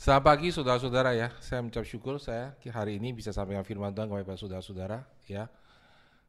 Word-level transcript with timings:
Selamat 0.00 0.32
pagi 0.32 0.48
saudara-saudara 0.48 1.12
ya. 1.12 1.28
Saya 1.44 1.60
mengucap 1.60 1.84
syukur 1.84 2.16
saya 2.16 2.56
hari 2.72 2.96
ini 2.96 3.12
bisa 3.12 3.36
sampaikan 3.36 3.60
firman 3.68 3.92
Tuhan 3.92 4.08
kepada 4.08 4.32
saudara-saudara 4.32 5.04
ya. 5.28 5.44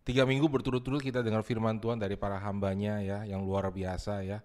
Tiga 0.03 0.27
minggu 0.27 0.43
berturut-turut 0.51 0.99
kita 0.99 1.23
dengar 1.23 1.39
firman 1.47 1.79
Tuhan 1.79 1.95
dari 1.95 2.19
para 2.19 2.35
hambanya 2.35 2.99
ya 2.99 3.23
yang 3.23 3.47
luar 3.47 3.71
biasa 3.71 4.27
ya. 4.27 4.43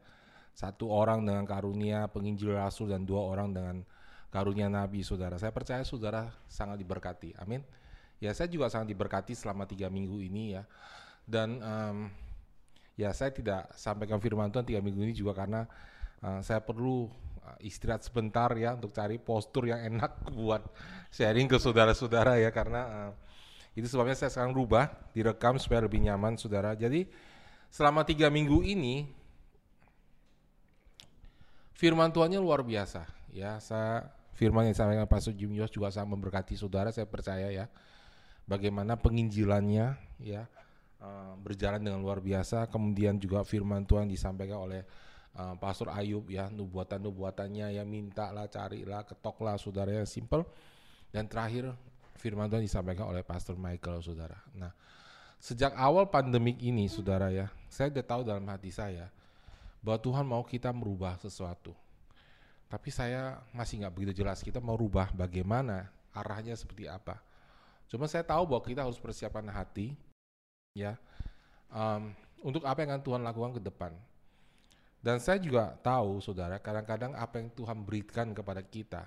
Satu 0.55 0.95
orang 0.95 1.27
dengan 1.27 1.43
karunia 1.43 2.07
penginjil 2.07 2.55
rasul 2.55 2.87
dan 2.95 3.03
dua 3.03 3.27
orang 3.27 3.51
dengan 3.51 3.83
karunia 4.31 4.71
nabi 4.71 5.03
saudara. 5.03 5.43
Saya 5.43 5.51
percaya 5.51 5.83
saudara 5.83 6.31
sangat 6.47 6.79
diberkati. 6.79 7.35
Amin. 7.43 7.67
Ya 8.23 8.31
saya 8.31 8.47
juga 8.47 8.71
sangat 8.71 8.95
diberkati 8.95 9.35
selama 9.35 9.67
tiga 9.67 9.91
minggu 9.91 10.23
ini 10.23 10.55
ya. 10.55 10.63
Dan 11.27 11.59
um, 11.67 12.15
ya 12.95 13.11
saya 13.11 13.35
tidak 13.35 13.75
sampaikan 13.75 14.23
firman 14.23 14.55
Tuhan 14.55 14.63
tiga 14.63 14.79
minggu 14.79 15.03
ini 15.03 15.19
juga 15.19 15.35
karena 15.35 15.67
uh, 16.23 16.39
saya 16.47 16.63
perlu 16.63 17.11
Eh, 17.11 17.26
istirahat 17.63 18.03
sebentar 18.07 18.51
ya 18.59 18.75
untuk 18.75 18.91
cari 18.91 19.17
postur 19.21 19.71
yang 19.71 19.81
enak 19.83 20.23
buat 20.39 20.63
sharing 21.15 21.47
ke 21.47 21.57
saudara-saudara 21.57 22.39
ya 22.43 22.51
karena 22.51 22.83
uh, 22.87 23.13
itu 23.77 23.85
sebabnya 23.93 24.17
saya 24.17 24.33
sekarang 24.33 24.57
rubah 24.57 24.89
direkam 25.13 25.61
supaya 25.61 25.85
lebih 25.85 26.01
nyaman 26.01 26.41
saudara. 26.41 26.73
Jadi 26.73 27.05
selama 27.69 28.09
tiga 28.09 28.33
minggu 28.33 28.65
ini 28.65 29.05
firman 31.77 32.09
Tuhannya 32.09 32.41
luar 32.41 32.65
biasa 32.65 33.05
ya. 33.37 33.61
Saya 33.61 34.09
firman 34.33 34.65
yang 34.65 34.73
disampaikan 34.73 35.05
Pastor 35.05 35.37
Jim 35.37 35.53
Yos 35.53 35.69
juga 35.69 35.93
sangat 35.93 36.17
memberkati 36.17 36.57
saudara. 36.57 36.89
Saya 36.89 37.05
percaya 37.05 37.53
ya 37.53 37.69
bagaimana 38.49 38.97
penginjilannya 38.97 39.93
ya 40.25 40.49
uh, 41.05 41.37
berjalan 41.37 41.85
dengan 41.85 42.01
luar 42.01 42.25
biasa. 42.25 42.73
Kemudian 42.73 43.21
juga 43.21 43.45
firman 43.45 43.85
Tuhan 43.85 44.09
disampaikan 44.09 44.65
oleh 44.65 44.89
uh, 45.37 45.55
Pastor 45.61 45.93
Ayub 45.93 46.25
ya 46.33 46.49
nubuatan-nubuatannya 46.49 47.77
ya 47.77 47.85
mintalah 47.85 48.49
carilah 48.49 49.05
ketoklah 49.05 49.61
saudara 49.61 49.93
yang 49.93 50.09
simple 50.09 50.43
dan 51.13 51.29
terakhir 51.29 51.71
firman 52.17 52.49
Tuhan 52.49 52.65
disampaikan 52.65 53.13
oleh 53.13 53.23
Pastor 53.23 53.55
Michael 53.61 54.01
saudara. 54.01 54.41
Nah 54.57 54.73
sejak 55.37 55.77
awal 55.77 56.09
pandemik 56.09 56.57
ini 56.65 56.89
saudara 56.89 57.29
ya 57.29 57.53
saya 57.69 57.93
udah 57.93 58.05
tahu 58.05 58.21
dalam 58.25 58.45
hati 58.49 58.73
saya 58.73 59.13
bahwa 59.85 59.99
Tuhan 60.01 60.25
mau 60.27 60.43
kita 60.43 60.73
merubah 60.73 61.21
sesuatu. 61.21 61.77
Tapi 62.67 62.91
saya 62.91 63.39
masih 63.55 63.85
nggak 63.85 63.95
begitu 63.95 64.27
jelas 64.27 64.43
kita 64.43 64.59
mau 64.59 64.75
rubah 64.75 65.15
bagaimana 65.15 65.87
arahnya 66.11 66.59
seperti 66.59 66.91
apa. 66.91 67.23
Cuma 67.87 68.11
saya 68.11 68.27
tahu 68.27 68.43
bahwa 68.51 68.63
kita 68.67 68.83
harus 68.83 68.99
persiapkan 68.99 69.47
hati 69.47 69.95
ya 70.75 70.99
um, 71.71 72.11
untuk 72.43 72.67
apa 72.67 72.83
yang 72.83 72.99
akan 72.99 73.05
Tuhan 73.07 73.23
lakukan 73.23 73.53
ke 73.59 73.63
depan. 73.63 73.95
Dan 75.01 75.23
saya 75.23 75.39
juga 75.39 75.77
tahu, 75.85 76.19
saudara, 76.19 76.59
kadang-kadang 76.59 77.15
apa 77.15 77.39
yang 77.39 77.49
Tuhan 77.55 77.79
berikan 77.87 78.35
kepada 78.35 78.65
kita, 78.65 79.07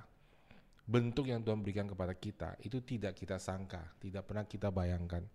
bentuk 0.87 1.27
yang 1.27 1.43
Tuhan 1.43 1.59
berikan 1.59 1.85
kepada 1.89 2.15
kita, 2.15 2.55
itu 2.63 2.79
tidak 2.79 3.17
kita 3.19 3.35
sangka, 3.35 3.83
tidak 3.99 4.23
pernah 4.23 4.45
kita 4.47 4.71
bayangkan. 4.71 5.25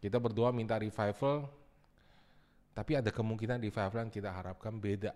Kita 0.00 0.18
berdoa 0.18 0.50
minta 0.50 0.80
revival, 0.80 1.46
tapi 2.72 2.96
ada 2.96 3.12
kemungkinan 3.12 3.60
revival 3.60 4.08
yang 4.08 4.12
kita 4.14 4.32
harapkan 4.32 4.74
beda 4.80 5.12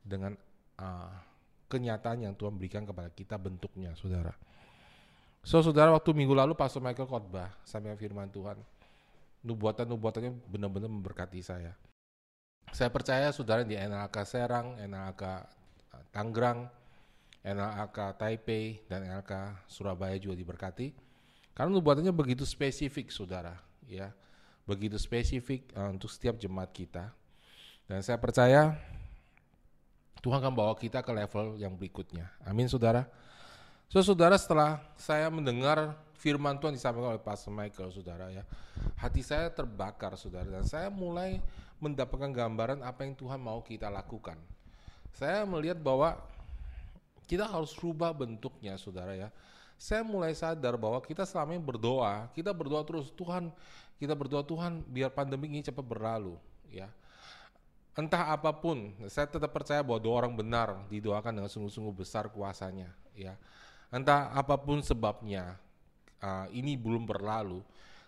dengan 0.00 0.38
uh, 0.78 1.12
kenyataan 1.66 2.24
yang 2.24 2.34
Tuhan 2.38 2.54
berikan 2.54 2.86
kepada 2.86 3.10
kita 3.10 3.34
bentuknya, 3.36 3.92
saudara. 3.98 4.32
So, 5.42 5.58
saudara, 5.60 5.90
waktu 5.90 6.14
minggu 6.14 6.38
lalu 6.38 6.54
Pastor 6.54 6.80
Michael 6.80 7.10
khotbah 7.10 7.50
sampai 7.66 7.98
firman 7.98 8.30
Tuhan, 8.30 8.62
nubuatan-nubuatannya 9.42 10.48
benar-benar 10.48 10.90
memberkati 10.90 11.40
saya 11.42 11.74
saya 12.72 12.90
percaya 12.92 13.28
saudara 13.32 13.64
di 13.64 13.76
NLK 13.76 14.16
Serang, 14.28 14.76
NLK 14.76 15.22
eh, 15.24 16.04
Tangerang, 16.12 16.68
NLK 17.44 17.98
Taipei, 18.18 18.84
dan 18.90 19.06
NLK 19.08 19.64
Surabaya 19.70 20.16
juga 20.20 20.36
diberkati. 20.36 20.92
Karena 21.56 21.74
nubuatannya 21.74 22.14
begitu 22.14 22.46
spesifik 22.46 23.10
saudara, 23.10 23.58
ya, 23.90 24.14
begitu 24.62 24.94
spesifik 24.94 25.66
uh, 25.74 25.90
untuk 25.90 26.06
setiap 26.06 26.38
jemaat 26.38 26.70
kita. 26.70 27.10
Dan 27.88 28.04
saya 28.04 28.20
percaya 28.20 28.78
Tuhan 30.22 30.38
akan 30.38 30.54
bawa 30.54 30.74
kita 30.78 31.02
ke 31.02 31.10
level 31.10 31.58
yang 31.58 31.74
berikutnya. 31.74 32.30
Amin 32.46 32.70
saudara. 32.70 33.08
So 33.88 34.04
saudara 34.04 34.36
setelah 34.36 34.84
saya 35.00 35.32
mendengar 35.32 35.96
firman 36.12 36.60
Tuhan 36.60 36.76
disampaikan 36.76 37.16
oleh 37.16 37.22
Pastor 37.22 37.50
Michael 37.54 37.88
saudara 37.88 38.28
ya, 38.28 38.44
hati 39.00 39.24
saya 39.24 39.48
terbakar 39.48 40.12
saudara 40.20 40.44
dan 40.44 40.68
saya 40.68 40.92
mulai 40.92 41.40
mendapatkan 41.78 42.30
gambaran 42.30 42.82
apa 42.82 43.06
yang 43.06 43.14
Tuhan 43.14 43.38
mau 43.38 43.62
kita 43.62 43.90
lakukan. 43.90 44.38
Saya 45.14 45.42
melihat 45.46 45.78
bahwa 45.78 46.18
kita 47.28 47.44
harus 47.44 47.76
rubah 47.78 48.10
bentuknya, 48.14 48.74
saudara 48.80 49.12
ya. 49.14 49.28
Saya 49.78 50.02
mulai 50.02 50.34
sadar 50.34 50.74
bahwa 50.74 50.98
kita 50.98 51.22
selama 51.22 51.54
ini 51.54 51.62
berdoa, 51.62 52.26
kita 52.34 52.50
berdoa 52.50 52.82
terus 52.82 53.14
Tuhan, 53.14 53.54
kita 54.00 54.16
berdoa 54.16 54.42
Tuhan 54.42 54.82
biar 54.90 55.14
pandemi 55.14 55.46
ini 55.46 55.62
cepat 55.62 55.86
berlalu, 55.86 56.34
ya. 56.66 56.90
Entah 57.94 58.30
apa 58.30 58.54
pun, 58.54 58.94
saya 59.10 59.26
tetap 59.26 59.50
percaya 59.50 59.82
bahwa 59.82 59.98
doa 60.02 60.22
orang 60.22 60.34
benar 60.34 60.82
didoakan 60.90 61.42
dengan 61.42 61.50
sungguh-sungguh 61.50 61.94
besar 61.94 62.26
kuasanya, 62.30 62.90
ya. 63.14 63.38
Entah 63.94 64.34
apa 64.34 64.58
pun 64.58 64.82
sebabnya, 64.82 65.58
uh, 66.22 66.46
ini 66.50 66.74
belum 66.74 67.06
berlalu, 67.06 67.62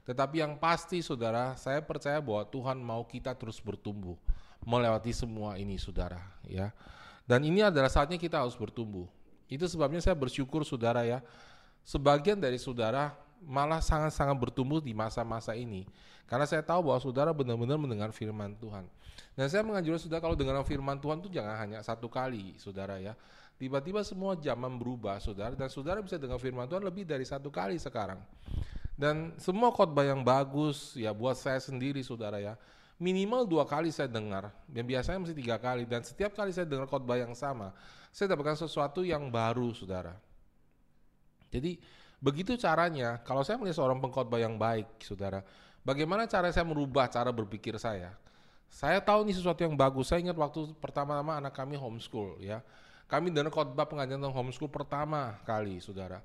tetapi 0.08 0.40
yang 0.40 0.56
pasti 0.56 1.04
saudara, 1.04 1.54
saya 1.60 1.84
percaya 1.84 2.18
bahwa 2.18 2.42
Tuhan 2.48 2.80
mau 2.80 3.04
kita 3.04 3.36
terus 3.36 3.60
bertumbuh 3.60 4.16
melewati 4.64 5.12
semua 5.12 5.56
ini 5.56 5.76
saudara 5.80 6.20
ya. 6.44 6.72
Dan 7.24 7.46
ini 7.46 7.62
adalah 7.62 7.88
saatnya 7.88 8.18
kita 8.18 8.42
harus 8.42 8.58
bertumbuh. 8.58 9.06
Itu 9.46 9.66
sebabnya 9.70 10.02
saya 10.02 10.18
bersyukur 10.18 10.66
saudara 10.66 11.06
ya. 11.06 11.22
Sebagian 11.86 12.38
dari 12.38 12.58
saudara 12.58 13.14
malah 13.40 13.78
sangat-sangat 13.78 14.36
bertumbuh 14.36 14.82
di 14.82 14.92
masa-masa 14.92 15.54
ini. 15.54 15.86
Karena 16.26 16.46
saya 16.46 16.62
tahu 16.62 16.90
bahwa 16.90 16.98
saudara 16.98 17.30
benar-benar 17.30 17.78
mendengar 17.78 18.10
firman 18.10 18.54
Tuhan. 18.58 18.86
Dan 19.34 19.46
saya 19.46 19.62
menganjurkan 19.62 20.00
saudara 20.02 20.20
kalau 20.22 20.36
dengar 20.38 20.58
firman 20.66 20.98
Tuhan 20.98 21.22
itu 21.22 21.30
jangan 21.30 21.54
hanya 21.58 21.78
satu 21.86 22.10
kali 22.10 22.58
saudara 22.58 22.98
ya. 22.98 23.14
Tiba-tiba 23.60 24.00
semua 24.02 24.34
zaman 24.34 24.80
berubah 24.80 25.20
saudara 25.20 25.52
dan 25.52 25.68
saudara 25.68 26.00
bisa 26.00 26.16
dengar 26.16 26.40
firman 26.40 26.64
Tuhan 26.64 26.80
lebih 26.80 27.04
dari 27.04 27.22
satu 27.28 27.52
kali 27.52 27.76
sekarang. 27.76 28.18
Dan 29.00 29.32
semua 29.40 29.72
khotbah 29.72 30.04
yang 30.04 30.20
bagus 30.20 30.92
ya 30.92 31.16
buat 31.16 31.32
saya 31.32 31.56
sendiri 31.56 32.04
saudara 32.04 32.36
ya. 32.36 32.60
Minimal 33.00 33.48
dua 33.48 33.64
kali 33.64 33.88
saya 33.88 34.12
dengar, 34.12 34.52
yang 34.76 34.84
biasanya 34.84 35.24
mesti 35.24 35.32
tiga 35.32 35.56
kali. 35.56 35.88
Dan 35.88 36.04
setiap 36.04 36.36
kali 36.36 36.52
saya 36.52 36.68
dengar 36.68 36.84
khotbah 36.84 37.16
yang 37.16 37.32
sama, 37.32 37.72
saya 38.12 38.36
dapatkan 38.36 38.60
sesuatu 38.60 39.00
yang 39.00 39.32
baru 39.32 39.72
saudara. 39.72 40.12
Jadi 41.48 41.80
begitu 42.20 42.60
caranya, 42.60 43.16
kalau 43.24 43.40
saya 43.40 43.56
melihat 43.56 43.80
seorang 43.80 44.04
pengkhotbah 44.04 44.36
yang 44.36 44.60
baik 44.60 45.00
saudara, 45.00 45.40
bagaimana 45.80 46.28
cara 46.28 46.52
saya 46.52 46.68
merubah 46.68 47.08
cara 47.08 47.32
berpikir 47.32 47.80
saya? 47.80 48.12
Saya 48.68 49.00
tahu 49.00 49.24
ini 49.24 49.32
sesuatu 49.32 49.64
yang 49.64 49.80
bagus. 49.80 50.12
Saya 50.12 50.20
ingat 50.20 50.36
waktu 50.36 50.76
pertama-tama 50.76 51.40
anak 51.40 51.56
kami 51.56 51.80
homeschool 51.80 52.36
ya. 52.36 52.60
Kami 53.08 53.32
dengar 53.32 53.48
khotbah 53.48 53.88
pengajian 53.88 54.20
tentang 54.20 54.36
homeschool 54.36 54.68
pertama 54.68 55.40
kali, 55.48 55.80
saudara. 55.80 56.20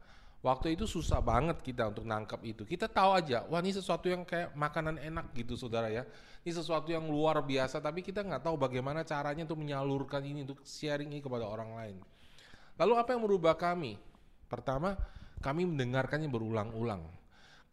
Waktu 0.45 0.77
itu 0.77 0.85
susah 0.85 1.25
banget 1.25 1.57
kita 1.65 1.89
untuk 1.89 2.05
nangkap 2.05 2.37
itu. 2.45 2.69
Kita 2.69 2.85
tahu 2.85 3.17
aja, 3.17 3.41
wah 3.49 3.57
ini 3.65 3.73
sesuatu 3.73 4.05
yang 4.05 4.21
kayak 4.21 4.53
makanan 4.53 5.01
enak 5.01 5.33
gitu 5.33 5.57
saudara 5.57 5.89
ya. 5.89 6.05
Ini 6.45 6.53
sesuatu 6.53 6.93
yang 6.93 7.09
luar 7.09 7.41
biasa, 7.41 7.81
tapi 7.81 8.05
kita 8.05 8.21
nggak 8.21 8.45
tahu 8.45 8.53
bagaimana 8.53 9.01
caranya 9.01 9.41
untuk 9.41 9.57
menyalurkan 9.57 10.21
ini, 10.21 10.45
untuk 10.45 10.61
sharing 10.61 11.09
ini 11.09 11.25
kepada 11.25 11.49
orang 11.49 11.73
lain. 11.73 11.97
Lalu 12.77 12.93
apa 12.93 13.17
yang 13.17 13.25
merubah 13.25 13.57
kami? 13.57 13.97
Pertama, 14.45 14.93
kami 15.41 15.65
mendengarkannya 15.65 16.29
berulang-ulang. 16.29 17.01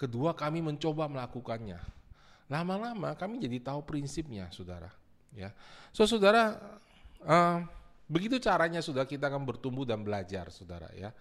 Kedua, 0.01 0.33
kami 0.33 0.65
mencoba 0.65 1.13
melakukannya. 1.13 1.77
Lama-lama 2.49 3.13
kami 3.21 3.37
jadi 3.37 3.61
tahu 3.61 3.85
prinsipnya, 3.85 4.49
saudara. 4.49 4.89
Ya, 5.37 5.53
so 5.93 6.09
saudara, 6.09 6.57
uh, 7.21 7.61
begitu 8.09 8.41
caranya 8.41 8.81
sudah 8.81 9.05
kita 9.05 9.29
akan 9.29 9.45
bertumbuh 9.45 9.85
dan 9.85 10.01
belajar, 10.01 10.49
saudara 10.49 10.89
ya. 10.97 11.13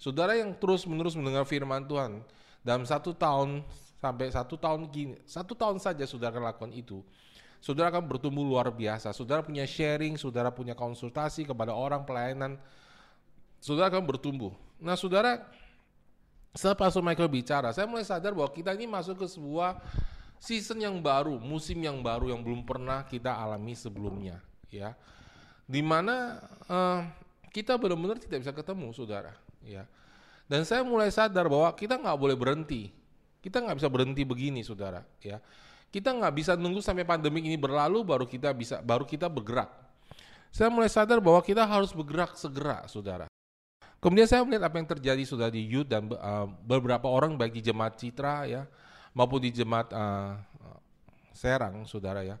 Saudara 0.00 0.32
yang 0.32 0.56
terus-menerus 0.56 1.12
mendengar 1.12 1.44
firman 1.44 1.84
Tuhan 1.84 2.24
dalam 2.64 2.88
satu 2.88 3.12
tahun 3.12 3.60
sampai 4.00 4.32
satu 4.32 4.56
tahun 4.56 4.88
gini, 4.88 5.20
satu 5.28 5.52
tahun 5.52 5.76
saja 5.76 6.08
saudara 6.08 6.32
akan 6.32 6.44
lakukan 6.48 6.72
itu. 6.72 7.04
Saudara 7.60 7.92
akan 7.92 8.08
bertumbuh 8.08 8.40
luar 8.40 8.72
biasa. 8.72 9.12
Saudara 9.12 9.44
punya 9.44 9.68
sharing, 9.68 10.16
saudara 10.16 10.48
punya 10.48 10.72
konsultasi 10.72 11.44
kepada 11.44 11.76
orang 11.76 12.08
pelayanan. 12.08 12.56
Saudara 13.60 13.92
akan 13.92 14.08
bertumbuh. 14.08 14.56
Nah, 14.80 14.96
saudara, 14.96 15.44
setelah 16.56 16.80
Pastor 16.80 17.04
Michael 17.04 17.28
bicara, 17.28 17.68
saya 17.76 17.84
mulai 17.84 18.08
sadar 18.08 18.32
bahwa 18.32 18.48
kita 18.48 18.72
ini 18.72 18.88
masuk 18.88 19.20
ke 19.20 19.28
sebuah 19.28 19.84
season 20.40 20.80
yang 20.80 20.96
baru, 21.04 21.36
musim 21.36 21.76
yang 21.76 22.00
baru 22.00 22.32
yang 22.32 22.40
belum 22.40 22.64
pernah 22.64 23.04
kita 23.04 23.36
alami 23.36 23.76
sebelumnya, 23.76 24.40
ya. 24.72 24.96
Di 25.68 25.84
mana 25.84 26.40
uh, 26.64 27.04
kita 27.52 27.76
benar-benar 27.76 28.16
tidak 28.16 28.48
bisa 28.48 28.56
ketemu, 28.56 28.96
saudara 28.96 29.49
ya. 29.64 29.84
Dan 30.50 30.66
saya 30.66 30.82
mulai 30.82 31.08
sadar 31.14 31.46
bahwa 31.46 31.70
kita 31.76 31.94
nggak 31.94 32.18
boleh 32.18 32.34
berhenti. 32.34 32.90
Kita 33.40 33.62
nggak 33.62 33.80
bisa 33.80 33.88
berhenti 33.88 34.22
begini, 34.26 34.60
saudara. 34.66 35.06
Ya, 35.22 35.38
kita 35.88 36.12
nggak 36.12 36.34
bisa 36.34 36.52
nunggu 36.58 36.82
sampai 36.82 37.06
pandemi 37.06 37.40
ini 37.40 37.56
berlalu 37.56 38.02
baru 38.02 38.26
kita 38.26 38.50
bisa, 38.52 38.82
baru 38.82 39.06
kita 39.06 39.30
bergerak. 39.30 39.70
Saya 40.50 40.66
mulai 40.68 40.90
sadar 40.90 41.22
bahwa 41.22 41.38
kita 41.40 41.62
harus 41.62 41.94
bergerak 41.94 42.34
segera, 42.34 42.84
saudara. 42.90 43.30
Kemudian 44.02 44.26
saya 44.26 44.42
melihat 44.42 44.66
apa 44.66 44.76
yang 44.80 44.88
terjadi 44.88 45.22
sudah 45.28 45.48
di 45.52 45.62
youth 45.62 45.86
dan 45.86 46.08
uh, 46.08 46.48
beberapa 46.64 47.06
orang 47.06 47.36
baik 47.36 47.60
di 47.60 47.62
jemaat 47.70 48.00
Citra 48.00 48.48
ya 48.48 48.64
maupun 49.12 49.44
di 49.44 49.52
jemaat 49.52 49.92
uh, 49.92 50.40
Serang, 51.40 51.88
saudara 51.88 52.20
ya. 52.20 52.36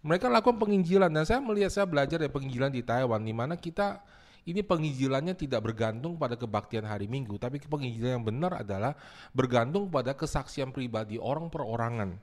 Mereka 0.00 0.30
lakukan 0.30 0.56
penginjilan 0.56 1.10
dan 1.12 1.26
saya 1.26 1.42
melihat 1.42 1.68
saya 1.68 1.84
belajar 1.84 2.16
dari 2.16 2.32
penginjilan 2.32 2.72
di 2.72 2.80
Taiwan 2.80 3.20
di 3.20 3.34
mana 3.34 3.58
kita 3.58 4.00
ini 4.48 4.64
penginjilannya 4.64 5.36
tidak 5.36 5.60
bergantung 5.60 6.16
pada 6.16 6.32
kebaktian 6.32 6.88
hari 6.88 7.04
Minggu, 7.04 7.36
tapi 7.36 7.60
penginjilan 7.60 8.16
yang 8.16 8.24
benar 8.24 8.64
adalah 8.64 8.96
bergantung 9.36 9.92
pada 9.92 10.16
kesaksian 10.16 10.72
pribadi 10.72 11.20
orang 11.20 11.52
perorangan. 11.52 12.16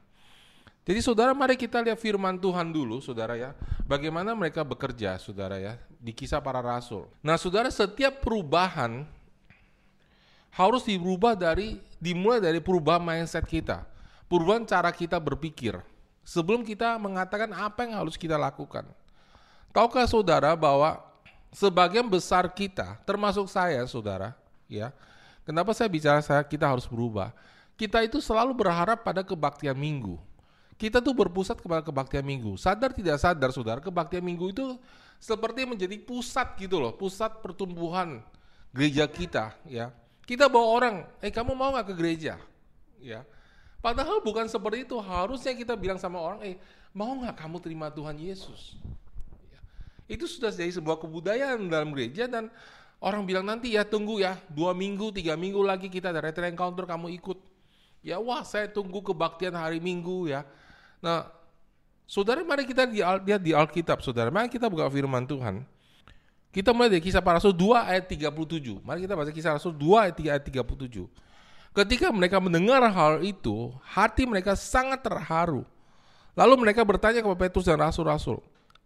Jadi 0.86 1.00
saudara 1.02 1.34
mari 1.34 1.58
kita 1.58 1.82
lihat 1.82 1.98
firman 1.98 2.38
Tuhan 2.38 2.70
dulu 2.70 3.02
saudara 3.02 3.34
ya. 3.34 3.58
Bagaimana 3.90 4.38
mereka 4.38 4.62
bekerja 4.62 5.18
saudara 5.18 5.58
ya 5.58 5.82
di 5.98 6.14
kisah 6.14 6.42
para 6.42 6.62
rasul. 6.62 7.10
Nah 7.26 7.42
saudara 7.42 7.74
setiap 7.74 8.22
perubahan 8.22 9.06
harus 10.54 10.86
dirubah 10.86 11.34
dari 11.34 11.82
dimulai 11.98 12.38
dari 12.38 12.62
perubahan 12.62 13.02
mindset 13.02 13.50
kita. 13.50 13.82
Perubahan 14.30 14.66
cara 14.66 14.94
kita 14.94 15.18
berpikir. 15.18 15.82
Sebelum 16.26 16.62
kita 16.62 16.98
mengatakan 17.02 17.50
apa 17.54 17.86
yang 17.86 18.02
harus 18.06 18.14
kita 18.18 18.38
lakukan. 18.38 18.86
Tahukah 19.74 20.06
saudara 20.06 20.54
bahwa 20.54 21.02
sebagian 21.56 22.04
besar 22.12 22.52
kita 22.52 23.00
termasuk 23.08 23.48
saya 23.48 23.80
saudara 23.88 24.36
ya. 24.68 24.92
Kenapa 25.48 25.72
saya 25.72 25.88
bicara 25.88 26.20
saya 26.20 26.44
kita 26.44 26.68
harus 26.68 26.84
berubah? 26.84 27.32
Kita 27.80 28.04
itu 28.04 28.20
selalu 28.20 28.52
berharap 28.52 29.06
pada 29.06 29.24
kebaktian 29.24 29.78
minggu 29.78 30.20
kita 30.76 31.00
tuh 31.00 31.16
berpusat 31.16 31.60
kepada 31.64 31.80
kebaktian 31.80 32.24
minggu. 32.28 32.60
Sadar 32.60 32.92
tidak 32.92 33.16
sadar 33.20 33.50
saudara, 33.56 33.80
kebaktian 33.80 34.24
minggu 34.24 34.52
itu 34.52 34.76
seperti 35.24 35.64
menjadi 35.64 35.96
pusat 36.04 36.60
gitu 36.60 36.84
loh, 36.84 36.92
pusat 36.92 37.40
pertumbuhan 37.40 38.20
gereja 38.76 39.08
kita 39.08 39.56
ya. 39.64 39.96
Kita 40.28 40.52
bawa 40.52 40.68
orang, 40.68 40.96
eh 41.24 41.32
kamu 41.32 41.56
mau 41.56 41.72
nggak 41.72 41.88
ke 41.88 41.96
gereja? 41.96 42.36
Ya. 43.00 43.24
Padahal 43.80 44.20
bukan 44.20 44.50
seperti 44.52 44.84
itu, 44.84 44.98
harusnya 45.00 45.54
kita 45.56 45.78
bilang 45.80 45.96
sama 46.02 46.20
orang, 46.20 46.44
eh 46.44 46.56
mau 46.92 47.14
nggak 47.24 47.40
kamu 47.40 47.58
terima 47.64 47.88
Tuhan 47.94 48.18
Yesus? 48.20 48.76
Itu 50.06 50.30
sudah 50.30 50.54
jadi 50.54 50.70
sebuah 50.70 51.02
kebudayaan 51.02 51.66
dalam 51.70 51.94
gereja 51.94 52.30
dan 52.30 52.54
orang 53.02 53.26
bilang 53.26 53.46
nanti 53.46 53.74
ya 53.74 53.82
tunggu 53.82 54.22
ya, 54.22 54.38
dua 54.50 54.76
minggu, 54.78 55.10
tiga 55.14 55.34
minggu 55.34 55.62
lagi 55.66 55.90
kita 55.90 56.14
ada 56.14 56.22
retreat 56.22 56.54
encounter, 56.54 56.86
kamu 56.86 57.14
ikut. 57.18 57.38
Ya 58.06 58.22
wah 58.22 58.46
saya 58.46 58.70
tunggu 58.70 59.02
kebaktian 59.02 59.58
hari 59.58 59.82
minggu 59.82 60.30
ya 60.30 60.46
Nah, 61.06 61.30
saudara 62.10 62.42
mari 62.42 62.66
kita 62.66 62.90
lihat 62.90 63.42
di 63.42 63.54
Alkitab, 63.54 64.02
saudara. 64.02 64.34
Mari 64.34 64.50
kita 64.50 64.66
buka 64.66 64.90
firman 64.90 65.30
Tuhan. 65.30 65.62
Kita 66.50 66.74
mulai 66.74 66.90
dari 66.90 67.04
kisah 67.04 67.22
para 67.22 67.38
rasul 67.38 67.54
2 67.54 67.78
ayat 67.78 68.10
37. 68.10 68.82
Mari 68.82 69.06
kita 69.06 69.14
baca 69.14 69.30
kisah 69.30 69.54
rasul 69.54 69.76
2 69.76 70.10
ayat 70.10 70.16
3 70.18 70.34
ayat 70.34 70.44
37. 70.50 71.06
Ketika 71.76 72.08
mereka 72.10 72.40
mendengar 72.40 72.82
hal 72.90 73.22
itu, 73.22 73.70
hati 73.84 74.24
mereka 74.24 74.56
sangat 74.56 75.04
terharu. 75.04 75.68
Lalu 76.34 76.54
mereka 76.64 76.82
bertanya 76.88 77.20
kepada 77.20 77.36
Petrus 77.36 77.68
dan 77.68 77.84
rasul-rasul, 77.84 78.40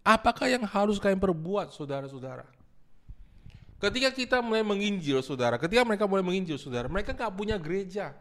apakah 0.04 0.48
yang 0.50 0.64
harus 0.66 0.98
kalian 0.98 1.20
perbuat, 1.20 1.72
saudara-saudara? 1.76 2.48
Ketika 3.80 4.12
kita 4.12 4.38
mulai 4.44 4.60
menginjil, 4.60 5.24
saudara, 5.24 5.56
ketika 5.56 5.88
mereka 5.88 6.04
mulai 6.04 6.20
menginjil, 6.20 6.60
saudara, 6.60 6.92
mereka 6.92 7.16
nggak 7.16 7.32
punya 7.32 7.56
gereja, 7.56 8.12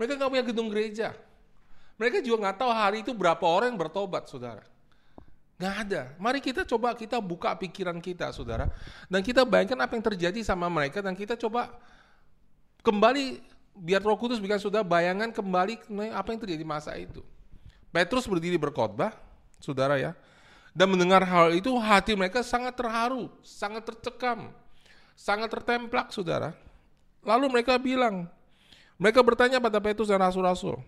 mereka 0.00 0.16
nggak 0.16 0.30
punya 0.32 0.44
gedung 0.48 0.68
gereja, 0.72 1.12
mereka 2.00 2.24
juga 2.24 2.48
nggak 2.48 2.56
tahu 2.56 2.72
hari 2.72 2.98
itu 3.04 3.12
berapa 3.12 3.44
orang 3.44 3.76
yang 3.76 3.80
bertobat, 3.80 4.24
saudara. 4.26 4.64
Nggak 5.54 5.74
ada. 5.86 6.02
Mari 6.18 6.40
kita 6.42 6.66
coba 6.66 6.96
kita 6.98 7.20
buka 7.22 7.54
pikiran 7.54 8.00
kita, 8.02 8.32
saudara. 8.34 8.66
Dan 9.06 9.22
kita 9.22 9.46
bayangkan 9.46 9.86
apa 9.86 9.92
yang 9.94 10.02
terjadi 10.02 10.40
sama 10.42 10.66
mereka 10.66 10.98
dan 10.98 11.14
kita 11.14 11.38
coba 11.38 11.70
kembali 12.82 13.38
biar 13.74 14.02
Roh 14.02 14.18
Kudus 14.18 14.42
bikin 14.42 14.58
saudara 14.58 14.82
bayangan 14.82 15.30
kembali 15.30 15.90
apa 16.10 16.28
yang 16.34 16.40
terjadi 16.42 16.64
masa 16.66 16.98
itu. 16.98 17.22
Petrus 17.94 18.26
berdiri 18.26 18.58
berkhotbah, 18.58 19.14
saudara 19.62 19.94
ya. 19.94 20.18
Dan 20.74 20.90
mendengar 20.90 21.22
hal 21.22 21.54
itu 21.54 21.70
hati 21.78 22.18
mereka 22.18 22.42
sangat 22.42 22.74
terharu, 22.74 23.30
sangat 23.46 23.86
tercekam, 23.86 24.50
sangat 25.14 25.46
tertemplak, 25.54 26.10
saudara. 26.10 26.50
Lalu 27.22 27.46
mereka 27.46 27.78
bilang, 27.78 28.26
mereka 28.98 29.22
bertanya 29.22 29.62
pada 29.62 29.78
Petrus 29.78 30.10
dan 30.10 30.18
rasul-rasul, 30.18 30.82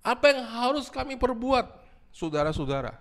apa 0.00 0.32
yang 0.32 0.40
harus 0.48 0.88
kami 0.88 1.20
perbuat, 1.20 1.68
saudara-saudara? 2.08 2.96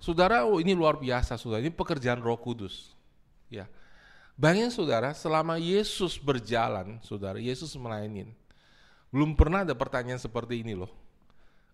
Saudara, 0.00 0.48
oh 0.48 0.56
ini 0.56 0.72
luar 0.72 0.96
biasa, 0.96 1.36
saudara. 1.36 1.60
Ini 1.60 1.76
pekerjaan 1.76 2.24
Roh 2.24 2.40
Kudus. 2.40 2.96
Ya, 3.52 3.68
Bayangin 4.40 4.72
saudara, 4.72 5.12
selama 5.12 5.60
Yesus 5.60 6.16
berjalan, 6.16 6.96
saudara, 7.04 7.36
Yesus 7.36 7.76
melayanin. 7.76 8.32
Belum 9.12 9.36
pernah 9.36 9.68
ada 9.68 9.76
pertanyaan 9.76 10.16
seperti 10.16 10.64
ini 10.64 10.72
loh. 10.72 10.88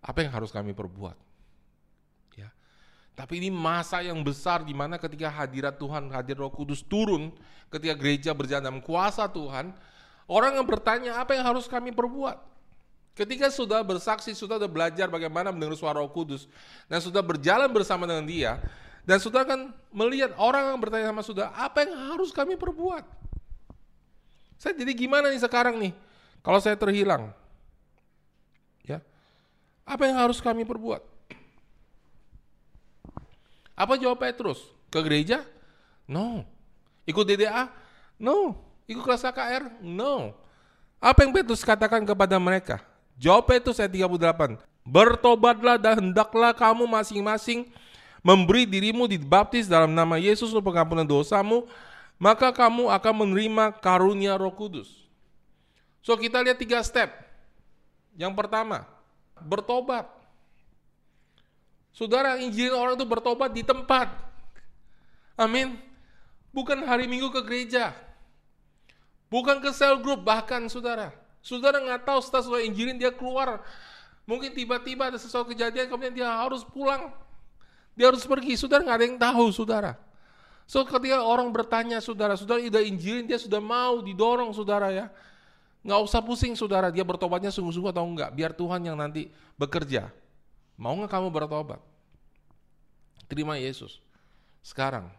Apa 0.03 0.27
yang 0.27 0.35
harus 0.35 0.51
kami 0.51 0.75
perbuat? 0.75 1.15
Tapi 3.17 3.41
ini 3.41 3.49
masa 3.49 4.05
yang 4.05 4.21
besar 4.21 4.61
di 4.61 4.77
mana 4.77 5.01
ketika 5.01 5.25
hadirat 5.25 5.73
Tuhan, 5.81 6.13
hadir 6.13 6.37
Roh 6.37 6.53
Kudus 6.53 6.85
turun, 6.85 7.33
ketika 7.73 7.97
gereja 7.97 8.29
berjalan 8.29 8.69
dalam 8.69 8.77
kuasa 8.77 9.25
Tuhan, 9.25 9.73
orang 10.29 10.61
yang 10.61 10.67
bertanya 10.69 11.17
apa 11.17 11.33
yang 11.33 11.41
harus 11.41 11.65
kami 11.65 11.89
perbuat? 11.89 12.37
Ketika 13.17 13.49
sudah 13.49 13.81
bersaksi, 13.81 14.37
sudah 14.37 14.61
sudah 14.61 14.69
belajar 14.69 15.09
bagaimana 15.09 15.49
mendengar 15.49 15.73
suara 15.73 15.97
Roh 15.97 16.13
Kudus 16.13 16.45
dan 16.85 17.01
sudah 17.01 17.25
berjalan 17.25 17.65
bersama 17.73 18.05
dengan 18.05 18.29
Dia 18.29 18.61
dan 19.01 19.17
sudah 19.17 19.41
akan 19.41 19.73
melihat 19.89 20.37
orang 20.37 20.69
yang 20.69 20.77
bertanya 20.77 21.09
sama 21.09 21.25
sudah, 21.25 21.49
apa 21.57 21.89
yang 21.89 21.97
harus 22.13 22.29
kami 22.29 22.53
perbuat? 22.53 23.01
Saya 24.61 24.77
jadi 24.77 24.93
gimana 24.93 25.33
nih 25.33 25.41
sekarang 25.41 25.81
nih 25.81 25.97
kalau 26.45 26.61
saya 26.61 26.77
terhilang? 26.77 27.33
Ya. 28.85 29.01
Apa 29.89 30.05
yang 30.05 30.21
harus 30.21 30.37
kami 30.37 30.61
perbuat? 30.61 31.16
Apa 33.77 33.93
jawab 34.01 34.17
Petrus? 34.17 34.65
Ke 34.89 35.05
gereja? 35.05 35.45
No. 36.09 36.41
Ikut 37.05 37.21
DDA? 37.21 37.69
No. 38.17 38.57
Ikut 38.89 39.05
kelas 39.05 39.21
KKR? 39.21 39.77
No. 39.85 40.33
Apa 40.97 41.21
yang 41.21 41.29
Petrus 41.29 41.61
katakan 41.61 42.01
kepada 42.01 42.41
mereka? 42.41 42.81
Jawab 43.21 43.45
Petrus 43.45 43.77
ayat 43.77 43.93
38. 43.93 44.57
Bertobatlah 44.81 45.77
dan 45.77 46.01
hendaklah 46.01 46.57
kamu 46.57 46.89
masing-masing 46.89 47.69
memberi 48.25 48.65
dirimu 48.65 49.05
dibaptis 49.05 49.69
dalam 49.69 49.93
nama 49.93 50.17
Yesus 50.17 50.49
untuk 50.49 50.73
pengampunan 50.73 51.05
dosamu, 51.05 51.69
maka 52.17 52.49
kamu 52.49 52.89
akan 52.89 53.13
menerima 53.13 53.77
karunia 53.77 54.33
Roh 54.35 54.51
Kudus. 54.51 55.05
So 56.01 56.17
kita 56.17 56.41
lihat 56.41 56.57
tiga 56.57 56.81
step. 56.81 57.13
Yang 58.17 58.33
pertama, 58.33 58.89
bertobat. 59.37 60.16
Saudara, 61.97 62.37
injilin 62.37 62.77
orang 62.77 62.93
itu 62.93 63.09
bertobat 63.09 63.49
di 63.49 63.65
tempat. 63.65 64.13
Amin. 65.33 65.81
Bukan 66.53 66.85
hari 66.85 67.09
Minggu 67.09 67.33
ke 67.33 67.41
gereja. 67.41 67.97
Bukan 69.33 69.57
ke 69.57 69.73
sel 69.73 69.97
group 70.05 70.21
bahkan 70.21 70.69
saudara. 70.69 71.09
Saudara 71.41 71.81
nggak 71.81 72.05
tahu 72.05 72.21
setelah 72.21 72.43
saudara 72.45 72.63
injilin 72.69 73.01
dia 73.01 73.09
keluar. 73.09 73.65
Mungkin 74.29 74.53
tiba-tiba 74.53 75.09
ada 75.09 75.17
sesuatu 75.17 75.49
kejadian 75.49 75.89
kemudian 75.89 76.13
dia 76.13 76.29
harus 76.29 76.61
pulang. 76.61 77.09
Dia 77.97 78.13
harus 78.13 78.21
pergi. 78.29 78.53
Saudara 78.53 78.85
nggak 78.85 78.97
ada 79.01 79.05
yang 79.09 79.17
tahu 79.17 79.45
saudara. 79.49 79.97
So 80.69 80.85
ketika 80.85 81.25
orang 81.25 81.49
bertanya 81.49 81.97
saudara, 81.97 82.37
saudara 82.37 82.61
sudah 82.61 82.83
injilin 82.85 83.25
dia 83.25 83.41
sudah 83.41 83.57
mau 83.57 84.05
didorong 84.05 84.53
saudara 84.53 84.93
ya. 84.93 85.09
Nggak 85.81 85.99
usah 86.05 86.21
pusing 86.21 86.53
saudara, 86.53 86.93
dia 86.93 87.01
bertobatnya 87.01 87.49
sungguh-sungguh 87.49 87.89
atau 87.89 88.05
enggak. 88.05 88.29
Biar 88.37 88.53
Tuhan 88.53 88.85
yang 88.85 88.99
nanti 88.99 89.33
bekerja. 89.57 90.13
Mau 90.77 90.93
nggak 90.93 91.09
kamu 91.09 91.33
bertobat? 91.33 91.81
Terima 93.25 93.57
Yesus. 93.57 93.99
Sekarang. 94.61 95.09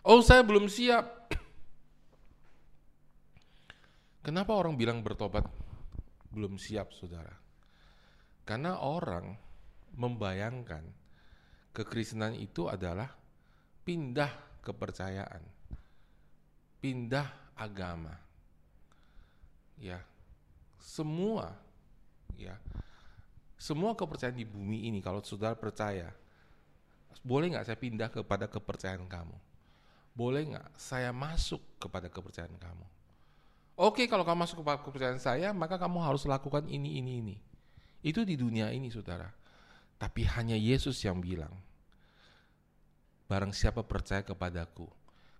Oh 0.00 0.24
saya 0.24 0.40
belum 0.40 0.66
siap. 0.66 1.04
Kenapa 4.26 4.52
orang 4.56 4.76
bilang 4.76 5.00
bertobat 5.04 5.44
belum 6.32 6.56
siap, 6.60 6.92
saudara? 6.96 7.32
Karena 8.44 8.80
orang 8.80 9.36
membayangkan 9.96 10.84
kekristenan 11.72 12.36
itu 12.36 12.68
adalah 12.68 13.08
pindah 13.84 14.60
kepercayaan, 14.60 15.42
pindah 16.78 17.56
agama. 17.56 18.12
Ya, 19.80 20.04
semua, 20.76 21.56
ya, 22.36 22.60
semua 23.60 23.92
kepercayaan 23.92 24.40
di 24.40 24.48
bumi 24.48 24.88
ini 24.88 25.04
kalau 25.04 25.20
saudara 25.20 25.52
percaya, 25.52 26.08
boleh 27.20 27.52
nggak 27.52 27.68
saya 27.68 27.76
pindah 27.76 28.08
kepada 28.08 28.48
kepercayaan 28.48 29.04
kamu? 29.04 29.36
Boleh 30.16 30.48
nggak 30.48 30.80
saya 30.80 31.12
masuk 31.12 31.60
kepada 31.76 32.08
kepercayaan 32.08 32.56
kamu? 32.56 32.86
Oke, 33.76 34.08
kalau 34.08 34.24
kamu 34.24 34.48
masuk 34.48 34.64
ke 34.64 34.88
kepercayaan 34.88 35.20
saya, 35.20 35.52
maka 35.52 35.76
kamu 35.76 36.00
harus 36.00 36.24
lakukan 36.24 36.64
ini, 36.72 37.04
ini, 37.04 37.20
ini. 37.20 37.36
Itu 38.00 38.24
di 38.24 38.32
dunia 38.40 38.72
ini, 38.72 38.88
saudara. 38.88 39.28
Tapi 40.00 40.24
hanya 40.24 40.56
Yesus 40.56 40.96
yang 41.04 41.20
bilang, 41.20 41.52
barang 43.28 43.52
siapa 43.52 43.84
percaya 43.84 44.24
kepadaku, 44.24 44.88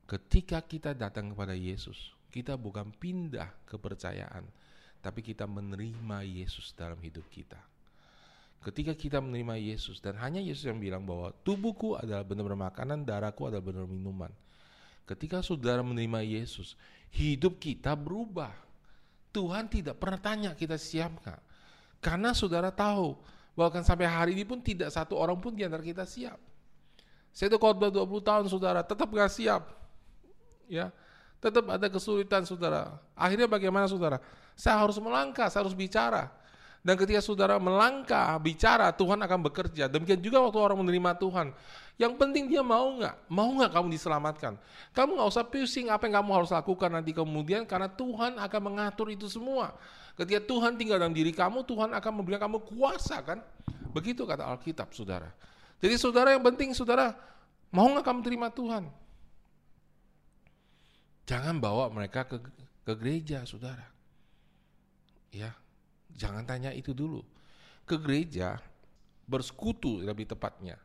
ketika 0.05 0.61
kita 0.61 0.93
datang 0.93 1.33
kepada 1.33 1.57
Yesus, 1.57 2.13
kita 2.29 2.61
bukan 2.61 2.93
pindah 2.93 3.49
kepercayaan, 3.65 4.45
tapi 5.01 5.25
kita 5.25 5.49
menerima 5.49 6.21
Yesus 6.25 6.77
dalam 6.77 7.01
hidup 7.01 7.25
kita. 7.33 7.61
Ketika 8.61 8.93
kita 8.93 9.25
menerima 9.25 9.57
Yesus 9.57 10.05
dan 10.05 10.21
hanya 10.21 10.37
Yesus 10.37 10.69
yang 10.69 10.77
bilang 10.77 11.09
bahwa 11.09 11.33
tubuhku 11.41 11.97
adalah 11.97 12.21
benar-benar 12.21 12.69
makanan, 12.69 13.09
darahku 13.09 13.49
adalah 13.49 13.65
benar 13.65 13.89
minuman. 13.89 14.29
Ketika 15.09 15.41
saudara 15.41 15.81
menerima 15.81 16.21
Yesus, 16.21 16.77
hidup 17.09 17.57
kita 17.57 17.97
berubah. 17.97 18.53
Tuhan 19.31 19.71
tidak 19.71 19.97
pernah 19.97 20.21
tanya 20.21 20.51
kita 20.53 20.77
siap 20.77 21.25
nggak. 21.25 21.41
Karena 22.05 22.37
saudara 22.37 22.69
tahu 22.69 23.17
bahkan 23.55 23.81
sampai 23.81 24.09
hari 24.09 24.33
ini 24.37 24.45
pun 24.45 24.61
tidak 24.61 24.93
satu 24.93 25.17
orang 25.17 25.39
pun 25.41 25.57
di 25.57 25.65
antara 25.65 25.81
kita 25.81 26.05
siap. 26.05 26.37
Saya 27.31 27.47
itu 27.47 27.59
khotbah 27.63 27.89
20 27.95 28.11
tahun 28.27 28.45
saudara, 28.51 28.83
tetap 28.83 29.07
gak 29.07 29.31
siap. 29.31 29.71
Ya, 30.67 30.91
tetap 31.39 31.63
ada 31.71 31.87
kesulitan 31.87 32.43
saudara. 32.43 32.99
Akhirnya 33.15 33.47
bagaimana 33.47 33.87
saudara? 33.87 34.19
Saya 34.59 34.83
harus 34.83 34.99
melangkah, 34.99 35.47
saya 35.47 35.63
harus 35.67 35.75
bicara. 35.75 36.31
Dan 36.81 36.97
ketika 36.97 37.21
saudara 37.21 37.61
melangkah, 37.61 38.41
bicara, 38.41 38.89
Tuhan 38.97 39.21
akan 39.21 39.39
bekerja. 39.53 39.85
Demikian 39.85 40.17
juga 40.25 40.41
waktu 40.41 40.57
orang 40.57 40.81
menerima 40.81 41.13
Tuhan. 41.21 41.53
Yang 42.01 42.17
penting 42.17 42.49
dia 42.49 42.65
mau 42.65 42.97
nggak? 42.97 43.29
Mau 43.29 43.53
nggak 43.61 43.77
kamu 43.77 43.93
diselamatkan? 43.93 44.57
Kamu 44.97 45.21
nggak 45.21 45.29
usah 45.29 45.45
pusing 45.45 45.93
apa 45.93 46.09
yang 46.09 46.25
kamu 46.25 46.41
harus 46.41 46.49
lakukan 46.49 46.89
nanti 46.89 47.13
kemudian 47.13 47.69
karena 47.69 47.93
Tuhan 47.93 48.41
akan 48.41 48.61
mengatur 48.65 49.13
itu 49.13 49.29
semua. 49.29 49.77
Ketika 50.17 50.41
Tuhan 50.41 50.81
tinggal 50.81 50.97
dalam 50.97 51.13
diri 51.13 51.37
kamu, 51.37 51.69
Tuhan 51.69 51.93
akan 51.93 52.13
memberikan 52.17 52.49
kamu 52.49 52.65
kuasa 52.65 53.21
kan? 53.21 53.45
Begitu 53.93 54.25
kata 54.25 54.49
Alkitab, 54.49 54.97
saudara. 54.97 55.29
Jadi 55.85 56.01
saudara 56.01 56.33
yang 56.33 56.41
penting, 56.41 56.73
saudara 56.73 57.13
mau 57.69 57.93
nggak 57.93 58.09
kamu 58.09 58.21
terima 58.25 58.49
Tuhan? 58.49 58.89
Jangan 61.29 61.61
bawa 61.61 61.93
mereka 61.93 62.25
ke, 62.25 62.41
ke 62.89 62.93
gereja, 62.97 63.45
saudara. 63.45 63.85
Ya, 65.29 65.53
Jangan 66.17 66.47
tanya 66.47 66.71
itu 66.75 66.95
dulu. 66.95 67.23
Ke 67.85 67.99
gereja 67.99 68.59
bersekutu 69.31 70.03
lebih 70.03 70.27
tepatnya 70.27 70.79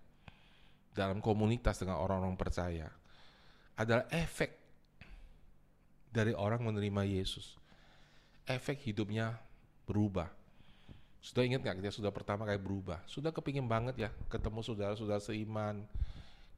dalam 0.95 1.19
komunitas 1.19 1.81
dengan 1.81 1.99
orang-orang 1.99 2.37
percaya 2.37 2.87
adalah 3.75 4.07
efek 4.13 4.55
dari 6.15 6.31
orang 6.31 6.63
menerima 6.63 7.03
Yesus. 7.03 7.59
Efek 8.47 8.79
hidupnya 8.87 9.35
berubah. 9.83 10.31
Sudah 11.19 11.43
ingat 11.43 11.65
nggak 11.65 11.81
kita 11.81 11.91
sudah 11.91 12.13
pertama 12.13 12.45
kali 12.45 12.61
berubah? 12.61 13.01
Sudah 13.09 13.33
kepingin 13.33 13.65
banget 13.65 13.97
ya 13.97 14.09
ketemu 14.29 14.61
saudara-saudara 14.61 15.19
seiman, 15.19 15.83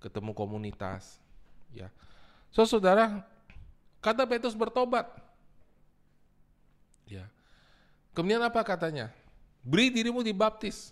ketemu 0.03 0.35
komunitas, 0.35 1.17
ya. 1.71 1.87
So 2.51 2.67
saudara, 2.67 3.23
kata 4.03 4.27
Petrus 4.27 4.53
bertobat, 4.53 5.07
ya. 7.07 7.25
Kemudian 8.17 8.41
apa 8.41 8.65
katanya? 8.65 9.13
Beri 9.61 9.93
dirimu 9.93 10.25
dibaptis. 10.25 10.89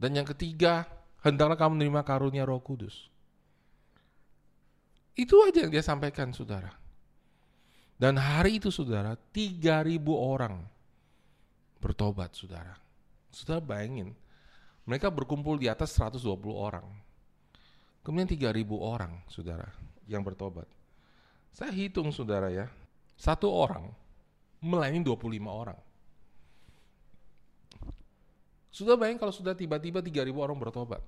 Dan 0.00 0.16
yang 0.16 0.24
ketiga, 0.24 0.88
hendaklah 1.20 1.52
kamu 1.52 1.76
menerima 1.76 2.00
karunia 2.00 2.48
roh 2.48 2.64
kudus. 2.64 3.12
Itu 5.12 5.44
aja 5.44 5.68
yang 5.68 5.72
dia 5.72 5.84
sampaikan 5.84 6.32
saudara. 6.32 6.72
Dan 8.00 8.16
hari 8.16 8.56
itu 8.56 8.72
saudara, 8.72 9.20
3000 9.36 10.00
orang 10.16 10.64
bertobat 11.76 12.32
saudara. 12.32 12.72
Saudara 13.28 13.60
bayangin, 13.60 14.16
mereka 14.88 15.12
berkumpul 15.12 15.60
di 15.60 15.68
atas 15.68 15.92
120 15.92 16.24
orang. 16.56 16.88
Kemudian 18.00 18.32
3000 18.32 18.64
orang 18.80 19.12
saudara 19.28 19.68
yang 20.08 20.24
bertobat. 20.24 20.68
Saya 21.52 21.68
hitung 21.72 22.08
saudara 22.12 22.48
ya, 22.48 22.68
satu 23.16 23.48
orang 23.52 23.92
melayani 24.60 25.04
25 25.04 25.46
orang. 25.46 25.78
Sudah 28.76 28.92
bayang 29.00 29.16
kalau 29.16 29.32
sudah 29.32 29.56
tiba-tiba 29.56 30.04
3000 30.04 30.36
orang 30.36 30.58
bertobat. 30.60 31.00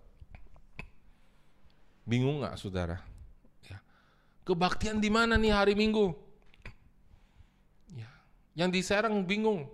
Bingung 2.09 2.41
nggak 2.41 2.57
saudara? 2.57 2.97
Ya. 3.69 3.77
Kebaktian 4.49 4.97
di 4.97 5.13
mana 5.13 5.37
nih 5.37 5.53
hari 5.53 5.77
Minggu? 5.77 6.17
Ya. 7.93 8.09
Yang 8.57 8.71
di 8.73 8.81
Serang 8.81 9.21
bingung. 9.29 9.69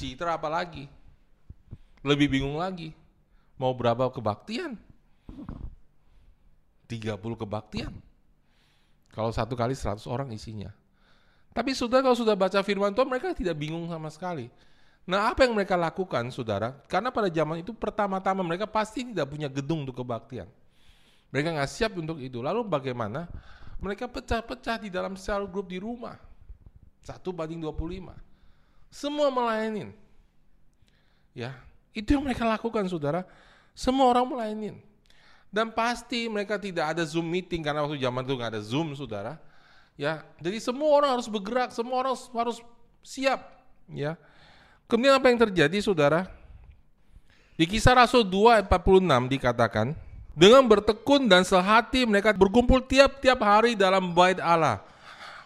Citra 0.00 0.40
apa 0.40 0.48
lagi? 0.48 0.88
Lebih 2.00 2.32
bingung 2.32 2.56
lagi. 2.56 2.96
Mau 3.60 3.76
berapa 3.76 4.08
kebaktian? 4.08 4.80
30 6.88 7.20
kebaktian. 7.20 7.92
Kalau 9.12 9.30
satu 9.30 9.52
kali 9.52 9.76
100 9.76 10.08
orang 10.08 10.32
isinya. 10.32 10.72
Tapi 11.54 11.70
saudara 11.70 12.02
kalau 12.02 12.18
sudah 12.18 12.34
baca 12.34 12.58
firman 12.66 12.90
Tuhan 12.90 13.06
mereka 13.06 13.30
tidak 13.30 13.54
bingung 13.54 13.86
sama 13.86 14.10
sekali. 14.10 14.50
Nah 15.06 15.30
apa 15.30 15.46
yang 15.46 15.54
mereka 15.54 15.78
lakukan 15.78 16.26
saudara? 16.34 16.74
Karena 16.90 17.14
pada 17.14 17.30
zaman 17.30 17.62
itu 17.62 17.70
pertama-tama 17.70 18.42
mereka 18.42 18.66
pasti 18.66 19.06
tidak 19.06 19.30
punya 19.30 19.46
gedung 19.46 19.86
untuk 19.86 20.02
kebaktian. 20.02 20.50
Mereka 21.30 21.54
nggak 21.54 21.70
siap 21.70 21.94
untuk 21.94 22.18
itu. 22.18 22.42
Lalu 22.42 22.66
bagaimana? 22.66 23.30
Mereka 23.78 24.10
pecah-pecah 24.10 24.82
di 24.82 24.90
dalam 24.90 25.14
sel 25.14 25.46
grup 25.46 25.70
di 25.70 25.78
rumah. 25.78 26.18
Satu 27.06 27.30
banding 27.30 27.62
25. 27.62 28.10
Semua 28.90 29.30
melayanin. 29.30 29.94
Ya, 31.34 31.54
itu 31.94 32.14
yang 32.18 32.24
mereka 32.26 32.46
lakukan 32.46 32.86
saudara. 32.90 33.22
Semua 33.78 34.10
orang 34.10 34.26
melayanin. 34.26 34.78
Dan 35.54 35.70
pasti 35.70 36.26
mereka 36.26 36.58
tidak 36.58 36.98
ada 36.98 37.02
Zoom 37.06 37.30
meeting 37.30 37.62
karena 37.62 37.86
waktu 37.86 38.02
zaman 38.02 38.26
itu 38.26 38.34
nggak 38.34 38.50
ada 38.58 38.62
Zoom 38.62 38.90
saudara 38.98 39.38
Ya, 39.94 40.26
jadi 40.42 40.58
semua 40.58 40.90
orang 40.90 41.14
harus 41.14 41.30
bergerak, 41.30 41.70
semua 41.70 42.02
orang 42.02 42.18
harus 42.18 42.58
siap, 42.98 43.46
ya. 43.86 44.18
Kemudian 44.90 45.14
apa 45.14 45.30
yang 45.30 45.38
terjadi, 45.38 45.78
Saudara? 45.78 46.26
Di 47.54 47.62
kisah 47.62 47.94
Rasul 47.94 48.26
2 48.26 48.58
ayat 48.58 48.66
46 48.66 49.30
dikatakan, 49.30 49.94
dengan 50.34 50.66
bertekun 50.66 51.30
dan 51.30 51.46
sehati 51.46 52.02
mereka 52.02 52.34
berkumpul 52.34 52.82
tiap-tiap 52.82 53.38
hari 53.38 53.78
dalam 53.78 54.10
bait 54.10 54.42
Allah. 54.42 54.82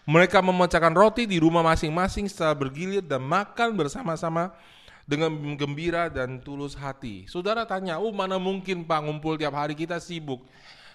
Mereka 0.09 0.41
memecahkan 0.41 0.97
roti 0.97 1.29
di 1.29 1.37
rumah 1.37 1.61
masing-masing 1.61 2.25
setelah 2.33 2.57
bergilir 2.57 3.05
dan 3.05 3.21
makan 3.21 3.77
bersama-sama 3.77 4.57
dengan 5.05 5.29
gembira 5.61 6.09
dan 6.09 6.41
tulus 6.41 6.73
hati. 6.73 7.29
Saudara 7.29 7.69
tanya, 7.69 8.01
oh 8.01 8.09
mana 8.09 8.41
mungkin 8.41 8.89
Pak 8.89 9.05
ngumpul 9.05 9.37
tiap 9.37 9.53
hari 9.53 9.77
kita 9.77 10.01
sibuk. 10.01 10.41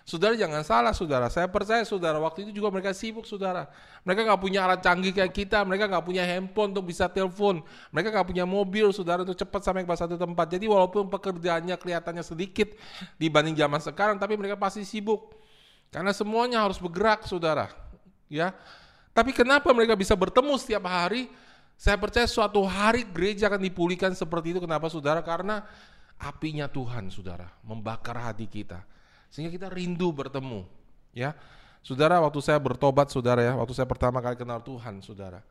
Saudara 0.04 0.36
jangan 0.36 0.68
salah 0.68 0.92
saudara, 0.92 1.32
saya 1.32 1.48
percaya 1.48 1.80
saudara 1.88 2.20
waktu 2.20 2.44
itu 2.44 2.60
juga 2.60 2.68
mereka 2.68 2.92
sibuk 2.92 3.24
saudara. 3.24 3.72
Mereka 4.04 4.28
nggak 4.28 4.42
punya 4.44 4.68
alat 4.68 4.84
canggih 4.84 5.16
kayak 5.16 5.32
kita, 5.32 5.64
mereka 5.64 5.88
nggak 5.88 6.04
punya 6.04 6.28
handphone 6.28 6.76
untuk 6.76 6.92
bisa 6.92 7.08
telepon, 7.08 7.64
mereka 7.88 8.12
nggak 8.12 8.28
punya 8.28 8.44
mobil 8.44 8.92
saudara 8.92 9.24
untuk 9.24 9.40
cepat 9.40 9.64
sampai 9.64 9.88
ke 9.88 9.96
satu 9.96 10.20
tempat. 10.20 10.52
Jadi 10.52 10.68
walaupun 10.68 11.08
pekerjaannya 11.08 11.80
kelihatannya 11.80 12.20
sedikit 12.20 12.76
dibanding 13.16 13.56
zaman 13.56 13.80
sekarang, 13.80 14.20
tapi 14.20 14.36
mereka 14.36 14.60
pasti 14.60 14.84
sibuk. 14.84 15.40
Karena 15.88 16.12
semuanya 16.12 16.68
harus 16.68 16.84
bergerak 16.84 17.24
saudara. 17.24 17.72
Ya, 18.28 18.52
tapi 19.16 19.32
kenapa 19.32 19.72
mereka 19.72 19.96
bisa 19.96 20.20
bertemu 20.20 20.60
setiap 20.60 20.84
hari? 20.84 21.32
Saya 21.80 21.96
percaya 21.96 22.28
suatu 22.28 22.60
hari 22.68 23.08
gereja 23.08 23.48
akan 23.48 23.64
dipulihkan 23.64 24.12
seperti 24.12 24.52
itu. 24.52 24.60
Kenapa 24.60 24.92
saudara? 24.92 25.24
Karena 25.24 25.64
apinya 26.20 26.68
Tuhan 26.68 27.08
saudara 27.08 27.48
membakar 27.64 28.20
hati 28.20 28.52
kita 28.52 28.84
sehingga 29.34 29.50
kita 29.50 29.74
rindu 29.74 30.14
bertemu, 30.14 30.62
ya. 31.10 31.34
Saudara, 31.82 32.22
waktu 32.22 32.38
saya 32.38 32.62
bertobat, 32.62 33.10
saudara 33.10 33.42
ya, 33.42 33.58
waktu 33.58 33.74
saya 33.74 33.90
pertama 33.90 34.22
kali 34.22 34.38
kenal 34.38 34.62
Tuhan, 34.62 35.02
saudara, 35.02 35.42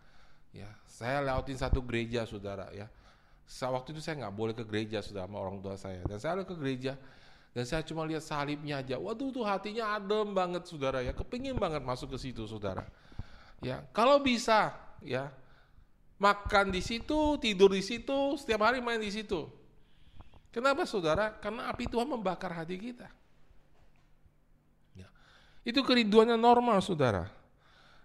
ya, 0.55 0.71
saya 0.87 1.19
lewatin 1.19 1.59
satu 1.59 1.83
gereja, 1.83 2.23
saudara, 2.23 2.71
ya. 2.71 2.87
Waktu 3.51 3.91
itu 3.91 4.01
saya 4.01 4.23
nggak 4.23 4.35
boleh 4.39 4.55
ke 4.55 4.63
gereja, 4.63 5.03
saudara, 5.03 5.27
sama 5.27 5.43
orang 5.43 5.59
tua 5.59 5.75
saya, 5.75 6.01
dan 6.07 6.23
saya 6.23 6.47
ke 6.47 6.55
gereja, 6.55 6.95
dan 7.53 7.67
saya 7.67 7.83
cuma 7.83 8.07
lihat 8.07 8.23
salibnya 8.23 8.81
aja, 8.81 8.97
waduh 9.03 9.35
tuh 9.35 9.43
hatinya 9.43 9.99
adem 9.99 10.31
banget, 10.31 10.63
saudara, 10.65 11.03
ya, 11.03 11.11
kepingin 11.11 11.59
banget 11.59 11.83
masuk 11.83 12.15
ke 12.15 12.23
situ, 12.23 12.47
saudara, 12.47 12.87
ya. 13.61 13.83
Kalau 13.91 14.23
bisa, 14.23 14.73
ya, 15.03 15.35
makan 16.23 16.71
di 16.71 16.81
situ, 16.81 17.37
tidur 17.43 17.75
di 17.75 17.83
situ, 17.83 18.39
setiap 18.39 18.63
hari 18.63 18.79
main 18.79 19.03
di 19.03 19.11
situ. 19.11 19.51
Kenapa 20.49 20.87
saudara? 20.87 21.35
Karena 21.43 21.67
api 21.67 21.91
Tuhan 21.91 22.07
membakar 22.07 22.55
hati 22.55 22.79
kita. 22.79 23.11
Itu 25.63 25.87
kerinduannya 25.87 26.35
normal, 26.35 26.83
saudara. 26.83 27.31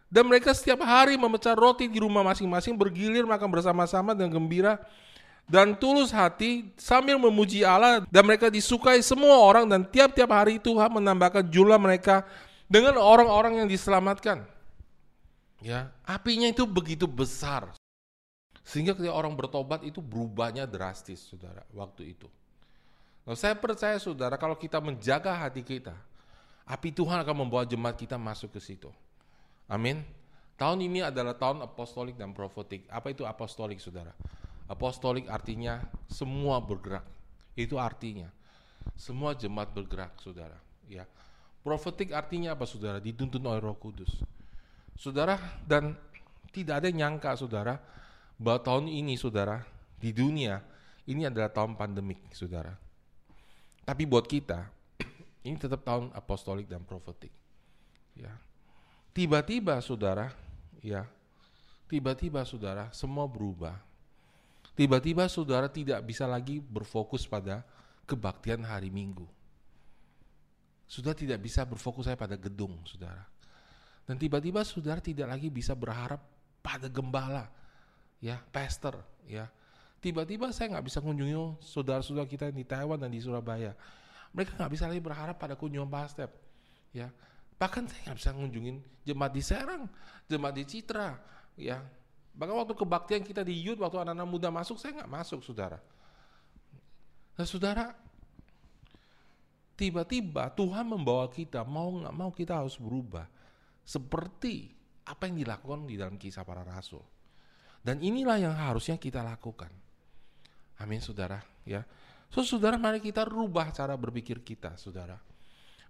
Dan 0.08 0.30
mereka 0.30 0.56
setiap 0.56 0.80
hari 0.88 1.20
memecah 1.20 1.58
roti 1.58 1.90
di 1.90 2.00
rumah 2.00 2.24
masing-masing, 2.24 2.78
bergilir 2.80 3.28
makan 3.28 3.50
bersama-sama 3.52 4.16
dan 4.16 4.32
gembira 4.32 4.80
dan 5.48 5.72
tulus 5.80 6.12
hati 6.12 6.68
sambil 6.76 7.16
memuji 7.16 7.64
Allah 7.64 8.04
dan 8.12 8.24
mereka 8.28 8.52
disukai 8.52 9.00
semua 9.00 9.40
orang 9.40 9.64
dan 9.64 9.88
tiap-tiap 9.88 10.28
hari 10.28 10.60
Tuhan 10.60 10.92
menambahkan 10.92 11.48
jumlah 11.48 11.80
mereka 11.80 12.28
dengan 12.68 13.00
orang-orang 13.00 13.64
yang 13.64 13.68
diselamatkan. 13.72 14.44
Ya, 15.64 15.90
apinya 16.04 16.52
itu 16.52 16.68
begitu 16.68 17.08
besar. 17.08 17.72
Sehingga 18.68 18.92
ketika 18.92 19.16
orang 19.16 19.32
bertobat 19.34 19.82
itu 19.88 20.04
berubahnya 20.04 20.68
drastis, 20.68 21.24
Saudara, 21.24 21.64
waktu 21.72 22.12
itu. 22.12 22.28
Nah, 23.24 23.34
saya 23.34 23.56
percaya 23.56 23.96
Saudara 23.98 24.36
kalau 24.36 24.60
kita 24.60 24.84
menjaga 24.84 25.32
hati 25.32 25.64
kita, 25.64 25.96
Api 26.68 26.92
Tuhan 26.92 27.24
akan 27.24 27.48
membawa 27.48 27.64
jemaat 27.64 27.96
kita 27.96 28.20
masuk 28.20 28.52
ke 28.52 28.60
situ. 28.60 28.92
Amin. 29.72 30.04
Tahun 30.60 30.76
ini 30.84 31.00
adalah 31.00 31.38
tahun 31.38 31.64
apostolik 31.64 32.20
dan 32.20 32.36
profetik. 32.36 32.84
Apa 32.92 33.16
itu 33.16 33.24
apostolik, 33.24 33.80
saudara? 33.80 34.12
Apostolik 34.68 35.32
artinya 35.32 35.80
semua 36.12 36.60
bergerak. 36.60 37.08
Itu 37.56 37.80
artinya 37.80 38.28
semua 39.00 39.32
jemaat 39.38 39.72
bergerak, 39.72 40.20
saudara. 40.20 40.60
Ya, 40.88 41.08
profetik 41.64 42.12
artinya 42.12 42.58
apa, 42.58 42.68
saudara? 42.68 43.00
Dituntun 43.00 43.44
oleh 43.48 43.64
Roh 43.64 43.80
Kudus, 43.80 44.12
saudara. 45.00 45.40
Dan 45.64 45.96
tidak 46.52 46.84
ada 46.84 46.92
yang 46.92 47.16
nyangka, 47.16 47.38
saudara, 47.38 47.80
bahwa 48.36 48.60
tahun 48.60 48.92
ini, 48.92 49.16
saudara, 49.16 49.64
di 50.02 50.12
dunia 50.12 50.60
ini 51.08 51.30
adalah 51.30 51.54
tahun 51.54 51.80
pandemik, 51.80 52.34
saudara. 52.36 52.76
Tapi 53.88 54.04
buat 54.04 54.28
kita, 54.28 54.68
ini 55.48 55.56
tetap 55.56 55.88
tahun 55.88 56.12
apostolik 56.12 56.68
dan 56.68 56.84
profetik. 56.84 57.32
Ya, 58.18 58.36
tiba-tiba, 59.16 59.80
saudara, 59.80 60.36
ya, 60.84 61.08
tiba-tiba, 61.88 62.44
saudara, 62.44 62.92
semua 62.92 63.24
berubah. 63.30 63.80
Tiba-tiba, 64.78 65.26
saudara 65.32 65.72
tidak 65.72 66.04
bisa 66.06 66.30
lagi 66.30 66.62
berfokus 66.62 67.26
pada 67.26 67.66
kebaktian 68.06 68.62
hari 68.62 68.94
Minggu. 68.94 69.26
Sudah 70.86 71.18
tidak 71.18 71.42
bisa 71.44 71.66
berfokus 71.66 72.08
saya 72.08 72.20
pada 72.20 72.38
gedung, 72.38 72.78
saudara. 72.86 73.26
Dan 74.08 74.16
tiba-tiba 74.16 74.64
saudara 74.64 75.04
tidak 75.04 75.28
lagi 75.28 75.52
bisa 75.52 75.76
berharap 75.76 76.24
pada 76.64 76.88
gembala, 76.88 77.50
ya, 78.22 78.40
pastor, 78.54 79.02
ya. 79.28 79.52
Tiba-tiba 79.98 80.54
saya 80.54 80.78
nggak 80.78 80.86
bisa 80.88 81.02
kunjungi 81.02 81.58
saudara-saudara 81.60 82.30
kita 82.30 82.54
di 82.54 82.64
Taiwan 82.64 83.02
dan 83.02 83.10
di 83.10 83.20
Surabaya. 83.20 83.74
Mereka 84.36 84.56
nggak 84.60 84.72
bisa 84.72 84.86
lagi 84.88 85.02
berharap 85.04 85.36
pada 85.40 85.56
kunjungan 85.56 85.88
pastor, 85.88 86.32
ya. 86.92 87.12
Bahkan 87.58 87.84
saya 87.90 88.12
nggak 88.12 88.18
bisa 88.20 88.32
kunjungin 88.36 88.78
jemaat 89.08 89.34
di 89.34 89.42
Serang, 89.42 89.84
jemaat 90.28 90.56
di 90.56 90.64
Citra, 90.68 91.18
ya. 91.58 91.82
Bahkan 92.38 92.54
waktu 92.54 92.74
kebaktian 92.78 93.22
kita 93.26 93.42
di 93.42 93.58
Yud, 93.66 93.82
waktu 93.82 93.98
anak-anak 93.98 94.28
muda 94.30 94.50
masuk, 94.54 94.78
saya 94.78 95.02
nggak 95.02 95.12
masuk, 95.12 95.42
saudara. 95.42 95.82
Nah, 97.38 97.46
saudara, 97.46 97.94
tiba-tiba 99.78 100.50
Tuhan 100.54 100.86
membawa 100.86 101.30
kita, 101.30 101.66
mau 101.66 101.90
nggak 101.98 102.14
mau 102.14 102.30
kita 102.34 102.62
harus 102.62 102.78
berubah 102.78 103.26
seperti 103.86 104.74
apa 105.08 105.32
yang 105.32 105.40
dilakukan 105.42 105.88
di 105.88 105.96
dalam 105.96 106.20
kisah 106.20 106.44
para 106.44 106.62
rasul. 106.62 107.02
Dan 107.80 108.04
inilah 108.04 108.36
yang 108.36 108.56
harusnya 108.58 109.00
kita 109.00 109.24
lakukan. 109.24 109.72
Amin 110.84 111.00
saudara 111.00 111.40
ya. 111.64 111.82
So 112.28 112.44
saudara 112.44 112.76
mari 112.76 113.00
kita 113.00 113.24
rubah 113.24 113.72
cara 113.72 113.96
berpikir 113.96 114.44
kita 114.44 114.76
saudara. 114.76 115.18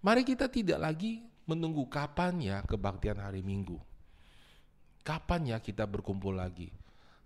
Mari 0.06 0.22
kita 0.22 0.46
tidak 0.48 0.78
lagi 0.78 1.26
menunggu 1.50 1.88
kapan 1.90 2.38
ya 2.38 2.58
kebaktian 2.62 3.18
hari 3.18 3.42
Minggu. 3.42 3.80
Kapan 5.02 5.56
ya 5.56 5.58
kita 5.64 5.88
berkumpul 5.88 6.36
lagi. 6.36 6.70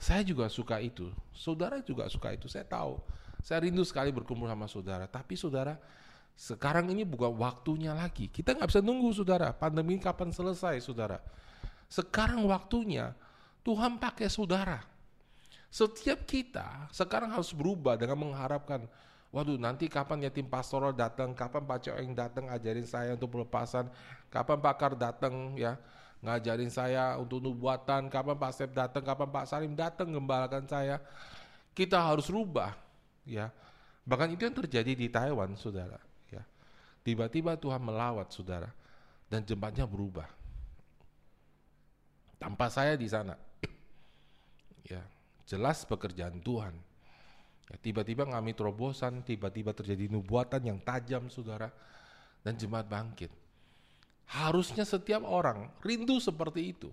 Saya 0.02 0.22
juga 0.26 0.50
suka 0.50 0.78
itu. 0.82 1.10
Saudara 1.34 1.82
juga 1.82 2.10
suka 2.10 2.34
itu. 2.34 2.46
Saya 2.50 2.66
tahu. 2.66 3.02
Saya 3.42 3.66
rindu 3.66 3.82
sekali 3.82 4.14
berkumpul 4.14 4.46
sama 4.46 4.70
saudara. 4.70 5.06
Tapi 5.10 5.34
saudara, 5.34 5.78
sekarang 6.38 6.90
ini 6.94 7.06
bukan 7.06 7.34
waktunya 7.38 7.94
lagi. 7.94 8.30
Kita 8.30 8.54
nggak 8.54 8.70
bisa 8.70 8.82
nunggu 8.82 9.10
saudara. 9.14 9.54
Pandemi 9.54 9.98
kapan 9.98 10.30
selesai 10.30 10.82
saudara. 10.82 11.22
Sekarang 11.90 12.46
waktunya 12.50 13.14
Tuhan 13.66 13.98
pakai 13.98 14.30
saudara. 14.30 14.91
Setiap 15.72 16.28
kita 16.28 16.92
sekarang 16.92 17.32
harus 17.32 17.56
berubah 17.56 17.96
dengan 17.96 18.20
mengharapkan 18.28 18.86
Waduh 19.32 19.56
nanti 19.56 19.88
kapan 19.88 20.28
ya 20.28 20.32
tim 20.32 20.44
pastoral 20.44 20.92
datang, 20.92 21.32
kapan 21.32 21.64
Pak 21.64 21.88
Coeng 21.88 22.12
datang 22.12 22.52
ajarin 22.52 22.84
saya 22.84 23.16
untuk 23.16 23.40
pelepasan, 23.40 23.88
kapan 24.28 24.60
Pak 24.60 24.76
Kar 24.76 24.94
datang 25.00 25.56
ya 25.56 25.80
ngajarin 26.22 26.68
saya 26.68 27.16
untuk 27.16 27.40
nubuatan, 27.40 28.12
kapan 28.12 28.36
Pak 28.36 28.52
Sep 28.52 28.76
datang, 28.76 29.02
kapan 29.02 29.32
Pak 29.32 29.46
Salim 29.48 29.74
datang 29.74 30.12
gembalakan 30.12 30.68
saya. 30.68 31.00
Kita 31.72 31.98
harus 31.98 32.28
rubah 32.28 32.76
ya. 33.26 33.50
Bahkan 34.04 34.36
itu 34.36 34.44
yang 34.44 34.58
terjadi 34.66 34.92
di 34.94 35.08
Taiwan, 35.08 35.56
Saudara, 35.56 35.98
ya. 36.28 36.44
Tiba-tiba 37.02 37.56
Tuhan 37.56 37.80
melawat 37.80 38.36
Saudara 38.36 38.68
dan 39.32 39.48
jemaatnya 39.48 39.88
berubah 39.88 40.28
tanpa 42.36 42.68
saya 42.68 43.00
di 43.00 43.08
sana. 43.08 43.40
ya, 44.92 45.00
jelas 45.52 45.84
pekerjaan 45.84 46.40
Tuhan. 46.40 46.72
Ya, 47.68 47.76
tiba-tiba 47.84 48.24
kami 48.24 48.56
terobosan, 48.56 49.20
tiba-tiba 49.28 49.76
terjadi 49.76 50.08
nubuatan 50.08 50.64
yang 50.64 50.80
tajam, 50.80 51.28
saudara, 51.28 51.68
dan 52.40 52.56
jemaat 52.56 52.88
bangkit. 52.88 53.32
Harusnya 54.32 54.88
setiap 54.88 55.28
orang 55.28 55.68
rindu 55.84 56.24
seperti 56.24 56.72
itu. 56.72 56.88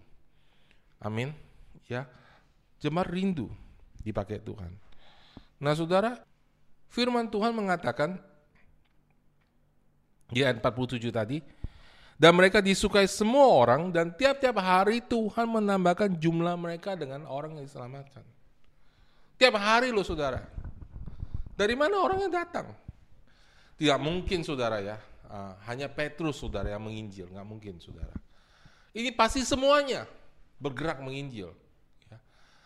Amin. 0.98 1.30
Ya, 1.86 2.10
jemaat 2.82 3.06
rindu 3.14 3.46
dipakai 4.02 4.42
Tuhan. 4.42 4.74
Nah, 5.62 5.74
saudara, 5.78 6.18
firman 6.90 7.30
Tuhan 7.30 7.54
mengatakan 7.54 8.18
di 10.34 10.42
ayat 10.42 10.58
47 10.58 11.14
tadi, 11.14 11.38
dan 12.18 12.34
mereka 12.34 12.58
disukai 12.58 13.06
semua 13.06 13.46
orang 13.46 13.94
dan 13.94 14.10
tiap-tiap 14.10 14.58
hari 14.58 14.98
Tuhan 15.06 15.46
menambahkan 15.46 16.18
jumlah 16.18 16.58
mereka 16.58 16.98
dengan 16.98 17.22
orang 17.30 17.54
yang 17.54 17.64
diselamatkan. 17.64 18.37
Tiap 19.38 19.54
hari 19.54 19.94
loh 19.94 20.02
saudara. 20.02 20.42
Dari 21.54 21.74
mana 21.78 22.02
orang 22.02 22.26
yang 22.26 22.34
datang? 22.34 22.74
Tidak 23.78 23.98
mungkin 24.02 24.42
saudara 24.42 24.82
ya. 24.82 24.98
Uh, 25.28 25.54
hanya 25.70 25.86
Petrus 25.86 26.42
saudara 26.42 26.74
yang 26.74 26.82
menginjil. 26.82 27.30
Nggak 27.30 27.46
mungkin 27.46 27.74
saudara. 27.78 28.14
Ini 28.90 29.14
pasti 29.14 29.46
semuanya 29.46 30.10
bergerak 30.58 30.98
menginjil. 30.98 31.54
Ya. 32.10 32.18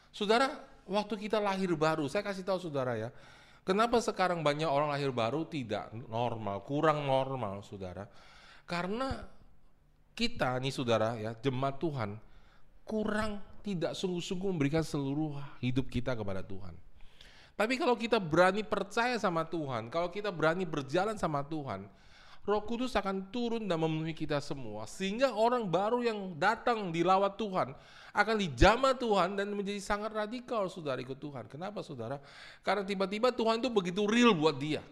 Saudara, 0.08 0.48
waktu 0.88 1.28
kita 1.28 1.36
lahir 1.36 1.76
baru, 1.76 2.08
saya 2.08 2.24
kasih 2.24 2.44
tahu 2.44 2.56
saudara 2.56 2.96
ya. 2.96 3.12
Kenapa 3.62 4.00
sekarang 4.02 4.40
banyak 4.42 4.66
orang 4.66 4.90
lahir 4.90 5.14
baru 5.14 5.46
tidak 5.46 5.92
normal, 6.10 6.64
kurang 6.66 7.06
normal 7.06 7.62
saudara? 7.62 8.08
Karena 8.66 9.22
kita 10.12 10.58
nih 10.58 10.72
saudara 10.72 11.16
ya 11.16 11.32
jemaat 11.38 11.80
Tuhan 11.80 12.10
kurang 12.84 13.40
tidak 13.62 13.94
sungguh-sungguh 13.94 14.50
memberikan 14.50 14.82
seluruh 14.82 15.38
hidup 15.62 15.86
kita 15.86 16.18
kepada 16.18 16.42
Tuhan. 16.42 16.74
Tapi 17.54 17.78
kalau 17.78 17.94
kita 17.94 18.18
berani 18.18 18.66
percaya 18.66 19.14
sama 19.22 19.46
Tuhan, 19.46 19.86
kalau 19.88 20.10
kita 20.10 20.34
berani 20.34 20.66
berjalan 20.66 21.14
sama 21.14 21.46
Tuhan, 21.46 21.86
Roh 22.42 22.62
Kudus 22.66 22.98
akan 22.98 23.30
turun 23.30 23.70
dan 23.70 23.78
memenuhi 23.78 24.18
kita 24.18 24.42
semua 24.42 24.82
sehingga 24.90 25.30
orang 25.30 25.62
baru 25.62 26.02
yang 26.02 26.34
datang 26.34 26.90
di 26.90 27.06
lawat 27.06 27.38
Tuhan 27.38 27.70
akan 28.10 28.34
dijamah 28.34 28.98
Tuhan 28.98 29.38
dan 29.38 29.46
menjadi 29.54 29.78
sangat 29.78 30.10
radikal 30.10 30.66
saudara 30.66 30.98
ikut 30.98 31.22
Tuhan. 31.22 31.46
Kenapa 31.46 31.86
saudara? 31.86 32.18
Karena 32.66 32.82
tiba-tiba 32.82 33.30
Tuhan 33.30 33.62
itu 33.62 33.70
begitu 33.70 34.02
real 34.10 34.34
buat 34.34 34.58
dia. 34.58 34.82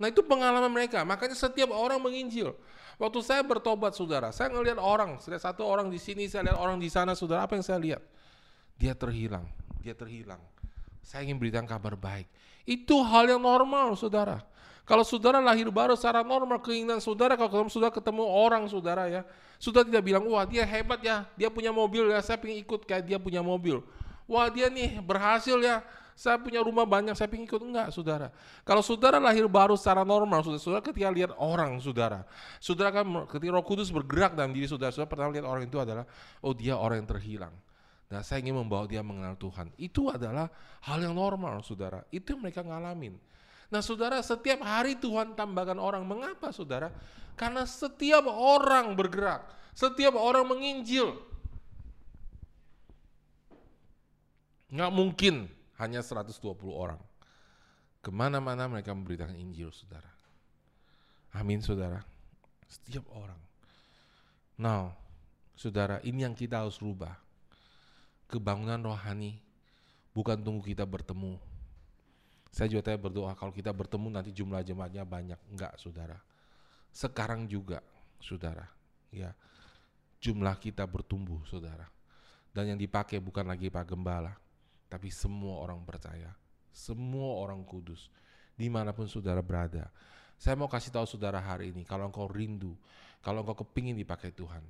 Nah 0.00 0.08
itu 0.08 0.24
pengalaman 0.24 0.72
mereka. 0.72 1.04
Makanya 1.04 1.36
setiap 1.36 1.68
orang 1.68 2.00
menginjil. 2.00 2.56
Waktu 2.94 3.20
saya 3.26 3.42
bertobat 3.42 3.98
saudara, 3.98 4.30
saya 4.30 4.54
ngelihat 4.54 4.78
orang, 4.78 5.18
saya 5.18 5.38
satu 5.42 5.66
orang 5.66 5.90
di 5.90 5.98
sini, 5.98 6.30
saya 6.30 6.50
lihat 6.50 6.58
orang 6.58 6.78
di 6.78 6.86
sana 6.86 7.18
saudara, 7.18 7.42
apa 7.42 7.58
yang 7.58 7.66
saya 7.66 7.78
lihat? 7.82 8.02
Dia 8.78 8.94
terhilang, 8.94 9.46
dia 9.82 9.94
terhilang. 9.98 10.38
Saya 11.02 11.26
ingin 11.26 11.36
beritakan 11.42 11.66
kabar 11.66 11.98
baik. 11.98 12.30
Itu 12.62 13.02
hal 13.02 13.28
yang 13.28 13.42
normal 13.42 13.98
saudara. 13.98 14.46
Kalau 14.84 15.00
saudara 15.00 15.40
lahir 15.40 15.66
baru 15.72 15.96
secara 15.96 16.20
normal, 16.20 16.60
keinginan 16.60 17.00
saudara, 17.00 17.34
kalau 17.40 17.66
sudah 17.72 17.88
ketemu 17.88 18.24
orang 18.24 18.68
saudara 18.68 19.08
ya, 19.08 19.22
sudah 19.56 19.80
tidak 19.80 20.04
bilang, 20.04 20.28
wah 20.28 20.44
dia 20.44 20.62
hebat 20.62 21.00
ya, 21.00 21.24
dia 21.34 21.48
punya 21.48 21.72
mobil 21.72 22.12
ya, 22.12 22.20
saya 22.20 22.36
ingin 22.44 22.60
ikut 22.62 22.84
kayak 22.84 23.04
dia 23.08 23.16
punya 23.16 23.40
mobil. 23.40 23.80
Wah 24.28 24.52
dia 24.52 24.68
nih 24.68 25.00
berhasil 25.00 25.56
ya, 25.60 25.80
saya 26.14 26.38
punya 26.38 26.62
rumah 26.62 26.86
banyak, 26.86 27.18
saya 27.18 27.26
ingin 27.34 27.50
ikut. 27.50 27.58
Enggak, 27.58 27.90
saudara. 27.90 28.30
Kalau 28.62 28.86
saudara 28.86 29.18
lahir 29.18 29.50
baru 29.50 29.74
secara 29.74 30.06
normal, 30.06 30.46
saudara, 30.46 30.62
saudara 30.62 30.82
ketika 30.86 31.10
lihat 31.10 31.34
orang, 31.42 31.82
saudara. 31.82 32.22
Saudara 32.62 32.94
kan 32.94 33.26
ketika 33.26 33.50
roh 33.50 33.66
kudus 33.66 33.90
bergerak 33.90 34.38
dalam 34.38 34.54
diri 34.54 34.70
saudara, 34.70 34.94
saudara 34.94 35.10
pertama 35.10 35.34
lihat 35.34 35.42
orang 35.42 35.66
itu 35.66 35.74
adalah, 35.82 36.06
oh 36.38 36.54
dia 36.54 36.78
orang 36.78 37.02
yang 37.02 37.10
terhilang. 37.10 37.54
Nah 38.14 38.22
saya 38.22 38.46
ingin 38.46 38.62
membawa 38.62 38.86
dia 38.86 39.02
mengenal 39.02 39.34
Tuhan. 39.34 39.74
Itu 39.74 40.06
adalah 40.06 40.46
hal 40.86 41.02
yang 41.02 41.18
normal, 41.18 41.66
saudara. 41.66 42.06
Itu 42.14 42.38
yang 42.38 42.46
mereka 42.46 42.62
ngalamin. 42.62 43.18
Nah 43.74 43.82
saudara, 43.82 44.22
setiap 44.22 44.62
hari 44.62 44.94
Tuhan 44.94 45.34
tambahkan 45.34 45.82
orang. 45.82 46.06
Mengapa 46.06 46.54
saudara? 46.54 46.94
Karena 47.34 47.66
setiap 47.66 48.30
orang 48.30 48.94
bergerak. 48.94 49.50
Setiap 49.74 50.14
orang 50.14 50.46
menginjil. 50.46 51.18
Nggak 54.70 54.92
mungkin 54.94 55.34
hanya 55.84 56.00
120 56.00 56.40
orang. 56.72 57.00
Ke 58.00 58.08
mana-mana 58.08 58.68
mereka 58.68 58.96
memberitakan 58.96 59.36
Injil, 59.36 59.68
saudara. 59.72 60.08
Amin, 61.36 61.60
saudara. 61.60 62.00
Setiap 62.68 63.04
orang. 63.12 63.40
Now, 64.56 64.96
saudara, 65.56 66.00
ini 66.04 66.24
yang 66.24 66.32
kita 66.32 66.64
harus 66.64 66.80
rubah. 66.80 67.16
Kebangunan 68.28 68.80
rohani 68.80 69.40
bukan 70.16 70.40
tunggu 70.40 70.64
kita 70.64 70.88
bertemu. 70.88 71.36
Saya 72.54 72.70
juga 72.70 72.86
tanya 72.86 73.02
berdoa 73.02 73.34
kalau 73.34 73.50
kita 73.50 73.74
bertemu 73.74 74.06
nanti 74.14 74.30
jumlah 74.30 74.62
jemaatnya 74.62 75.02
banyak. 75.02 75.40
Enggak, 75.50 75.74
saudara. 75.74 76.18
Sekarang 76.94 77.50
juga 77.50 77.82
saudara. 78.22 78.70
Ya, 79.10 79.34
jumlah 80.22 80.54
kita 80.62 80.86
bertumbuh, 80.86 81.42
saudara. 81.50 81.90
Dan 82.54 82.74
yang 82.74 82.78
dipakai 82.78 83.18
bukan 83.18 83.50
lagi 83.50 83.66
Pak 83.66 83.90
Gembala, 83.90 84.38
tapi 84.94 85.10
semua 85.10 85.58
orang 85.58 85.82
percaya, 85.82 86.30
semua 86.70 87.42
orang 87.42 87.66
kudus, 87.66 88.14
di 88.54 88.70
mana 88.70 88.94
pun 88.94 89.10
saudara 89.10 89.42
berada. 89.42 89.90
Saya 90.38 90.54
mau 90.54 90.70
kasih 90.70 90.94
tahu 90.94 91.02
saudara 91.02 91.42
hari 91.42 91.74
ini, 91.74 91.82
kalau 91.82 92.06
engkau 92.06 92.30
rindu, 92.30 92.78
kalau 93.18 93.42
engkau 93.42 93.66
kepingin 93.66 93.98
dipakai 93.98 94.30
Tuhan, 94.30 94.62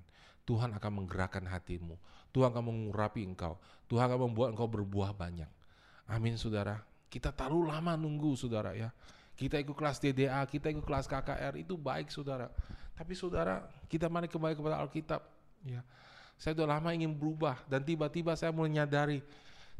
Tuhan 0.49 0.73
akan 0.81 1.05
menggerakkan 1.05 1.45
hatimu, 1.45 2.01
Tuhan 2.33 2.57
akan 2.57 2.65
mengurapi 2.65 3.21
engkau, 3.21 3.61
Tuhan 3.85 4.09
akan 4.09 4.33
membuat 4.33 4.57
engkau 4.57 4.65
berbuah 4.65 5.13
banyak. 5.13 5.53
Amin 6.09 6.41
saudara. 6.41 6.81
Kita 7.13 7.29
terlalu 7.37 7.69
lama 7.69 7.93
nunggu 8.01 8.33
saudara 8.33 8.73
ya. 8.73 8.89
Kita 9.37 9.61
ikut 9.61 9.77
kelas 9.77 10.01
DDA, 10.01 10.41
kita 10.49 10.73
ikut 10.73 10.89
kelas 10.89 11.05
KKR 11.05 11.53
itu 11.61 11.77
baik 11.77 12.09
saudara. 12.09 12.49
Tapi 12.97 13.13
saudara, 13.13 13.61
kita 13.93 14.09
mari 14.09 14.33
kembali 14.33 14.57
kepada 14.57 14.81
Alkitab. 14.81 15.21
Ya, 15.69 15.85
saya 16.41 16.57
sudah 16.57 16.81
lama 16.81 16.91
ingin 16.97 17.13
berubah 17.13 17.61
dan 17.69 17.85
tiba-tiba 17.85 18.35
saya 18.35 18.51
mulai 18.51 18.73
menyadari 18.73 19.21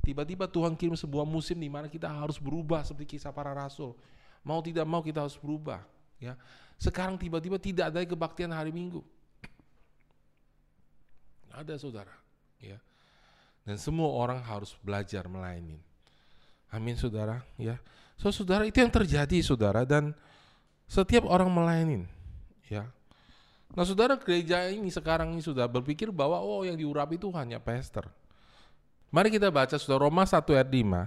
tiba-tiba 0.05 0.45
Tuhan 0.45 0.77
kirim 0.77 0.95
sebuah 0.95 1.25
musim 1.25 1.57
di 1.57 1.73
mana 1.73 1.89
kita 1.89 2.07
harus 2.07 2.37
berubah 2.37 2.85
seperti 2.85 3.17
kisah 3.17 3.33
para 3.33 3.57
rasul. 3.57 3.97
Mau 4.45 4.61
tidak 4.61 4.85
mau 4.85 5.01
kita 5.01 5.25
harus 5.25 5.41
berubah. 5.41 5.81
Ya, 6.21 6.37
sekarang 6.77 7.17
tiba-tiba 7.17 7.57
tidak 7.57 7.91
ada 7.91 8.05
kebaktian 8.05 8.53
hari 8.53 8.71
Minggu. 8.71 9.01
Ada 11.49 11.81
saudara. 11.81 12.13
Ya, 12.61 12.77
dan 13.65 13.81
semua 13.81 14.13
orang 14.13 14.45
harus 14.45 14.77
belajar 14.85 15.25
melayani. 15.25 15.81
Amin 16.69 16.95
saudara. 17.01 17.41
Ya, 17.57 17.81
so 18.21 18.29
saudara 18.29 18.69
itu 18.69 18.79
yang 18.85 18.93
terjadi 18.93 19.41
saudara 19.41 19.89
dan 19.89 20.13
setiap 20.87 21.25
orang 21.25 21.49
melayani. 21.49 22.05
Ya, 22.69 22.89
Nah 23.75 23.83
saudara 23.83 24.15
gereja 24.15 24.71
ini 24.71 24.87
sekarang 24.87 25.35
ini 25.35 25.43
sudah 25.43 25.67
berpikir 25.67 26.15
bahwa 26.15 26.39
oh 26.39 26.63
yang 26.63 26.79
diurapi 26.79 27.19
itu 27.19 27.27
hanya 27.35 27.59
pastor. 27.59 28.07
Mari 29.15 29.31
kita 29.31 29.47
baca 29.47 29.79
sudah 29.79 29.95
Roma 29.95 30.27
1 30.27 30.43
ayat 30.59 30.67
5. 30.67 31.07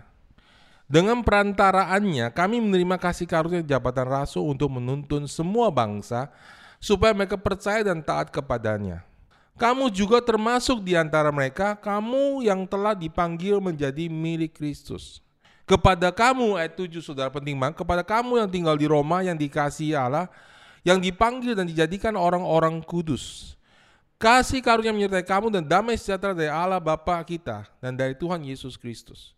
Dengan 0.87 1.19
perantaraannya 1.19 2.31
kami 2.31 2.63
menerima 2.63 2.95
kasih 2.95 3.27
karunia 3.27 3.59
jabatan 3.59 4.07
rasul 4.07 4.47
untuk 4.47 4.71
menuntun 4.71 5.27
semua 5.27 5.67
bangsa 5.67 6.31
supaya 6.79 7.11
mereka 7.11 7.35
percaya 7.35 7.83
dan 7.83 7.99
taat 7.99 8.31
kepadanya. 8.31 9.03
Kamu 9.59 9.91
juga 9.91 10.23
termasuk 10.23 10.87
di 10.87 10.95
antara 10.95 11.35
mereka, 11.35 11.75
kamu 11.75 12.47
yang 12.47 12.63
telah 12.63 12.95
dipanggil 12.95 13.59
menjadi 13.59 14.07
milik 14.07 14.55
Kristus. 14.55 15.19
Kepada 15.67 16.07
kamu, 16.07 16.55
ayat 16.55 16.79
7 16.79 17.03
saudara 17.03 17.27
penting 17.27 17.59
banget, 17.59 17.75
kepada 17.83 18.07
kamu 18.07 18.39
yang 18.39 18.47
tinggal 18.47 18.79
di 18.79 18.87
Roma 18.87 19.19
yang 19.19 19.35
dikasihi 19.35 19.99
Allah, 19.99 20.31
yang 20.87 21.03
dipanggil 21.03 21.59
dan 21.59 21.67
dijadikan 21.67 22.15
orang-orang 22.15 22.79
kudus. 22.87 23.56
Kasih 24.17 24.65
karunia 24.65 24.89
menyertai 24.89 25.21
kamu 25.21 25.53
dan 25.53 25.61
damai 25.61 25.93
sejahtera 25.93 26.33
dari 26.33 26.49
Allah 26.49 26.81
Bapa 26.81 27.21
kita 27.21 27.69
dan 27.77 27.93
dari 27.93 28.17
Tuhan 28.17 28.41
Yesus 28.41 28.73
Kristus. 28.73 29.37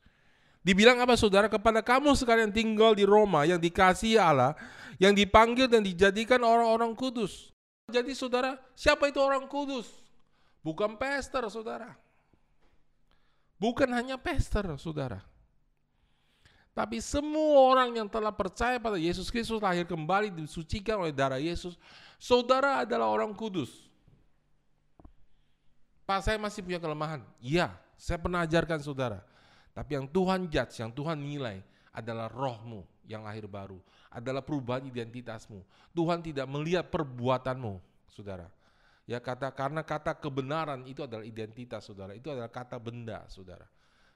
Dibilang 0.64 0.96
apa 1.04 1.20
saudara 1.20 1.52
kepada 1.52 1.84
kamu 1.84 2.16
sekalian 2.16 2.48
tinggal 2.52 2.96
di 2.96 3.04
Roma 3.04 3.44
yang 3.44 3.60
dikasihi 3.60 4.16
Allah, 4.16 4.56
yang 4.96 5.12
dipanggil 5.12 5.68
dan 5.68 5.84
dijadikan 5.84 6.40
orang-orang 6.40 6.96
kudus. 6.96 7.52
Jadi 7.92 8.16
saudara, 8.16 8.56
siapa 8.72 9.12
itu 9.12 9.20
orang 9.20 9.52
kudus? 9.52 9.92
Bukan 10.64 10.96
pastor 10.96 11.48
saudara. 11.52 11.96
Bukan 13.60 13.92
hanya 13.92 14.16
pastor 14.16 14.80
saudara. 14.80 15.20
Tapi 16.72 17.04
semua 17.04 17.76
orang 17.76 18.00
yang 18.00 18.08
telah 18.08 18.32
percaya 18.32 18.80
pada 18.80 18.96
Yesus 18.96 19.28
Kristus 19.28 19.60
lahir 19.60 19.84
kembali 19.84 20.32
disucikan 20.32 21.04
oleh 21.04 21.12
darah 21.12 21.42
Yesus, 21.42 21.76
saudara 22.16 22.88
adalah 22.88 23.12
orang 23.12 23.36
kudus. 23.36 23.89
Pak 26.10 26.26
saya 26.26 26.42
masih 26.42 26.66
punya 26.66 26.82
kelemahan. 26.82 27.22
Iya, 27.38 27.70
saya 27.94 28.18
pernah 28.18 28.42
ajarkan 28.42 28.82
saudara. 28.82 29.22
Tapi 29.78 29.94
yang 29.94 30.10
Tuhan 30.10 30.50
judge, 30.50 30.82
yang 30.82 30.90
Tuhan 30.90 31.22
nilai 31.22 31.62
adalah 31.94 32.26
rohmu 32.26 32.82
yang 33.06 33.30
lahir 33.30 33.46
baru. 33.46 33.78
Adalah 34.10 34.42
perubahan 34.42 34.90
identitasmu. 34.90 35.62
Tuhan 35.94 36.26
tidak 36.26 36.50
melihat 36.50 36.90
perbuatanmu, 36.90 37.78
saudara. 38.10 38.50
Ya 39.06 39.22
kata 39.22 39.54
karena 39.54 39.86
kata 39.86 40.18
kebenaran 40.18 40.82
itu 40.90 41.06
adalah 41.06 41.22
identitas 41.22 41.86
saudara. 41.86 42.18
Itu 42.18 42.34
adalah 42.34 42.50
kata 42.50 42.82
benda 42.82 43.30
saudara. 43.30 43.70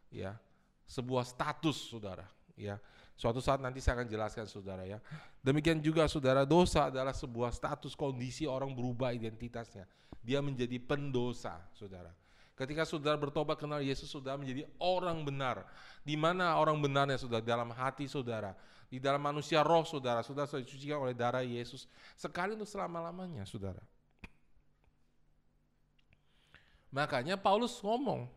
Ya, 0.09 0.33
sebuah 0.89 1.29
status 1.29 1.93
saudara 1.93 2.25
ya. 2.57 2.81
Suatu 3.13 3.37
saat 3.37 3.61
nanti 3.61 3.77
saya 3.77 4.01
akan 4.01 4.09
jelaskan 4.09 4.49
saudara 4.49 4.81
ya. 4.81 4.97
Demikian 5.45 5.77
juga 5.77 6.09
saudara 6.09 6.41
dosa 6.41 6.89
adalah 6.89 7.13
sebuah 7.13 7.53
status 7.53 7.93
kondisi 7.93 8.49
orang 8.49 8.73
berubah 8.73 9.13
identitasnya. 9.13 9.85
Dia 10.23 10.39
menjadi 10.39 10.79
pendosa 10.79 11.59
saudara. 11.75 12.09
Ketika 12.53 12.87
saudara 12.87 13.19
bertobat 13.19 13.59
kenal 13.59 13.83
Yesus 13.83 14.07
sudah 14.07 14.39
menjadi 14.39 14.63
orang 14.79 15.25
benar. 15.27 15.67
Di 16.03 16.15
mana 16.15 16.55
orang 16.55 16.79
benarnya 16.79 17.19
sudah 17.19 17.43
dalam 17.43 17.71
hati 17.71 18.07
saudara, 18.07 18.55
di 18.91 18.99
dalam 18.99 19.23
manusia 19.23 19.63
roh 19.63 19.87
saudara, 19.87 20.21
sudah 20.21 20.45
dicucikan 20.45 21.01
oleh 21.01 21.15
darah 21.17 21.41
Yesus 21.41 21.89
sekali 22.13 22.53
untuk 22.53 22.67
selama-lamanya 22.69 23.47
saudara. 23.47 23.79
Makanya 26.93 27.41
Paulus 27.41 27.81
ngomong 27.81 28.29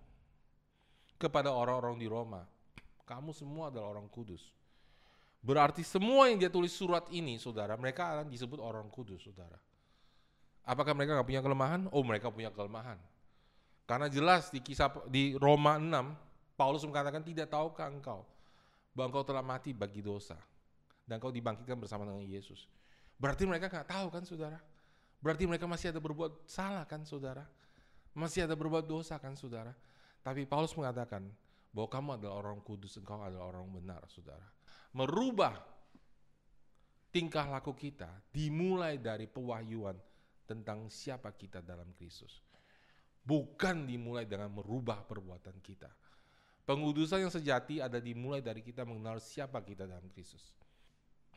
kepada 1.21 1.53
orang-orang 1.53 2.01
di 2.01 2.09
Roma, 2.09 2.49
kamu 3.05 3.37
semua 3.37 3.69
adalah 3.69 4.01
orang 4.01 4.09
kudus. 4.09 4.49
Berarti 5.45 5.85
semua 5.85 6.33
yang 6.33 6.41
dia 6.41 6.49
tulis 6.49 6.73
surat 6.73 7.05
ini, 7.13 7.37
saudara, 7.37 7.77
mereka 7.77 8.17
akan 8.17 8.33
disebut 8.33 8.57
orang 8.57 8.89
kudus, 8.89 9.29
saudara. 9.29 9.61
Apakah 10.67 10.99
mereka 10.99 11.15
nggak 11.15 11.29
punya 11.31 11.43
kelemahan? 11.47 11.87
Oh, 11.95 12.03
mereka 12.03 12.27
punya 12.35 12.51
kelemahan. 12.51 12.99
Karena 13.87 14.11
jelas 14.11 14.51
di 14.51 14.59
kisah 14.59 14.91
di 15.07 15.39
Roma 15.39 15.79
6, 15.79 16.59
Paulus 16.59 16.83
mengatakan 16.83 17.23
tidak 17.23 17.55
tahukah 17.55 17.87
engkau 17.87 18.27
bahwa 18.91 19.15
engkau 19.15 19.23
telah 19.23 19.47
mati 19.47 19.71
bagi 19.71 20.03
dosa 20.03 20.35
dan 21.07 21.23
kau 21.23 21.31
dibangkitkan 21.31 21.79
bersama 21.79 22.03
dengan 22.03 22.27
Yesus. 22.27 22.67
Berarti 23.15 23.47
mereka 23.47 23.71
nggak 23.71 23.87
tahu 23.87 24.11
kan, 24.11 24.27
saudara? 24.27 24.59
Berarti 25.23 25.47
mereka 25.47 25.71
masih 25.71 25.95
ada 25.95 26.03
berbuat 26.03 26.51
salah 26.51 26.83
kan, 26.83 27.07
saudara? 27.07 27.47
Masih 28.11 28.43
ada 28.43 28.59
berbuat 28.59 28.83
dosa 28.91 29.23
kan, 29.23 29.39
saudara? 29.39 29.71
Tapi 30.27 30.43
Paulus 30.51 30.75
mengatakan, 30.75 31.23
bahwa 31.77 31.89
kamu 31.93 32.09
adalah 32.17 32.35
orang 32.41 32.59
kudus, 32.65 32.97
engkau 32.97 33.21
adalah 33.21 33.53
orang 33.53 33.69
benar, 33.69 34.01
saudara. 34.09 34.49
Merubah 34.97 35.61
tingkah 37.13 37.45
laku 37.53 37.77
kita 37.77 38.09
dimulai 38.33 38.97
dari 38.97 39.29
pewahyuan 39.29 39.95
tentang 40.47 40.87
siapa 40.87 41.35
kita 41.35 41.59
dalam 41.61 41.91
Kristus. 41.99 42.41
Bukan 43.27 43.91
dimulai 43.91 44.23
dengan 44.25 44.55
merubah 44.55 45.03
perbuatan 45.03 45.59
kita. 45.59 45.91
Pengudusan 46.63 47.27
yang 47.27 47.31
sejati 47.35 47.83
ada 47.83 47.99
dimulai 47.99 48.39
dari 48.43 48.63
kita 48.63 48.87
mengenal 48.87 49.19
siapa 49.19 49.59
kita 49.63 49.87
dalam 49.87 50.07
Kristus. 50.15 50.55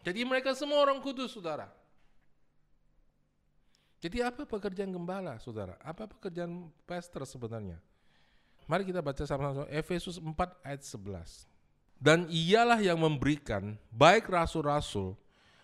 Jadi 0.05 0.21
mereka 0.23 0.53
semua 0.53 0.81
orang 0.85 1.01
kudus, 1.01 1.33
saudara. 1.33 1.69
Jadi 3.99 4.23
apa 4.23 4.47
pekerjaan 4.47 4.95
gembala, 4.95 5.35
saudara? 5.43 5.75
Apa 5.83 6.07
pekerjaan 6.07 6.71
pastor 6.87 7.27
sebenarnya? 7.27 7.77
Mari 8.69 8.87
kita 8.87 9.03
baca 9.03 9.25
sama-sama 9.27 9.67
Efesus 9.67 10.21
4 10.21 10.33
ayat 10.61 10.81
11. 10.85 11.49
Dan 11.99 12.29
ialah 12.31 12.79
yang 12.79 12.95
memberikan 12.95 13.75
baik 13.91 14.31
rasul-rasul 14.31 15.19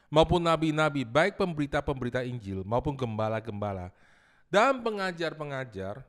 maupun 0.09 0.41
nabi-nabi, 0.41 1.03
baik 1.05 1.37
pemberita-pemberita 1.39 2.21
Injil 2.25 2.61
maupun 2.65 2.93
gembala-gembala 2.93 3.89
dan 4.49 4.79
pengajar-pengajar 4.81 6.05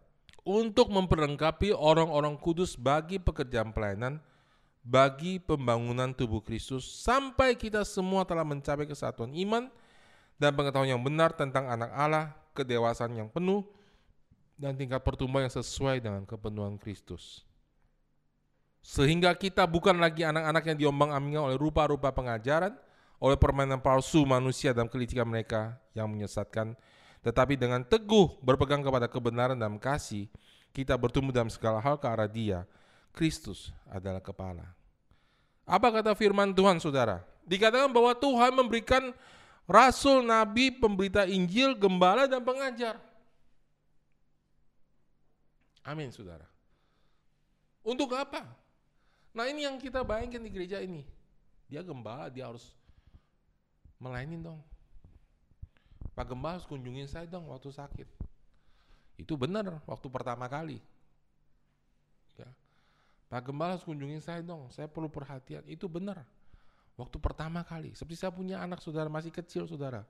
untuk 0.46 0.92
memperlengkapi 0.94 1.74
orang-orang 1.74 2.38
kudus 2.38 2.78
bagi 2.78 3.18
pekerjaan 3.18 3.74
pelayanan 3.74 4.22
bagi 4.86 5.42
pembangunan 5.42 6.14
tubuh 6.14 6.38
Kristus 6.38 6.86
sampai 6.86 7.58
kita 7.58 7.82
semua 7.82 8.22
telah 8.22 8.46
mencapai 8.46 8.86
kesatuan 8.86 9.34
iman 9.34 9.66
dan 10.38 10.54
pengetahuan 10.54 10.94
yang 10.94 11.02
benar 11.02 11.34
tentang 11.34 11.66
anak 11.66 11.90
Allah, 11.90 12.30
kedewasaan 12.54 13.18
yang 13.18 13.26
penuh 13.26 13.66
dan 14.54 14.78
tingkat 14.78 15.02
pertumbuhan 15.02 15.50
yang 15.50 15.56
sesuai 15.58 15.98
dengan 15.98 16.22
kepenuhan 16.22 16.78
Kristus. 16.78 17.42
Sehingga 18.78 19.34
kita 19.34 19.66
bukan 19.66 19.98
lagi 19.98 20.22
anak-anak 20.22 20.62
yang 20.70 20.78
diombang-ambingkan 20.86 21.42
oleh 21.50 21.58
rupa-rupa 21.58 22.14
pengajaran, 22.14 22.78
oleh 23.16 23.36
permainan 23.40 23.80
palsu 23.80 24.24
manusia 24.28 24.76
dalam 24.76 24.88
kelicikan 24.88 25.24
mereka 25.24 25.76
yang 25.96 26.08
menyesatkan, 26.12 26.76
tetapi 27.24 27.56
dengan 27.56 27.82
teguh 27.82 28.38
berpegang 28.44 28.84
kepada 28.84 29.08
kebenaran 29.08 29.56
dan 29.56 29.80
kasih, 29.80 30.28
kita 30.70 30.94
bertumbuh 30.94 31.32
dalam 31.32 31.48
segala 31.48 31.80
hal 31.80 31.96
ke 31.96 32.06
arah 32.06 32.28
dia. 32.28 32.68
Kristus 33.16 33.72
adalah 33.88 34.20
kepala. 34.20 34.76
Apa 35.64 35.88
kata 35.88 36.12
firman 36.12 36.52
Tuhan 36.52 36.76
saudara? 36.78 37.24
Dikatakan 37.48 37.88
bahwa 37.88 38.12
Tuhan 38.12 38.52
memberikan 38.52 39.10
rasul, 39.64 40.22
nabi, 40.22 40.70
pemberita 40.70 41.24
Injil, 41.24 41.74
gembala, 41.74 42.28
dan 42.28 42.44
pengajar. 42.44 43.00
Amin, 45.82 46.12
saudara. 46.12 46.44
Untuk 47.86 48.10
apa? 48.14 48.42
Nah 49.30 49.46
ini 49.46 49.62
yang 49.66 49.78
kita 49.78 50.02
bayangkan 50.02 50.42
di 50.42 50.50
gereja 50.50 50.82
ini. 50.82 51.06
Dia 51.70 51.82
gembala, 51.82 52.30
dia 52.30 52.46
harus 52.46 52.74
melayani 54.00 54.40
dong. 54.40 54.60
Pak 56.16 56.32
Gembala 56.32 56.56
harus 56.56 56.64
kunjungin 56.64 57.04
saya 57.04 57.28
dong 57.28 57.48
waktu 57.52 57.68
sakit. 57.68 58.08
Itu 59.20 59.36
benar 59.36 59.80
waktu 59.84 60.08
pertama 60.08 60.48
kali. 60.48 60.80
Ya. 62.36 62.48
Pak 63.28 63.52
Gembala 63.52 63.76
harus 63.76 63.84
kunjungin 63.84 64.20
saya 64.24 64.40
dong, 64.40 64.68
saya 64.72 64.88
perlu 64.88 65.12
perhatian. 65.12 65.64
Itu 65.68 65.88
benar. 65.88 66.24
Waktu 66.96 67.20
pertama 67.20 67.60
kali, 67.60 67.92
seperti 67.92 68.24
saya 68.24 68.32
punya 68.32 68.56
anak 68.64 68.80
saudara 68.80 69.12
masih 69.12 69.28
kecil 69.28 69.68
saudara. 69.68 70.08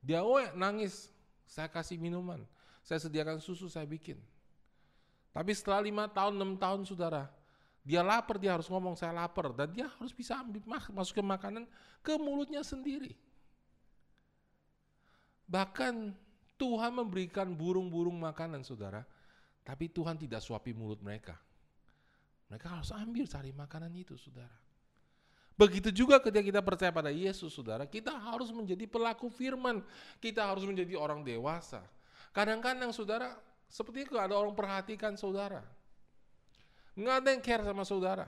Dia 0.00 0.24
oh 0.24 0.40
nangis, 0.56 1.12
saya 1.44 1.68
kasih 1.68 2.00
minuman, 2.00 2.40
saya 2.80 3.04
sediakan 3.04 3.36
susu, 3.36 3.68
saya 3.68 3.84
bikin. 3.84 4.16
Tapi 5.32 5.52
setelah 5.52 5.84
lima 5.84 6.08
tahun, 6.08 6.40
enam 6.40 6.56
tahun 6.56 6.88
saudara, 6.88 7.28
dia 7.82 7.98
lapar, 7.98 8.38
dia 8.38 8.54
harus 8.54 8.70
ngomong 8.70 8.94
saya 8.94 9.10
lapar. 9.10 9.50
Dan 9.50 9.74
dia 9.74 9.90
harus 9.98 10.14
bisa 10.14 10.38
ambil, 10.38 10.62
masukin 10.94 11.26
makanan 11.26 11.66
ke 11.98 12.14
mulutnya 12.14 12.62
sendiri. 12.62 13.18
Bahkan 15.50 16.14
Tuhan 16.54 16.94
memberikan 16.94 17.50
burung-burung 17.50 18.14
makanan 18.22 18.62
saudara, 18.62 19.02
tapi 19.66 19.90
Tuhan 19.90 20.14
tidak 20.14 20.38
suapi 20.38 20.70
mulut 20.70 21.02
mereka. 21.02 21.34
Mereka 22.46 22.70
harus 22.70 22.94
ambil 22.94 23.26
cari 23.26 23.50
makanan 23.50 23.90
itu 23.98 24.14
saudara. 24.14 24.62
Begitu 25.58 25.90
juga 25.92 26.22
ketika 26.22 26.40
kita 26.40 26.60
percaya 26.64 26.94
pada 26.94 27.10
Yesus, 27.10 27.52
saudara, 27.52 27.84
kita 27.84 28.14
harus 28.14 28.48
menjadi 28.54 28.86
pelaku 28.88 29.28
firman. 29.28 29.82
Kita 30.22 30.48
harus 30.48 30.64
menjadi 30.64 30.96
orang 30.96 31.20
dewasa. 31.26 31.84
Kadang-kadang, 32.32 32.94
saudara, 32.94 33.36
seperti 33.68 34.08
itu 34.08 34.16
ada 34.16 34.32
orang 34.38 34.56
perhatikan 34.56 35.18
saudara. 35.18 35.60
Nggak 36.92 37.14
ada 37.24 37.28
yang 37.32 37.42
care 37.42 37.64
sama 37.64 37.84
saudara. 37.84 38.26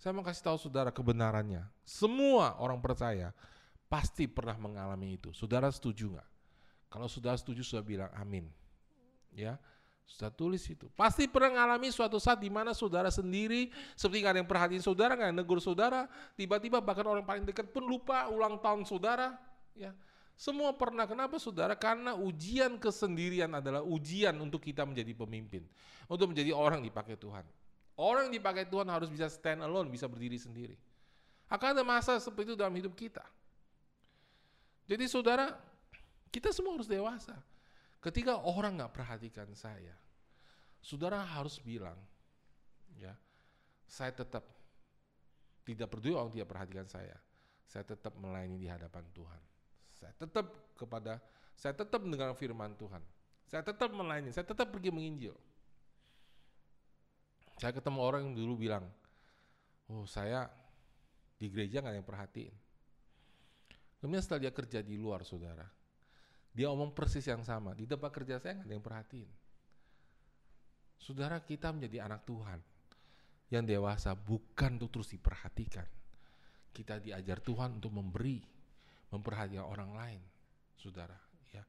Saya 0.00 0.10
mau 0.16 0.26
kasih 0.26 0.42
tahu 0.42 0.58
saudara 0.58 0.90
kebenarannya. 0.90 1.62
Semua 1.86 2.58
orang 2.58 2.82
percaya 2.82 3.30
pasti 3.86 4.26
pernah 4.26 4.56
mengalami 4.58 5.20
itu. 5.20 5.30
Saudara 5.36 5.70
setuju 5.70 6.16
nggak? 6.16 6.28
Kalau 6.92 7.08
saudara 7.08 7.36
setuju, 7.38 7.64
sudah 7.64 7.84
bilang 7.84 8.10
amin. 8.16 8.50
Ya, 9.32 9.56
sudah 10.04 10.28
tulis 10.28 10.60
itu. 10.68 10.92
Pasti 10.92 11.24
pernah 11.24 11.56
mengalami 11.56 11.88
suatu 11.88 12.20
saat 12.20 12.36
di 12.36 12.52
mana 12.52 12.76
saudara 12.76 13.08
sendiri, 13.08 13.72
seperti 13.96 14.20
nggak 14.20 14.32
ada 14.36 14.40
yang 14.44 14.50
perhatiin 14.50 14.84
saudara, 14.84 15.12
nggak 15.16 15.32
negur 15.32 15.56
saudara, 15.62 16.04
tiba-tiba 16.36 16.84
bahkan 16.84 17.06
orang 17.08 17.24
paling 17.24 17.48
dekat 17.48 17.72
pun 17.72 17.84
lupa 17.84 18.28
ulang 18.28 18.60
tahun 18.60 18.84
saudara. 18.84 19.32
Ya, 19.72 19.96
semua 20.36 20.74
pernah. 20.74 21.06
Kenapa 21.06 21.38
saudara? 21.38 21.76
Karena 21.78 22.16
ujian 22.16 22.80
kesendirian 22.80 23.52
adalah 23.52 23.84
ujian 23.84 24.34
untuk 24.40 24.64
kita 24.64 24.82
menjadi 24.82 25.14
pemimpin, 25.14 25.62
untuk 26.10 26.32
menjadi 26.34 26.50
orang 26.56 26.82
dipakai 26.82 27.14
Tuhan. 27.14 27.46
Orang 27.94 28.32
dipakai 28.32 28.66
Tuhan 28.66 28.88
harus 28.88 29.12
bisa 29.12 29.28
stand 29.28 29.60
alone, 29.60 29.92
bisa 29.92 30.08
berdiri 30.08 30.40
sendiri. 30.40 30.76
Akan 31.52 31.76
ada 31.76 31.84
masa 31.84 32.16
seperti 32.16 32.52
itu 32.52 32.56
dalam 32.56 32.72
hidup 32.72 32.96
kita. 32.96 33.22
Jadi 34.88 35.04
saudara, 35.06 35.52
kita 36.32 36.48
semua 36.50 36.74
harus 36.80 36.88
dewasa. 36.88 37.36
Ketika 38.02 38.40
orang 38.40 38.80
nggak 38.80 38.92
perhatikan 38.96 39.46
saya, 39.52 39.94
saudara 40.80 41.22
harus 41.22 41.60
bilang, 41.60 41.94
ya, 42.98 43.14
saya 43.86 44.10
tetap 44.10 44.42
tidak 45.62 45.86
peduli 45.92 46.16
orang 46.16 46.34
tidak 46.34 46.50
perhatikan 46.50 46.88
saya. 46.88 47.14
Saya 47.68 47.86
tetap 47.86 48.16
melayani 48.18 48.58
di 48.58 48.68
hadapan 48.68 49.06
Tuhan. 49.14 49.42
Saya 50.02 50.14
tetap 50.18 50.46
kepada, 50.74 51.22
saya 51.54 51.78
tetap 51.78 52.02
mendengar 52.02 52.34
firman 52.34 52.74
Tuhan. 52.74 52.98
Saya 53.46 53.62
tetap 53.62 53.94
melayani, 53.94 54.34
saya 54.34 54.42
tetap 54.42 54.74
pergi 54.74 54.90
menginjil. 54.90 55.38
Saya 57.62 57.70
ketemu 57.70 58.00
orang 58.02 58.26
yang 58.26 58.34
dulu 58.34 58.66
bilang, 58.66 58.82
oh 59.86 60.02
saya 60.02 60.50
di 61.38 61.46
gereja 61.46 61.78
nggak 61.78 61.94
yang 62.02 62.08
perhatiin. 62.08 62.54
Kemudian 64.02 64.18
setelah 64.18 64.50
dia 64.50 64.52
kerja 64.56 64.82
di 64.82 64.98
luar, 64.98 65.22
saudara, 65.22 65.62
dia 66.50 66.66
omong 66.74 66.90
persis 66.90 67.22
yang 67.22 67.46
sama. 67.46 67.70
Di 67.70 67.86
tempat 67.86 68.10
kerja 68.10 68.42
saya 68.42 68.58
nggak 68.58 68.74
yang 68.74 68.82
perhatiin. 68.82 69.30
Saudara 70.98 71.38
kita 71.38 71.70
menjadi 71.70 72.10
anak 72.10 72.26
Tuhan 72.26 72.58
yang 73.52 73.68
dewasa 73.68 74.16
bukan 74.16 74.80
untuk 74.80 74.98
terus 74.98 75.12
diperhatikan. 75.12 75.86
Kita 76.72 76.96
diajar 76.98 77.38
Tuhan 77.44 77.78
untuk 77.78 77.92
memberi, 77.92 78.40
memperhatikan 79.12 79.68
orang 79.68 79.92
lain, 79.92 80.20
saudara. 80.74 81.14
Ya, 81.52 81.62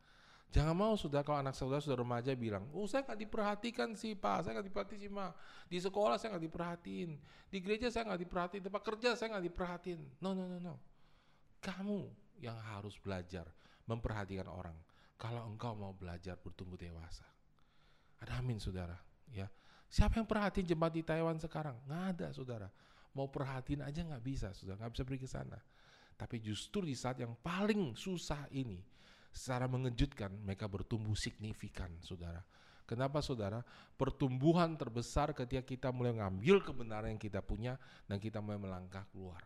jangan 0.49 0.73
mau 0.73 0.95
saudara 0.95 1.27
kalau 1.27 1.43
anak 1.43 1.53
saudara 1.53 1.83
sudah 1.83 1.99
remaja 1.99 2.31
bilang, 2.33 2.65
oh 2.71 2.87
saya 2.87 3.03
nggak 3.03 3.19
diperhatikan 3.19 3.89
sih 3.99 4.15
pak, 4.15 4.47
saya 4.47 4.57
nggak 4.57 4.67
diperhatiin 4.71 4.99
sih 5.03 5.11
ma. 5.11 5.35
Di 5.67 5.77
sekolah 5.83 6.15
saya 6.15 6.39
nggak 6.39 6.45
diperhatiin, 6.47 7.11
di 7.51 7.57
gereja 7.59 7.91
saya 7.91 8.07
nggak 8.07 8.21
diperhatiin, 8.23 8.61
tempat 8.63 8.81
kerja 8.87 9.09
saya 9.19 9.35
nggak 9.35 9.45
diperhatiin. 9.51 10.01
No 10.23 10.31
no 10.31 10.47
no 10.47 10.57
no, 10.57 10.75
kamu 11.59 12.07
yang 12.39 12.55
harus 12.55 12.95
belajar 12.97 13.45
memperhatikan 13.85 14.47
orang. 14.47 14.75
Kalau 15.19 15.45
engkau 15.45 15.75
mau 15.75 15.93
belajar 15.93 16.39
bertumbuh 16.39 16.79
dewasa. 16.79 17.27
Ada 18.23 18.39
amin 18.39 18.59
saudara. 18.59 18.95
Ya, 19.31 19.47
Siapa 19.93 20.17
yang 20.17 20.25
perhatiin 20.25 20.65
jemaat 20.65 20.89
di 20.97 21.05
Taiwan 21.05 21.37
sekarang? 21.37 21.77
Nggak 21.85 22.03
ada 22.17 22.27
saudara. 22.33 22.67
Mau 23.13 23.29
perhatiin 23.29 23.85
aja 23.85 24.01
nggak 24.01 24.25
bisa 24.25 24.49
saudara, 24.57 24.81
nggak 24.81 24.93
bisa 24.97 25.03
pergi 25.05 25.21
ke 25.21 25.29
sana. 25.29 25.61
Tapi 26.13 26.39
justru 26.39 26.85
di 26.85 26.93
saat 26.93 27.19
yang 27.19 27.33
paling 27.41 27.97
susah 27.97 28.47
ini, 28.53 28.79
secara 29.33 29.65
mengejutkan 29.65 30.29
mereka 30.45 30.69
bertumbuh 30.69 31.17
signifikan 31.17 31.89
saudara. 32.05 32.39
Kenapa 32.85 33.23
saudara? 33.23 33.65
Pertumbuhan 33.97 34.77
terbesar 34.77 35.33
ketika 35.33 35.63
kita 35.65 35.89
mulai 35.89 36.13
ngambil 36.13 36.61
kebenaran 36.61 37.15
yang 37.15 37.21
kita 37.21 37.41
punya 37.41 37.79
dan 38.05 38.21
kita 38.21 38.37
mulai 38.43 38.61
melangkah 38.61 39.07
keluar. 39.09 39.41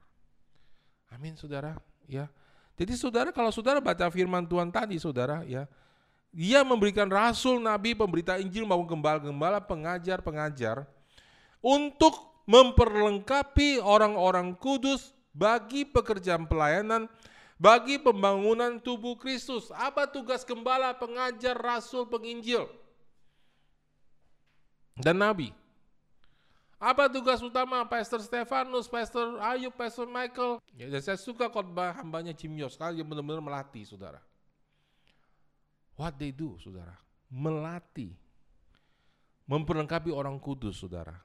Amin 1.13 1.39
saudara. 1.39 1.79
Ya, 2.07 2.27
jadi 2.77 2.93
saudara 2.93 3.33
kalau 3.33 3.49
saudara 3.49 3.81
baca 3.81 4.05
firman 4.13 4.45
Tuhan 4.45 4.69
tadi 4.69 5.01
saudara 5.01 5.41
ya, 5.49 5.65
dia 6.29 6.61
memberikan 6.61 7.09
rasul, 7.09 7.57
nabi, 7.57 7.97
pemberita 7.97 8.37
Injil 8.37 8.69
maupun 8.69 8.85
gembala-gembala, 8.85 9.57
pengajar-pengajar 9.57 10.85
untuk 11.57 12.45
memperlengkapi 12.45 13.81
orang-orang 13.81 14.53
kudus 14.53 15.16
bagi 15.37 15.85
pekerjaan 15.85 16.49
pelayanan, 16.49 17.05
bagi 17.61 18.01
pembangunan 18.01 18.81
tubuh 18.81 19.13
Kristus. 19.13 19.69
Apa 19.69 20.09
tugas 20.09 20.41
gembala, 20.41 20.97
pengajar, 20.97 21.53
rasul, 21.53 22.09
penginjil, 22.09 22.65
dan 24.97 25.21
nabi? 25.21 25.53
Apa 26.77 27.09
tugas 27.09 27.41
utama 27.41 27.81
Pastor 27.89 28.21
Stefanus, 28.21 28.85
Pastor 28.85 29.41
Ayub, 29.41 29.73
Pastor 29.73 30.05
Michael? 30.05 30.61
Ya, 30.77 30.85
dan 30.93 31.01
saya 31.01 31.17
suka 31.17 31.49
khotbah 31.49 31.97
hambanya 31.97 32.37
Jim 32.37 32.53
Yos, 32.53 32.77
kali 32.77 33.01
yang 33.01 33.09
benar-benar 33.09 33.41
melatih, 33.41 33.81
saudara. 33.81 34.21
What 35.97 36.21
they 36.21 36.29
do, 36.29 36.53
saudara? 36.61 36.93
Melatih. 37.33 38.13
Memperlengkapi 39.49 40.13
orang 40.13 40.37
kudus, 40.37 40.77
saudara. 40.77 41.17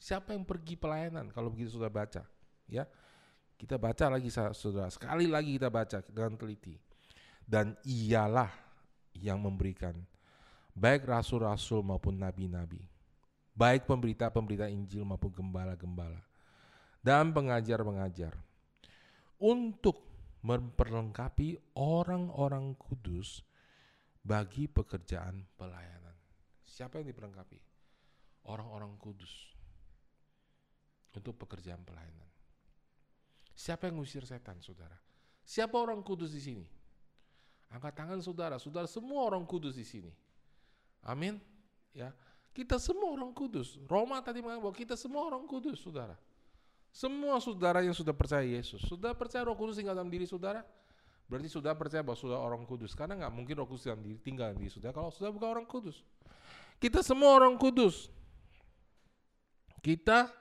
Siapa 0.00 0.32
yang 0.32 0.48
pergi 0.48 0.80
pelayanan 0.80 1.28
kalau 1.28 1.52
begitu 1.52 1.76
sudah 1.76 1.92
baca? 1.92 2.24
Ya, 2.64 2.88
kita 3.56 3.80
baca 3.80 4.12
lagi 4.12 4.28
saudara. 4.30 4.92
Sekali 4.92 5.26
lagi 5.28 5.56
kita 5.56 5.72
baca 5.72 6.04
dengan 6.04 6.36
teliti. 6.36 6.76
Dan 7.46 7.72
ialah 7.86 8.50
yang 9.16 9.40
memberikan 9.40 9.96
baik 10.76 11.08
rasul-rasul 11.08 11.80
maupun 11.80 12.20
nabi-nabi 12.20 12.84
baik 13.56 13.88
pemberita-pemberita 13.88 14.68
Injil 14.68 15.08
maupun 15.08 15.32
gembala-gembala 15.32 16.20
dan 17.00 17.32
pengajar-pengajar 17.32 18.36
untuk 19.40 20.04
memperlengkapi 20.44 21.56
orang-orang 21.80 22.76
kudus 22.76 23.40
bagi 24.20 24.68
pekerjaan 24.68 25.48
pelayanan. 25.56 26.14
Siapa 26.68 27.00
yang 27.00 27.08
diperlengkapi? 27.08 27.58
Orang-orang 28.52 28.94
kudus 29.00 29.32
untuk 31.16 31.34
pekerjaan 31.40 31.80
pelayanan. 31.82 32.25
Siapa 33.56 33.88
yang 33.88 34.04
ngusir 34.04 34.28
setan, 34.28 34.60
saudara? 34.60 35.00
Siapa 35.40 35.80
orang 35.80 36.04
kudus 36.04 36.36
di 36.36 36.44
sini? 36.44 36.66
Angkat 37.72 37.96
tangan 37.96 38.20
saudara, 38.20 38.60
saudara 38.60 38.84
semua 38.84 39.24
orang 39.24 39.48
kudus 39.48 39.74
di 39.74 39.82
sini. 39.82 40.12
Amin. 41.00 41.40
Ya, 41.96 42.12
kita 42.52 42.76
semua 42.76 43.16
orang 43.16 43.32
kudus. 43.32 43.80
Roma 43.88 44.20
tadi 44.20 44.44
mengatakan 44.44 44.60
bahwa 44.60 44.76
kita 44.76 44.94
semua 44.94 45.24
orang 45.32 45.48
kudus, 45.48 45.80
saudara. 45.80 46.20
Semua 46.92 47.40
saudara 47.40 47.80
yang 47.80 47.96
sudah 47.96 48.12
percaya 48.12 48.44
Yesus, 48.44 48.80
sudah 48.84 49.12
percaya 49.12 49.44
Roh 49.44 49.52
Kudus 49.52 49.76
tinggal 49.76 49.92
dalam 49.92 50.08
diri 50.08 50.24
saudara, 50.24 50.64
berarti 51.28 51.52
sudah 51.52 51.76
percaya 51.76 52.00
bahwa 52.00 52.16
sudah 52.16 52.40
orang 52.40 52.64
kudus. 52.64 52.96
Karena 52.96 53.20
nggak 53.20 53.32
mungkin 53.36 53.54
Roh 53.60 53.68
Kudus 53.68 53.84
dalam 53.84 54.00
diri, 54.00 54.16
tinggal 54.20 54.52
dalam 54.52 54.60
diri 54.64 54.72
saudara 54.72 54.96
kalau 54.96 55.12
sudah 55.12 55.28
bukan 55.28 55.48
orang 55.60 55.68
kudus. 55.68 56.00
Kita 56.80 57.04
semua 57.04 57.36
orang 57.36 57.60
kudus. 57.60 58.08
Kita 59.84 60.32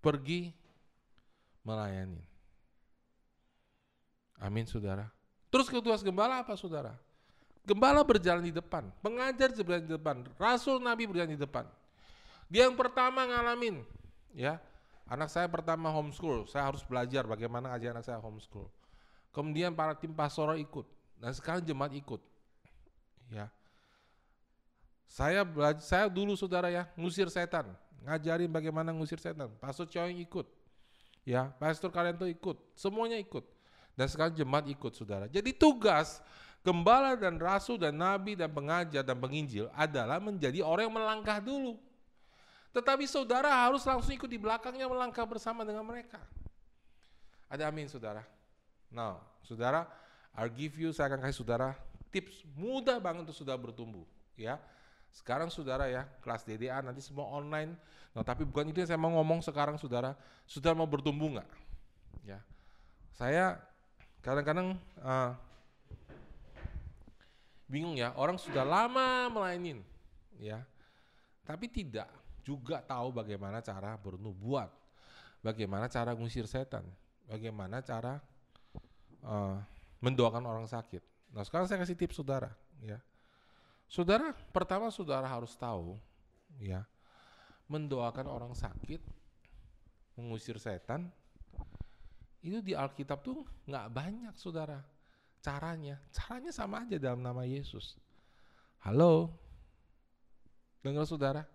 pergi 0.00 0.56
melayani. 1.66 2.22
Amin 4.38 4.62
saudara. 4.70 5.10
Terus 5.50 5.66
ketua 5.66 5.98
gembala 5.98 6.46
apa 6.46 6.54
saudara? 6.54 6.94
Gembala 7.66 8.06
berjalan 8.06 8.46
di 8.46 8.54
depan, 8.54 8.86
pengajar 9.02 9.50
berjalan 9.50 9.82
di 9.82 9.92
depan, 9.98 10.16
rasul 10.38 10.78
nabi 10.78 11.10
berjalan 11.10 11.34
di 11.34 11.40
depan. 11.40 11.66
Dia 12.46 12.70
yang 12.70 12.78
pertama 12.78 13.26
ngalamin, 13.26 13.82
ya. 14.30 14.62
Anak 15.06 15.30
saya 15.30 15.46
pertama 15.50 15.90
homeschool, 15.90 16.46
saya 16.46 16.66
harus 16.66 16.82
belajar 16.82 17.26
bagaimana 17.26 17.74
aja 17.74 17.90
anak 17.90 18.06
saya 18.06 18.18
homeschool. 18.22 18.70
Kemudian 19.34 19.74
para 19.74 19.94
tim 19.94 20.10
pastoral 20.10 20.58
ikut. 20.58 20.86
Dan 21.18 21.30
sekarang 21.30 21.62
jemaat 21.62 21.94
ikut. 21.94 22.18
Ya. 23.30 23.50
Saya 25.06 25.46
belajar, 25.46 25.82
saya 25.82 26.06
dulu 26.10 26.34
saudara 26.34 26.70
ya, 26.74 26.90
ngusir 26.98 27.30
setan, 27.30 27.70
ngajarin 28.02 28.50
bagaimana 28.50 28.90
ngusir 28.90 29.22
setan. 29.22 29.50
Pastor 29.62 29.86
Choying 29.86 30.22
ikut. 30.22 30.55
Ya, 31.26 31.50
Pastor 31.58 31.90
Kalianto 31.90 32.22
ikut, 32.30 32.54
semuanya 32.78 33.18
ikut. 33.18 33.42
Dan 33.98 34.06
sekarang 34.06 34.30
jemaat 34.38 34.70
ikut 34.70 34.94
saudara. 34.94 35.26
Jadi 35.26 35.50
tugas 35.50 36.22
gembala 36.62 37.18
dan 37.18 37.34
rasul 37.42 37.74
dan 37.74 37.98
nabi 37.98 38.38
dan 38.38 38.46
pengajar 38.54 39.02
dan 39.02 39.18
penginjil 39.18 39.66
adalah 39.74 40.22
menjadi 40.22 40.62
orang 40.62 40.86
yang 40.86 40.94
melangkah 40.94 41.42
dulu. 41.42 41.74
Tetapi 42.70 43.08
saudara 43.10 43.50
harus 43.50 43.82
langsung 43.82 44.14
ikut 44.14 44.30
di 44.30 44.38
belakangnya 44.38 44.86
melangkah 44.86 45.26
bersama 45.26 45.66
dengan 45.66 45.82
mereka. 45.82 46.22
Ada 47.50 47.72
amin 47.72 47.90
saudara. 47.90 48.22
Nah, 48.92 49.18
saudara, 49.42 49.88
I'll 50.36 50.52
give 50.52 50.78
you, 50.78 50.94
saya 50.94 51.10
akan 51.10 51.26
kasih 51.26 51.42
saudara 51.42 51.74
tips 52.16 52.46
mudah 52.56 52.96
banget 53.02 53.28
untuk 53.28 53.36
saudara 53.36 53.58
bertumbuh. 53.58 54.06
Ya, 54.36 54.60
sekarang 55.16 55.48
saudara 55.48 55.88
ya, 55.88 56.04
kelas 56.20 56.44
DDA 56.44 56.84
nanti 56.84 57.00
semua 57.00 57.24
online. 57.32 57.72
Nah, 58.12 58.20
tapi 58.20 58.44
bukan 58.44 58.68
itu 58.68 58.84
yang 58.84 58.88
saya 58.92 59.00
mau 59.00 59.12
ngomong 59.16 59.40
sekarang 59.40 59.80
saudara. 59.80 60.12
Saudara 60.44 60.76
mau 60.76 60.84
bertumbuh 60.84 61.40
nggak? 61.40 61.48
Ya, 62.28 62.44
saya 63.16 63.56
kadang-kadang 64.20 64.76
uh, 65.00 65.32
bingung 67.64 67.96
ya, 67.96 68.12
orang 68.12 68.36
sudah 68.36 68.66
lama 68.66 69.32
melainin, 69.32 69.80
ya, 70.36 70.60
tapi 71.48 71.70
tidak 71.70 72.12
juga 72.44 72.84
tahu 72.84 73.14
bagaimana 73.14 73.64
cara 73.64 73.96
bernubuat, 73.96 74.68
bagaimana 75.40 75.88
cara 75.88 76.12
ngusir 76.12 76.44
setan, 76.44 76.84
bagaimana 77.24 77.80
cara 77.80 78.20
uh, 79.24 79.58
mendoakan 80.04 80.44
orang 80.44 80.66
sakit. 80.68 81.00
Nah 81.32 81.46
sekarang 81.46 81.70
saya 81.70 81.80
kasih 81.82 81.96
tips 81.96 82.20
saudara, 82.20 82.52
ya. 82.82 83.00
Saudara, 83.86 84.34
pertama 84.50 84.90
saudara 84.90 85.26
harus 85.30 85.54
tahu, 85.54 85.94
ya, 86.58 86.82
mendoakan 87.70 88.26
orang 88.26 88.52
sakit, 88.52 88.98
mengusir 90.18 90.58
setan, 90.58 91.10
itu 92.42 92.62
di 92.62 92.74
Alkitab 92.74 93.22
tuh 93.22 93.46
nggak 93.66 93.86
banyak 93.90 94.34
saudara 94.38 94.82
caranya. 95.42 95.98
Caranya 96.10 96.50
sama 96.50 96.82
aja 96.82 96.98
dalam 96.98 97.22
nama 97.22 97.46
Yesus. 97.46 97.98
Halo, 98.82 99.30
dengar 100.82 101.06
saudara? 101.06 101.46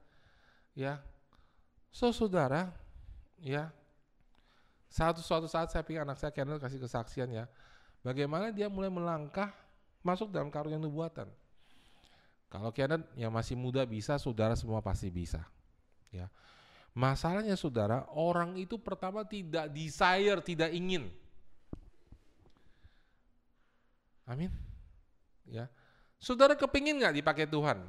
ya 0.77 0.99
so 1.91 2.15
saudara 2.15 2.71
ya 3.43 3.67
satu 4.91 5.19
suatu 5.19 5.47
saat 5.47 5.71
saya 5.71 5.83
pikir 5.83 6.03
anak 6.03 6.19
saya 6.19 6.31
Kenneth 6.31 6.63
kasih 6.63 6.79
kesaksian 6.79 7.31
ya 7.31 7.45
bagaimana 8.03 8.51
dia 8.51 8.71
mulai 8.71 8.87
melangkah 8.87 9.51
masuk 10.03 10.31
dalam 10.31 10.47
karunia 10.47 10.79
nubuatan 10.79 11.27
kalau 12.51 12.75
Kenneth 12.75 13.07
yang 13.15 13.31
masih 13.31 13.55
muda 13.55 13.87
bisa 13.87 14.19
saudara 14.19 14.53
semua 14.59 14.83
pasti 14.83 15.07
bisa 15.07 15.47
ya 16.11 16.27
masalahnya 16.91 17.55
saudara 17.55 18.03
orang 18.11 18.59
itu 18.59 18.75
pertama 18.75 19.23
tidak 19.23 19.71
desire 19.71 20.43
tidak 20.43 20.69
ingin 20.75 21.07
amin 24.27 24.51
ya 25.47 25.71
saudara 26.19 26.53
kepingin 26.59 26.99
nggak 26.99 27.15
dipakai 27.15 27.47
Tuhan 27.47 27.79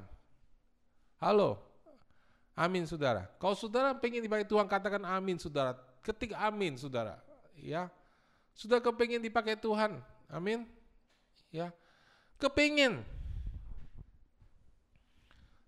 halo 1.18 1.72
Amin 2.52 2.84
saudara. 2.84 3.32
Kalau 3.40 3.56
saudara 3.56 3.96
pengen 3.96 4.20
dipakai 4.20 4.44
Tuhan 4.44 4.68
katakan 4.68 5.00
amin 5.08 5.40
saudara. 5.40 5.72
Ketik 6.04 6.36
amin 6.36 6.76
saudara. 6.76 7.16
Ya. 7.56 7.88
Sudah 8.52 8.84
kepingin 8.84 9.24
dipakai 9.24 9.56
Tuhan. 9.56 9.96
Amin. 10.28 10.68
Ya. 11.48 11.72
Kepingin. 12.36 13.00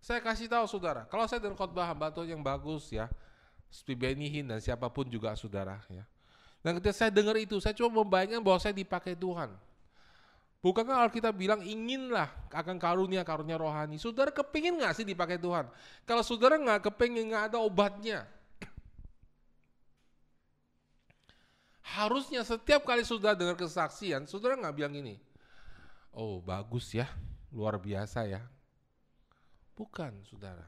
Saya 0.05 0.21
kasih 0.21 0.53
tahu 0.53 0.69
saudara, 0.69 1.09
kalau 1.09 1.25
saya 1.25 1.41
dengar 1.41 1.65
khotbah 1.65 1.89
hamba 1.89 2.13
Tuhan 2.13 2.37
yang 2.37 2.45
bagus 2.45 2.93
ya, 2.93 3.09
Hinn 3.89 4.53
dan 4.53 4.61
siapa 4.61 4.93
pun 4.93 5.09
juga 5.09 5.33
saudara 5.33 5.81
ya. 5.89 6.05
Dan 6.61 6.77
ketika 6.77 6.93
saya 6.93 7.09
dengar 7.09 7.41
itu, 7.41 7.57
saya 7.57 7.73
cuma 7.73 8.05
membayangkan 8.05 8.45
bahwa 8.45 8.61
saya 8.61 8.77
dipakai 8.77 9.17
Tuhan. 9.17 9.57
Bukankah 10.61 11.09
Alkitab 11.09 11.33
bilang 11.33 11.65
inginlah 11.65 12.29
akan 12.53 12.77
karunia 12.77 13.25
karunia 13.25 13.57
rohani. 13.57 13.97
Saudara 13.97 14.29
kepingin 14.29 14.77
nggak 14.77 14.93
sih 14.93 15.09
dipakai 15.09 15.41
Tuhan? 15.41 15.73
Kalau 16.05 16.21
saudara 16.21 16.61
nggak 16.61 16.85
kepingin 16.85 17.33
nggak 17.33 17.45
ada 17.53 17.59
obatnya. 17.65 18.29
Harusnya 21.97 22.45
setiap 22.45 22.85
kali 22.85 23.09
saudara 23.09 23.33
dengar 23.33 23.57
kesaksian, 23.57 24.29
saudara 24.29 24.53
nggak 24.61 24.77
bilang 24.77 24.93
ini. 25.01 25.17
Oh 26.13 26.45
bagus 26.45 26.93
ya, 26.93 27.09
luar 27.53 27.81
biasa 27.81 28.29
ya. 28.29 28.45
Bukan 29.75 30.23
saudara. 30.27 30.67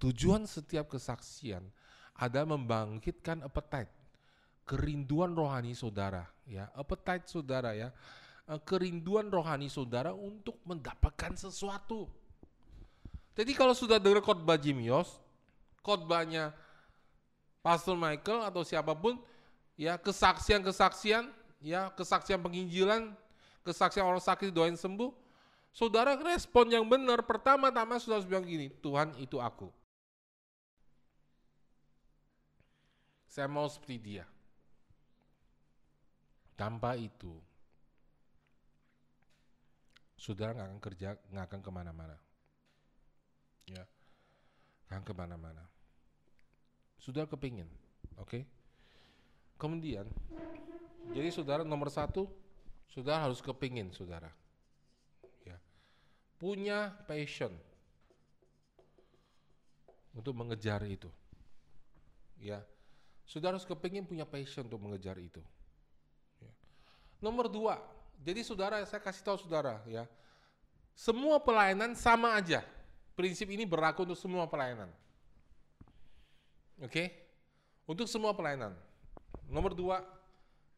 Tujuan 0.00 0.48
setiap 0.48 0.88
kesaksian 0.88 1.64
ada 2.16 2.42
membangkitkan 2.48 3.44
appetite, 3.44 3.92
kerinduan 4.64 5.36
rohani 5.36 5.76
saudara, 5.76 6.26
ya, 6.48 6.70
appetite 6.74 7.28
saudara 7.28 7.74
ya 7.74 7.92
Eh, 8.48 8.60
kerinduan 8.64 9.28
rohani 9.28 9.68
saudara 9.68 10.16
untuk 10.16 10.56
mendapatkan 10.64 11.36
sesuatu. 11.36 12.08
Jadi 13.36 13.52
kalau 13.52 13.76
sudah 13.76 14.00
dengar 14.00 14.24
khotbah 14.24 14.56
Jim 14.56 14.80
Yos, 14.80 15.20
khotbahnya 15.84 16.56
Pastor 17.60 17.92
Michael 17.92 18.48
atau 18.48 18.64
siapa 18.64 18.96
pun, 18.96 19.20
ya 19.76 20.00
kesaksian-kesaksian, 20.00 21.28
ya 21.60 21.92
kesaksian 21.92 22.40
penginjilan, 22.40 23.12
kesaksian 23.68 24.08
orang 24.08 24.24
sakit 24.24 24.48
doain 24.48 24.80
sembuh, 24.80 25.12
saudara 25.78 26.18
respon 26.18 26.66
yang 26.74 26.82
benar 26.90 27.22
pertama-tama 27.22 28.02
sudah 28.02 28.18
bilang 28.26 28.42
gini, 28.42 28.66
Tuhan 28.82 29.14
itu 29.22 29.38
aku. 29.38 29.70
Saya 33.30 33.46
mau 33.46 33.70
seperti 33.70 33.96
dia. 34.02 34.26
Tanpa 36.58 36.98
itu, 36.98 37.38
saudara 40.18 40.58
nggak 40.58 40.66
akan 40.66 40.80
kerja, 40.82 41.08
nggak 41.30 41.46
akan 41.46 41.60
ke 41.62 41.70
mana-mana. 41.70 42.16
Ya, 43.70 43.86
akan 44.90 45.06
ke 45.06 45.14
mana-mana. 45.14 45.62
Saudara 46.98 47.30
kepingin, 47.30 47.70
oke? 48.18 48.26
Okay? 48.26 48.42
Kemudian, 49.54 50.10
jadi 51.14 51.30
saudara 51.30 51.62
nomor 51.62 51.94
satu, 51.94 52.26
saudara 52.90 53.30
harus 53.30 53.38
kepingin, 53.38 53.94
saudara. 53.94 54.34
Ya, 56.38 56.46
punya 56.46 56.94
passion 57.10 57.50
untuk 60.14 60.38
mengejar 60.38 60.86
itu. 60.86 61.10
Ya, 62.38 62.62
saudara 63.26 63.58
harus 63.58 63.66
kepingin 63.66 64.06
punya 64.06 64.22
passion 64.22 64.70
untuk 64.70 64.78
mengejar 64.78 65.18
itu. 65.18 65.42
Ya. 66.38 66.52
Nomor 67.18 67.50
dua, 67.50 67.82
jadi 68.22 68.46
saudara, 68.46 68.78
saya 68.86 69.02
kasih 69.02 69.26
tahu 69.26 69.38
saudara 69.42 69.82
ya, 69.90 70.06
semua 70.94 71.42
pelayanan 71.42 71.98
sama 71.98 72.38
aja. 72.38 72.62
Prinsip 73.18 73.50
ini 73.50 73.66
berlaku 73.66 74.06
untuk 74.06 74.18
semua 74.18 74.46
pelayanan. 74.46 74.86
Oke? 76.78 76.86
Okay? 76.86 77.06
Untuk 77.82 78.06
semua 78.06 78.30
pelayanan. 78.30 78.78
Nomor 79.50 79.74
dua, 79.74 80.06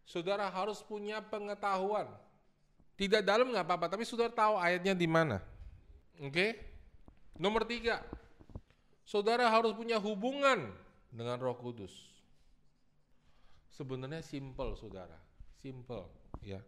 saudara 0.08 0.48
harus 0.48 0.80
punya 0.80 1.20
pengetahuan. 1.20 2.08
Tidak 3.00 3.24
dalam 3.24 3.48
nggak 3.48 3.64
apa-apa, 3.64 3.96
tapi 3.96 4.04
saudara 4.04 4.28
tahu 4.28 4.60
ayatnya 4.60 4.92
di 4.92 5.08
mana. 5.08 5.40
Oke? 6.20 6.28
Okay? 6.36 6.50
Nomor 7.40 7.64
tiga, 7.64 8.04
saudara 9.08 9.48
harus 9.48 9.72
punya 9.72 9.96
hubungan 9.96 10.68
dengan 11.08 11.40
Roh 11.40 11.56
Kudus. 11.56 11.96
Sebenarnya 13.72 14.20
simple, 14.20 14.76
saudara. 14.76 15.16
Simple, 15.64 16.04
ya. 16.44 16.60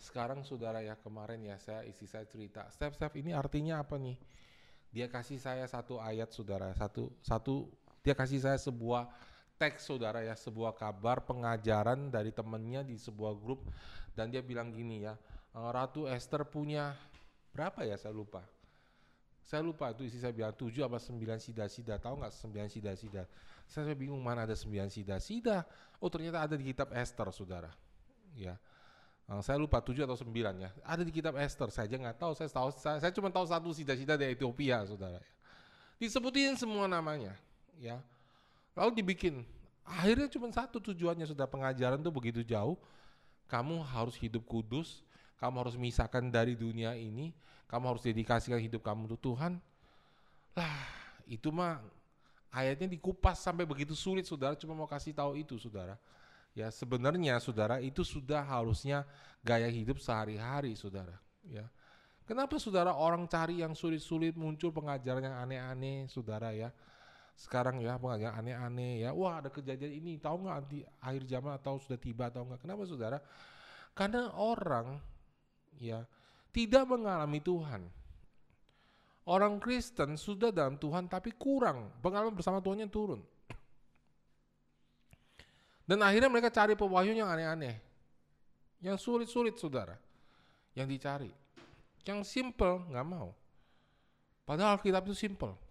Sekarang 0.00 0.40
saudara 0.48 0.80
ya 0.80 0.96
kemarin 0.96 1.44
ya 1.44 1.60
saya 1.60 1.84
isi 1.84 2.08
saya 2.08 2.24
cerita. 2.24 2.64
Step-step 2.72 3.12
ini 3.20 3.36
artinya 3.36 3.84
apa 3.84 4.00
nih? 4.00 4.16
Dia 4.96 5.12
kasih 5.12 5.36
saya 5.36 5.68
satu 5.68 6.00
ayat 6.00 6.32
saudara, 6.32 6.72
satu 6.72 7.12
satu 7.20 7.68
dia 8.00 8.16
kasih 8.16 8.40
saya 8.40 8.56
sebuah 8.56 9.12
teks 9.60 9.92
saudara 9.92 10.24
ya, 10.24 10.32
sebuah 10.32 10.72
kabar 10.72 11.20
pengajaran 11.20 12.08
dari 12.08 12.32
temennya 12.32 12.80
di 12.80 12.96
sebuah 12.96 13.36
grup 13.36 13.68
dan 14.16 14.32
dia 14.32 14.40
bilang 14.40 14.70
gini 14.70 15.04
ya, 15.04 15.18
Ratu 15.54 16.10
Esther 16.10 16.42
punya 16.42 16.98
berapa 17.54 17.86
ya 17.86 17.94
saya 17.94 18.10
lupa. 18.10 18.42
Saya 19.44 19.62
lupa 19.62 19.92
itu 19.92 20.08
isi 20.08 20.18
saya 20.18 20.34
bilang 20.34 20.56
tujuh 20.56 20.82
apa 20.82 20.98
sembilan 20.98 21.38
sida-sida, 21.38 22.00
tahu 22.00 22.18
nggak 22.18 22.32
sembilan 22.32 22.66
sida-sida? 22.66 23.22
Saya 23.68 23.94
bingung 23.94 24.18
mana 24.18 24.48
ada 24.48 24.56
sembilan 24.56 24.90
sida-sida. 24.90 25.62
Oh 26.00 26.08
ternyata 26.10 26.42
ada 26.42 26.56
di 26.56 26.64
kitab 26.64 26.90
Esther 26.96 27.28
saudara. 27.30 27.70
Ya, 28.34 28.58
Uh, 29.24 29.40
saya 29.40 29.56
lupa 29.56 29.80
tujuh 29.80 30.04
atau 30.04 30.20
sembilan 30.20 30.54
ya. 30.60 30.70
Ada 30.84 31.00
di 31.00 31.08
kitab 31.08 31.32
Esther. 31.40 31.72
Saya 31.72 31.88
aja 31.88 31.96
nggak 31.96 32.18
tahu. 32.20 32.32
Saya 32.36 32.48
tahu. 32.52 32.68
Saya, 32.76 32.96
saya 33.00 33.12
cuma 33.16 33.32
tahu 33.32 33.48
satu 33.48 33.72
sida-sida 33.72 34.20
dari 34.20 34.36
Ethiopia, 34.36 34.84
saudara. 34.84 35.16
Disebutin 35.96 36.60
semua 36.60 36.84
namanya, 36.84 37.32
ya. 37.80 38.04
Lalu 38.76 39.00
dibikin. 39.00 39.40
Akhirnya 39.80 40.28
cuma 40.28 40.52
satu 40.52 40.76
tujuannya 40.76 41.24
sudah 41.24 41.48
pengajaran 41.48 42.00
tuh 42.00 42.12
begitu 42.12 42.44
jauh. 42.44 42.76
kamu 43.44 43.84
harus 43.84 44.16
hidup 44.16 44.40
kudus, 44.48 45.03
kamu 45.38 45.66
harus 45.66 45.76
misahkan 45.78 46.24
dari 46.30 46.54
dunia 46.54 46.94
ini, 46.94 47.34
kamu 47.66 47.94
harus 47.94 48.02
dedikasikan 48.06 48.60
hidup 48.60 48.82
kamu 48.86 49.10
untuk 49.10 49.20
Tuhan. 49.20 49.58
Lah, 50.54 50.86
itu 51.26 51.50
mah 51.50 51.82
ayatnya 52.54 52.86
dikupas 52.86 53.42
sampai 53.42 53.66
begitu 53.66 53.98
sulit 53.98 54.24
saudara 54.24 54.54
cuma 54.54 54.78
mau 54.78 54.86
kasih 54.86 55.10
tahu 55.10 55.34
itu 55.34 55.58
saudara. 55.58 55.98
Ya 56.54 56.70
sebenarnya 56.70 57.42
saudara 57.42 57.82
itu 57.82 58.06
sudah 58.06 58.46
harusnya 58.46 59.02
gaya 59.42 59.66
hidup 59.66 59.98
sehari-hari 59.98 60.78
saudara. 60.78 61.18
Ya. 61.50 61.66
Kenapa 62.24 62.56
saudara 62.56 62.94
orang 62.94 63.26
cari 63.28 63.60
yang 63.60 63.76
sulit-sulit 63.76 64.32
muncul 64.38 64.72
pengajaran 64.72 65.28
yang 65.28 65.36
aneh-aneh 65.44 66.08
saudara 66.08 66.54
ya 66.56 66.72
sekarang 67.34 67.82
ya 67.82 67.98
pengajaran 67.98 68.46
aneh-aneh 68.46 69.02
ya 69.02 69.10
wah 69.10 69.42
ada 69.42 69.50
kejadian 69.50 69.98
ini 69.98 70.22
tahu 70.22 70.46
nggak 70.46 70.58
di 70.70 70.86
akhir 71.02 71.22
zaman 71.26 71.58
atau 71.58 71.82
sudah 71.82 71.98
tiba 71.98 72.30
atau 72.30 72.46
enggak 72.46 72.62
kenapa 72.62 72.82
saudara 72.86 73.18
karena 73.90 74.30
orang 74.38 75.02
ya 75.80 76.06
tidak 76.54 76.84
mengalami 76.86 77.38
Tuhan 77.42 77.86
orang 79.24 79.58
Kristen 79.58 80.14
sudah 80.18 80.54
dalam 80.54 80.78
Tuhan 80.78 81.08
tapi 81.10 81.34
kurang 81.34 81.90
pengalaman 82.04 82.34
bersama 82.34 82.60
Tuhannya 82.60 82.88
turun 82.90 83.20
dan 85.84 86.00
akhirnya 86.00 86.30
mereka 86.32 86.48
cari 86.48 86.72
pewahyuan 86.78 87.18
yang 87.18 87.30
aneh-aneh 87.30 87.76
yang 88.84 88.96
sulit-sulit 89.00 89.56
saudara 89.56 89.96
yang 90.76 90.86
dicari 90.86 91.32
yang 92.04 92.20
simple 92.22 92.84
nggak 92.88 93.06
mau 93.06 93.32
padahal 94.44 94.76
Alkitab 94.76 95.08
itu 95.08 95.16
simple 95.16 95.64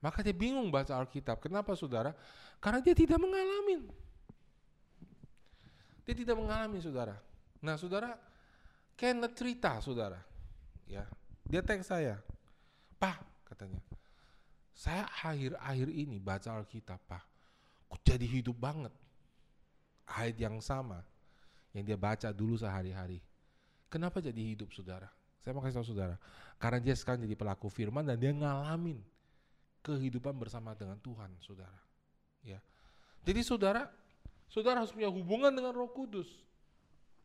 maka 0.00 0.24
dia 0.24 0.32
bingung 0.32 0.72
baca 0.72 0.96
Alkitab. 0.96 1.44
Kenapa 1.44 1.76
saudara? 1.76 2.16
Karena 2.56 2.80
dia 2.80 2.96
tidak 2.96 3.20
mengalami. 3.20 3.84
Dia 6.08 6.14
tidak 6.16 6.40
mengalami 6.40 6.80
saudara. 6.80 7.20
Nah 7.60 7.76
saudara, 7.76 8.16
Kenneth 9.00 9.32
cerita 9.32 9.80
saudara. 9.80 10.20
Ya, 10.84 11.08
dia 11.48 11.64
teks 11.64 11.88
saya. 11.88 12.20
Pak, 13.00 13.48
katanya. 13.48 13.80
Saya 14.76 15.08
akhir-akhir 15.24 15.88
ini 15.88 16.20
baca 16.20 16.60
Alkitab, 16.60 17.00
Pak. 17.08 17.24
Kok 17.88 18.00
jadi 18.04 18.28
hidup 18.28 18.60
banget. 18.60 18.92
Ayat 20.04 20.36
yang 20.36 20.60
sama 20.60 21.00
yang 21.72 21.88
dia 21.88 21.96
baca 21.96 22.28
dulu 22.28 22.60
sehari-hari. 22.60 23.24
Kenapa 23.88 24.20
jadi 24.20 24.36
hidup 24.36 24.68
saudara? 24.76 25.08
Saya 25.40 25.56
mau 25.56 25.64
kasih 25.64 25.80
tahu 25.80 25.96
saudara. 25.96 26.20
Karena 26.60 26.78
dia 26.84 26.92
sekarang 26.92 27.24
jadi 27.24 27.32
pelaku 27.40 27.72
firman 27.72 28.04
dan 28.04 28.20
dia 28.20 28.36
ngalamin 28.36 29.00
kehidupan 29.80 30.36
bersama 30.36 30.76
dengan 30.76 31.00
Tuhan, 31.00 31.32
saudara. 31.40 31.80
Ya, 32.44 32.60
jadi 33.24 33.40
saudara, 33.40 33.88
saudara 34.44 34.84
harus 34.84 34.92
punya 34.92 35.08
hubungan 35.08 35.52
dengan 35.56 35.72
Roh 35.72 35.88
Kudus. 35.88 36.28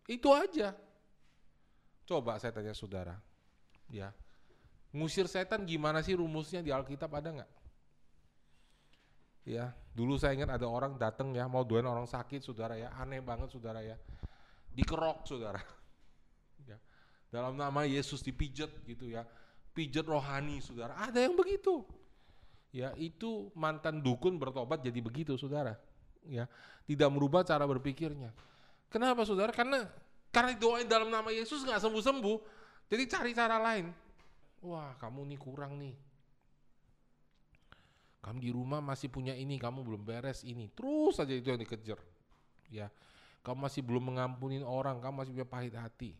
Itu 0.07 0.32
aja. 0.32 0.71
Coba 2.05 2.37
saya 2.37 2.53
tanya 2.53 2.77
saudara, 2.77 3.17
ya, 3.89 4.13
ngusir 4.93 5.25
setan 5.25 5.65
gimana 5.65 6.05
sih 6.05 6.13
rumusnya 6.13 6.61
di 6.61 6.69
Alkitab 6.69 7.09
ada 7.09 7.41
nggak? 7.41 7.51
Ya, 9.45 9.73
dulu 9.93 10.17
saya 10.17 10.37
ingat 10.37 10.53
ada 10.53 10.69
orang 10.69 10.97
datang 11.01 11.33
ya 11.33 11.49
mau 11.49 11.65
doain 11.65 11.85
orang 11.85 12.05
sakit, 12.05 12.45
saudara 12.45 12.77
ya, 12.77 12.93
aneh 12.97 13.21
banget 13.25 13.49
saudara 13.53 13.81
ya, 13.81 13.97
dikerok 14.73 15.25
saudara. 15.25 15.61
Ya, 16.65 16.81
dalam 17.29 17.53
nama 17.53 17.85
Yesus 17.85 18.25
dipijat 18.25 18.73
gitu 18.89 19.05
ya, 19.05 19.21
pijat 19.75 20.07
rohani 20.07 20.63
saudara. 20.63 20.97
Ada 20.97 21.29
yang 21.29 21.37
begitu. 21.37 21.85
Ya 22.75 22.91
itu 22.99 23.55
mantan 23.55 24.03
dukun 24.03 24.35
bertobat 24.35 24.83
jadi 24.83 24.99
begitu 24.99 25.39
saudara. 25.39 25.79
Ya. 26.27 26.51
Tidak 26.83 27.07
merubah 27.07 27.47
cara 27.47 27.63
berpikirnya. 27.63 28.35
Kenapa 28.91 29.23
saudara? 29.23 29.55
Karena 29.55 29.87
karena 30.36 30.51
doain 30.59 30.83
dalam 30.83 31.07
nama 31.07 31.31
Yesus 31.31 31.63
nggak 31.63 31.79
sembuh 31.79 32.03
sembuh 32.03 32.38
jadi 32.91 33.03
cari 33.07 33.31
cara 33.31 33.55
lain. 33.55 33.88
Wah 34.67 34.91
kamu 34.99 35.31
nih 35.31 35.39
kurang 35.39 35.79
nih. 35.79 35.95
Kamu 38.19 38.38
di 38.41 38.51
rumah 38.51 38.83
masih 38.83 39.07
punya 39.07 39.31
ini 39.31 39.55
kamu 39.55 39.86
belum 39.86 40.01
beres 40.03 40.43
ini. 40.43 40.67
Terus 40.75 41.15
saja 41.15 41.31
itu 41.31 41.47
yang 41.47 41.61
dikejar. 41.61 42.01
Ya 42.67 42.91
kamu 43.45 43.69
masih 43.69 43.81
belum 43.86 44.11
mengampuni 44.11 44.59
orang 44.65 44.97
kamu 44.99 45.23
masih 45.23 45.31
punya 45.38 45.47
pahit 45.47 45.73
hati. 45.77 46.11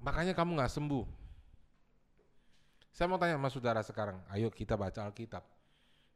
Makanya 0.00 0.32
kamu 0.32 0.58
nggak 0.58 0.72
sembuh. 0.72 1.04
Saya 2.96 3.12
mau 3.12 3.20
tanya 3.20 3.36
sama 3.36 3.52
saudara 3.52 3.84
sekarang, 3.84 4.24
ayo 4.32 4.48
kita 4.48 4.72
baca 4.72 5.04
Alkitab. 5.04 5.44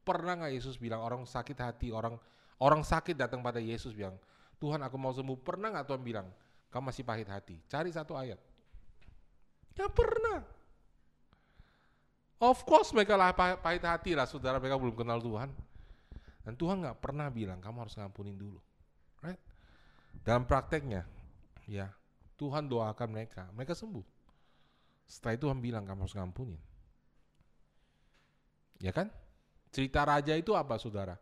Pernah 0.01 0.33
nggak 0.41 0.53
Yesus 0.57 0.81
bilang 0.81 1.05
orang 1.05 1.29
sakit 1.29 1.59
hati, 1.61 1.93
orang 1.93 2.17
orang 2.57 2.81
sakit 2.81 3.13
datang 3.13 3.45
pada 3.45 3.61
Yesus 3.61 3.93
bilang, 3.93 4.17
Tuhan 4.61 4.81
aku 4.85 4.97
mau 5.01 5.11
sembuh. 5.11 5.41
Pernah 5.41 5.73
nggak 5.73 5.87
Tuhan 5.89 6.03
bilang, 6.05 6.29
kamu 6.69 6.93
masih 6.93 7.03
pahit 7.03 7.27
hati? 7.27 7.57
Cari 7.67 7.91
satu 7.91 8.13
ayat. 8.15 8.39
Ya 9.75 9.89
pernah. 9.89 10.45
Of 12.41 12.65
course 12.69 12.93
mereka 12.93 13.17
lah 13.17 13.33
pahit 13.37 13.85
hati 13.85 14.13
lah, 14.13 14.29
saudara 14.29 14.61
mereka 14.61 14.77
belum 14.77 14.97
kenal 14.97 15.21
Tuhan. 15.21 15.49
Dan 16.45 16.55
Tuhan 16.57 16.85
nggak 16.85 17.01
pernah 17.01 17.29
bilang 17.33 17.61
kamu 17.61 17.89
harus 17.89 17.97
ngampunin 17.97 18.37
dulu. 18.37 18.61
Right? 19.25 19.41
Dalam 20.25 20.45
prakteknya, 20.45 21.05
ya 21.69 21.89
Tuhan 22.37 22.69
doakan 22.69 23.09
mereka, 23.13 23.49
mereka 23.53 23.77
sembuh. 23.77 24.05
Setelah 25.05 25.37
itu 25.37 25.43
Tuhan 25.49 25.61
bilang 25.61 25.85
kamu 25.85 26.05
harus 26.05 26.17
ngampunin. 26.17 26.61
Ya 28.81 28.93
kan? 28.93 29.13
Cerita 29.69 30.05
raja 30.09 30.33
itu 30.33 30.57
apa 30.57 30.81
saudara? 30.81 31.21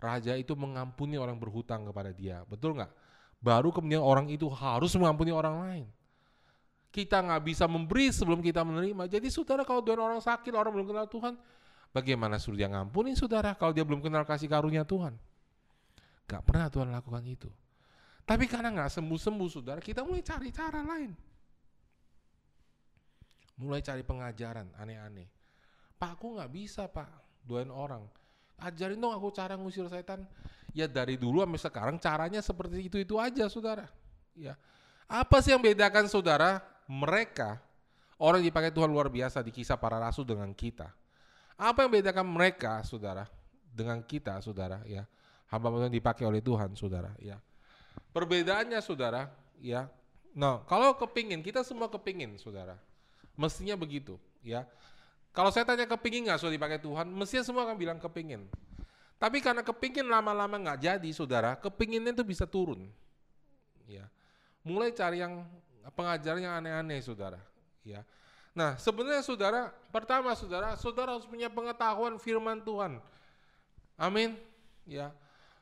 Raja 0.00 0.32
itu 0.32 0.56
mengampuni 0.56 1.20
orang 1.20 1.36
berhutang 1.36 1.84
kepada 1.84 2.08
dia. 2.10 2.40
Betul 2.48 2.80
nggak? 2.80 2.88
Baru 3.40 3.68
kemudian 3.68 4.00
orang 4.00 4.32
itu 4.32 4.48
harus 4.48 4.96
mengampuni 4.96 5.28
orang 5.28 5.56
lain. 5.60 5.86
Kita 6.88 7.20
nggak 7.20 7.42
bisa 7.44 7.68
memberi 7.68 8.08
sebelum 8.10 8.40
kita 8.40 8.64
menerima. 8.64 9.06
Jadi 9.06 9.28
saudara 9.28 9.62
kalau 9.62 9.84
doa 9.84 10.00
orang 10.00 10.18
sakit, 10.24 10.50
orang 10.56 10.72
belum 10.72 10.88
kenal 10.88 11.06
Tuhan, 11.06 11.36
bagaimana 11.92 12.40
suruh 12.40 12.58
dia 12.58 12.66
ngampuni 12.66 13.14
saudara 13.14 13.52
kalau 13.54 13.76
dia 13.76 13.84
belum 13.84 14.00
kenal 14.00 14.24
kasih 14.24 14.48
karunia 14.48 14.82
Tuhan? 14.82 15.14
Gak 16.26 16.42
pernah 16.42 16.72
Tuhan 16.72 16.88
lakukan 16.90 17.22
itu. 17.28 17.50
Tapi 18.24 18.46
karena 18.46 18.70
nggak 18.70 18.90
sembuh-sembuh 18.94 19.48
saudara, 19.50 19.80
kita 19.82 20.06
mulai 20.06 20.22
cari 20.22 20.48
cara 20.54 20.80
lain. 20.86 21.10
Mulai 23.60 23.82
cari 23.82 24.06
pengajaran 24.06 24.72
aneh-aneh. 24.78 25.28
Pak 25.98 26.16
aku 26.16 26.38
nggak 26.38 26.50
bisa 26.54 26.88
pak 26.88 27.10
doain 27.44 27.68
orang. 27.68 28.06
Ajarin 28.60 29.00
dong 29.00 29.16
aku 29.16 29.32
cara 29.32 29.56
ngusir 29.56 29.88
setan. 29.88 30.28
Ya 30.70 30.86
dari 30.86 31.18
dulu 31.18 31.42
sampai 31.42 31.60
sekarang 31.60 31.96
caranya 31.98 32.40
seperti 32.44 32.86
itu 32.86 32.96
itu 33.00 33.18
aja 33.18 33.48
saudara. 33.50 33.90
Ya 34.36 34.54
apa 35.10 35.42
sih 35.42 35.50
yang 35.50 35.58
bedakan 35.58 36.06
saudara 36.06 36.62
mereka 36.86 37.58
orang 38.22 38.46
yang 38.46 38.54
dipakai 38.54 38.70
Tuhan 38.70 38.86
luar 38.86 39.10
biasa 39.10 39.42
di 39.42 39.50
kisah 39.50 39.74
para 39.74 39.98
rasul 39.98 40.22
dengan 40.22 40.54
kita. 40.54 40.86
Apa 41.58 41.84
yang 41.84 41.90
bedakan 41.90 42.30
mereka 42.30 42.86
saudara 42.86 43.26
dengan 43.74 43.98
kita 44.06 44.38
saudara 44.38 44.86
ya 44.86 45.02
hamba 45.50 45.66
yang 45.82 45.90
dipakai 45.90 46.22
oleh 46.22 46.38
Tuhan 46.38 46.78
saudara 46.78 47.10
ya. 47.18 47.42
Perbedaannya 48.14 48.78
saudara 48.78 49.26
ya. 49.58 49.90
Nah 50.30 50.62
kalau 50.70 50.94
kepingin 50.94 51.42
kita 51.42 51.66
semua 51.66 51.90
kepingin 51.90 52.38
saudara. 52.38 52.78
Mestinya 53.34 53.74
begitu 53.74 54.14
ya. 54.46 54.62
Kalau 55.30 55.54
saya 55.54 55.62
tanya 55.62 55.86
kepingin 55.86 56.26
nggak 56.26 56.42
sudah 56.42 56.54
dipakai 56.54 56.82
Tuhan, 56.82 57.06
mestinya 57.14 57.44
semua 57.46 57.62
akan 57.62 57.78
bilang 57.78 57.98
kepingin. 58.02 58.50
Tapi 59.20 59.38
karena 59.38 59.62
kepingin 59.62 60.08
lama-lama 60.08 60.56
nggak 60.58 60.80
jadi, 60.80 61.10
saudara, 61.14 61.54
kepinginnya 61.54 62.10
itu 62.16 62.24
bisa 62.26 62.48
turun. 62.48 62.90
Ya, 63.86 64.10
mulai 64.66 64.90
cari 64.90 65.22
yang 65.22 65.46
pengajaran 65.94 66.40
yang 66.42 66.54
aneh-aneh, 66.58 66.98
saudara. 67.04 67.38
Ya, 67.86 68.02
nah 68.50 68.74
sebenarnya 68.80 69.22
saudara, 69.22 69.70
pertama 69.94 70.34
saudara, 70.34 70.74
saudara 70.74 71.14
harus 71.14 71.28
punya 71.28 71.46
pengetahuan 71.46 72.18
firman 72.18 72.58
Tuhan. 72.64 72.98
Amin. 74.00 74.34
Ya, 74.88 75.14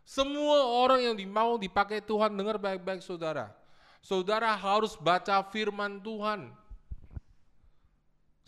semua 0.09 0.65
orang 0.65 1.05
yang 1.05 1.15
mau 1.29 1.61
dipakai 1.61 2.01
Tuhan 2.01 2.33
dengar 2.33 2.57
baik-baik 2.57 3.05
saudara. 3.05 3.53
Saudara 4.01 4.57
harus 4.57 4.97
baca 4.97 5.45
firman 5.53 6.01
Tuhan. 6.01 6.49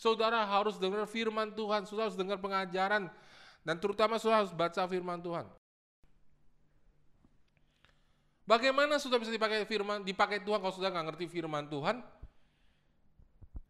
Saudara 0.01 0.49
harus 0.49 0.81
dengar 0.81 1.05
firman 1.05 1.53
Tuhan, 1.53 1.85
saudara 1.85 2.09
harus 2.09 2.17
dengar 2.17 2.41
pengajaran, 2.41 3.13
dan 3.61 3.77
terutama 3.77 4.17
saudara 4.17 4.41
harus 4.41 4.57
baca 4.57 4.81
firman 4.89 5.21
Tuhan. 5.21 5.45
Bagaimana 8.49 8.97
sudah 8.97 9.21
bisa 9.21 9.29
dipakai 9.29 9.69
firman, 9.69 10.01
dipakai 10.01 10.41
Tuhan 10.41 10.57
kalau 10.65 10.73
sudah 10.73 10.89
nggak 10.89 11.13
ngerti 11.13 11.29
firman 11.29 11.69
Tuhan? 11.69 12.01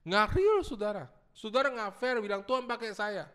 Nggak 0.06 0.26
real 0.38 0.62
saudara. 0.62 1.10
Saudara 1.34 1.66
nggak 1.66 1.98
fair 1.98 2.22
bilang 2.22 2.46
Tuhan 2.46 2.62
pakai 2.62 2.94
saya. 2.94 3.26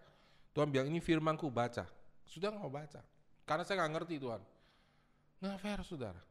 Tuhan 0.55 0.71
bilang 0.71 0.87
ini 0.87 1.03
firmanku 1.03 1.51
baca. 1.51 1.83
Sudah 2.23 2.47
nggak 2.47 2.63
mau 2.63 2.71
baca. 2.71 3.03
Karena 3.43 3.67
saya 3.67 3.83
nggak 3.83 3.91
ngerti 3.91 4.15
Tuhan. 4.23 4.39
Nggak 5.43 5.57
fair 5.59 5.79
saudara. 5.83 6.21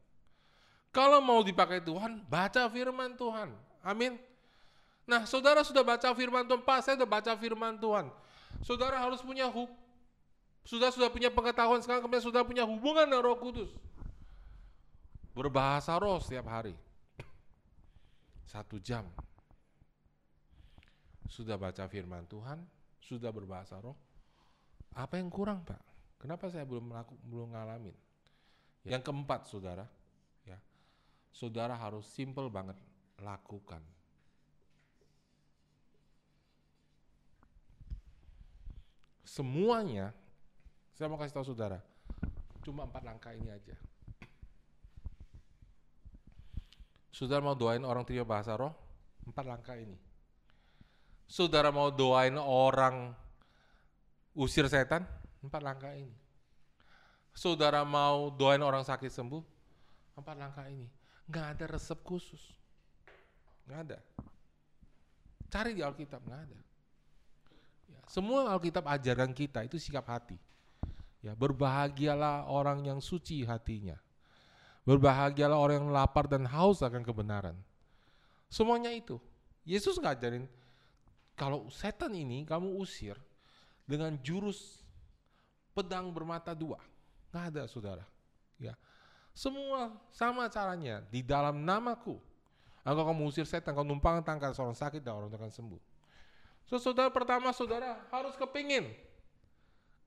Kalau 0.88 1.20
mau 1.20 1.44
dipakai 1.44 1.84
Tuhan, 1.84 2.24
baca 2.24 2.72
firman 2.72 3.12
Tuhan. 3.20 3.52
Amin. 3.84 4.16
Nah, 5.04 5.28
saudara 5.28 5.60
sudah 5.60 5.84
baca 5.84 6.16
firman 6.16 6.48
Tuhan, 6.48 6.64
Pak, 6.64 6.78
saya 6.80 6.94
sudah 6.96 7.08
baca 7.08 7.32
firman 7.36 7.76
Tuhan. 7.76 8.08
Saudara 8.64 8.96
harus 8.96 9.20
punya 9.20 9.44
hub, 9.52 9.68
sudah 10.64 10.88
sudah 10.88 11.12
punya 11.12 11.28
pengetahuan 11.28 11.84
sekarang 11.84 12.00
kemudian 12.08 12.24
sudah 12.24 12.40
punya 12.40 12.64
hubungan 12.64 13.04
dengan 13.04 13.20
Roh 13.20 13.36
Kudus. 13.36 13.68
berbahasa 15.34 15.98
roh 15.98 16.22
setiap 16.22 16.46
hari. 16.46 16.78
Satu 18.46 18.78
jam. 18.78 19.02
Sudah 21.26 21.58
baca 21.58 21.90
firman 21.90 22.22
Tuhan, 22.30 22.62
sudah 23.02 23.34
berbahasa 23.34 23.82
roh. 23.82 23.98
Apa 24.94 25.18
yang 25.18 25.26
kurang, 25.26 25.66
Pak? 25.66 25.82
Kenapa 26.22 26.46
saya 26.46 26.62
belum 26.62 26.94
melaku, 26.94 27.18
belum 27.26 27.50
ngalamin? 27.50 27.96
Yang 28.86 29.02
keempat, 29.10 29.50
Saudara, 29.50 29.84
ya. 30.46 30.56
Saudara 31.34 31.74
harus 31.74 32.06
simple 32.06 32.46
banget 32.46 32.78
lakukan. 33.18 33.82
Semuanya, 39.34 40.14
saya 40.94 41.10
mau 41.10 41.18
kasih 41.18 41.34
tahu 41.34 41.42
saudara, 41.42 41.82
cuma 42.62 42.86
empat 42.86 43.02
langkah 43.02 43.34
ini 43.34 43.50
aja. 43.50 43.74
Saudara 47.10 47.42
mau 47.42 47.58
doain 47.58 47.82
orang 47.82 48.06
terima 48.06 48.22
bahasa 48.22 48.54
roh, 48.54 48.70
empat 49.26 49.42
langkah 49.42 49.74
ini. 49.74 49.98
Saudara 51.26 51.74
mau 51.74 51.90
doain 51.90 52.38
orang 52.38 53.10
usir 54.38 54.70
setan, 54.70 55.02
empat 55.42 55.66
langkah 55.66 55.90
ini. 55.90 56.14
Saudara 57.34 57.82
mau 57.82 58.30
doain 58.30 58.62
orang 58.62 58.86
sakit 58.86 59.10
sembuh, 59.10 59.42
empat 60.14 60.36
langkah 60.38 60.70
ini. 60.70 60.86
Nggak 61.26 61.46
ada 61.58 61.64
resep 61.74 61.98
khusus. 62.06 62.54
Nggak 63.66 63.80
ada. 63.82 63.98
Cari 65.50 65.74
di 65.74 65.82
Alkitab, 65.82 66.22
nggak 66.22 66.42
ada. 66.46 66.58
Semua 68.08 68.52
Alkitab 68.52 68.84
ajaran 68.84 69.32
kita 69.32 69.64
itu 69.64 69.80
sikap 69.80 70.04
hati. 70.08 70.36
Ya, 71.24 71.32
berbahagialah 71.32 72.52
orang 72.52 72.84
yang 72.84 73.00
suci 73.00 73.48
hatinya. 73.48 73.96
Berbahagialah 74.84 75.56
orang 75.56 75.76
yang 75.80 75.90
lapar 75.92 76.28
dan 76.28 76.44
haus 76.44 76.84
akan 76.84 77.00
kebenaran. 77.00 77.56
Semuanya 78.52 78.92
itu. 78.92 79.16
Yesus 79.64 79.96
ngajarin 79.96 80.44
kalau 81.32 81.72
setan 81.72 82.12
ini 82.12 82.44
kamu 82.44 82.76
usir 82.76 83.16
dengan 83.88 84.12
jurus 84.20 84.84
pedang 85.72 86.12
bermata 86.12 86.52
dua. 86.52 86.76
Nggak 87.32 87.44
ada 87.50 87.62
saudara. 87.64 88.04
Ya. 88.60 88.76
Semua 89.32 89.96
sama 90.12 90.46
caranya 90.52 91.02
di 91.08 91.24
dalam 91.24 91.64
namaku. 91.64 92.20
Engkau 92.84 93.08
kamu 93.08 93.32
usir 93.32 93.48
setan, 93.48 93.72
kau 93.72 93.82
numpang 93.82 94.20
tangkal 94.20 94.52
seorang 94.52 94.76
sakit 94.76 95.00
dan 95.00 95.16
orang 95.16 95.32
akan 95.32 95.48
sembuh. 95.48 95.93
So, 96.64 96.80
saudara 96.80 97.12
pertama 97.12 97.52
saudara 97.52 98.00
harus 98.08 98.34
kepingin. 98.40 98.88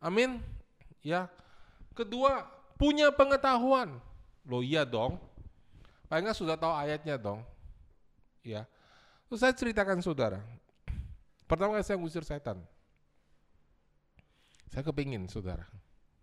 Amin. 0.01 0.41
Ya. 1.05 1.29
Kedua, 1.93 2.45
punya 2.77 3.09
pengetahuan. 3.13 3.97
Loh 4.47 4.63
iya 4.63 4.85
dong. 4.87 5.21
Paling 6.07 6.31
sudah 6.31 6.55
tahu 6.55 6.71
ayatnya 6.71 7.19
dong. 7.19 7.43
Ya. 8.41 8.63
Terus 9.27 9.43
saya 9.43 9.51
ceritakan 9.51 9.99
saudara. 9.99 10.39
Pertama 11.47 11.75
kali 11.75 11.83
saya 11.83 11.99
ngusir 11.99 12.23
setan. 12.23 12.63
Saya 14.71 14.83
kepingin 14.87 15.27
saudara. 15.27 15.67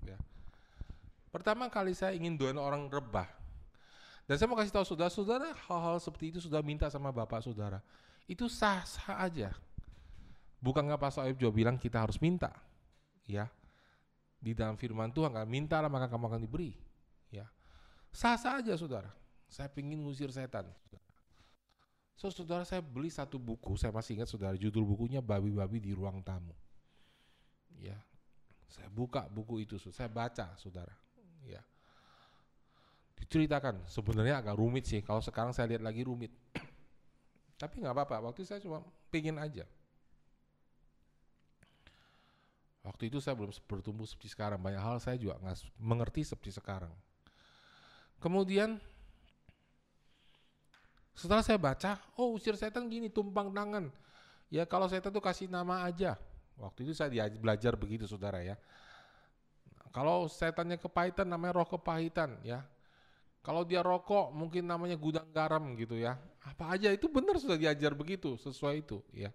Ya. 0.04 0.16
Pertama 1.28 1.68
kali 1.68 1.92
saya 1.92 2.16
ingin 2.16 2.36
doain 2.36 2.56
orang 2.56 2.88
rebah. 2.88 3.28
Dan 4.24 4.40
saya 4.40 4.48
mau 4.48 4.56
kasih 4.56 4.72
tahu 4.72 4.88
saudara-saudara 4.88 5.52
hal-hal 5.68 6.00
seperti 6.00 6.32
itu 6.32 6.38
sudah 6.40 6.64
minta 6.64 6.88
sama 6.88 7.12
bapak 7.12 7.44
saudara. 7.44 7.84
Itu 8.24 8.48
sah-sah 8.48 9.20
aja. 9.20 9.52
Bukan 10.64 10.88
nggak 10.88 10.96
Pak 10.96 11.12
Soeb 11.12 11.36
juga 11.36 11.52
bilang 11.52 11.76
kita 11.76 12.00
harus 12.00 12.16
minta. 12.16 12.48
Ya. 13.28 13.52
Di 14.40 14.56
dalam 14.56 14.80
firman 14.80 15.12
Tuhan 15.12 15.36
kan 15.36 15.44
mintalah 15.44 15.92
maka 15.92 16.08
kamu 16.08 16.24
akan 16.32 16.40
diberi. 16.40 16.72
Ya. 17.28 17.44
Sah-sah 18.08 18.64
aja 18.64 18.72
saudara. 18.80 19.12
Saya 19.44 19.68
ingin 19.76 20.00
ngusir 20.00 20.32
setan. 20.32 20.72
So 22.16 22.32
saudara 22.32 22.64
saya 22.64 22.80
beli 22.80 23.12
satu 23.12 23.36
buku, 23.36 23.76
saya 23.76 23.92
masih 23.92 24.16
ingat 24.16 24.32
saudara 24.32 24.56
judul 24.56 24.88
bukunya 24.88 25.20
babi-babi 25.20 25.84
di 25.84 25.92
ruang 25.92 26.24
tamu. 26.24 26.56
Ya. 27.76 28.00
Saya 28.72 28.88
buka 28.88 29.28
buku 29.28 29.68
itu, 29.68 29.76
saya 29.92 30.08
baca 30.08 30.56
saudara. 30.56 30.96
Ya 31.44 31.60
diceritakan 33.24 33.88
sebenarnya 33.88 34.42
agak 34.44 34.60
rumit 34.60 34.84
sih 34.84 35.00
kalau 35.00 35.24
sekarang 35.24 35.56
saya 35.56 35.74
lihat 35.74 35.82
lagi 35.82 36.04
rumit 36.04 36.28
tapi 37.60 37.80
nggak 37.80 37.94
apa-apa 37.96 38.30
waktu 38.30 38.44
saya 38.44 38.60
cuma 38.60 38.84
pingin 39.08 39.40
aja 39.40 39.64
waktu 42.84 43.08
itu 43.08 43.18
saya 43.18 43.34
belum 43.34 43.50
bertumbuh 43.64 44.04
seperti 44.04 44.30
sekarang. 44.36 44.60
Banyak 44.60 44.78
hal 44.78 44.96
saya 45.00 45.16
juga 45.16 45.40
nggak 45.40 45.56
mengerti 45.80 46.22
seperti 46.22 46.54
sekarang. 46.54 46.92
Kemudian 48.20 48.78
setelah 51.16 51.40
saya 51.40 51.56
baca 51.56 51.96
oh 52.20 52.36
usir 52.36 52.54
setan 52.54 52.86
gini 52.86 53.08
tumpang 53.08 53.50
tangan. 53.50 53.88
Ya 54.52 54.68
kalau 54.68 54.86
setan 54.86 55.10
tuh 55.10 55.24
kasih 55.24 55.48
nama 55.48 55.82
aja. 55.88 56.20
Waktu 56.54 56.86
itu 56.86 56.92
saya 56.94 57.10
belajar 57.34 57.74
begitu 57.74 58.06
saudara 58.06 58.38
ya. 58.44 58.54
Kalau 59.90 60.26
setannya 60.26 60.78
kepahitan 60.78 61.26
namanya 61.26 61.62
roh 61.62 61.68
kepahitan 61.68 62.38
ya. 62.46 62.62
Kalau 63.44 63.60
dia 63.60 63.84
rokok 63.84 64.32
mungkin 64.32 64.64
namanya 64.64 64.96
gudang 64.96 65.28
garam 65.30 65.76
gitu 65.76 66.00
ya. 66.00 66.16
Apa 66.40 66.76
aja 66.76 66.88
itu 66.88 67.12
benar 67.12 67.36
sudah 67.36 67.60
diajar 67.60 67.92
begitu 67.92 68.40
sesuai 68.40 68.84
itu 68.84 69.04
ya. 69.12 69.30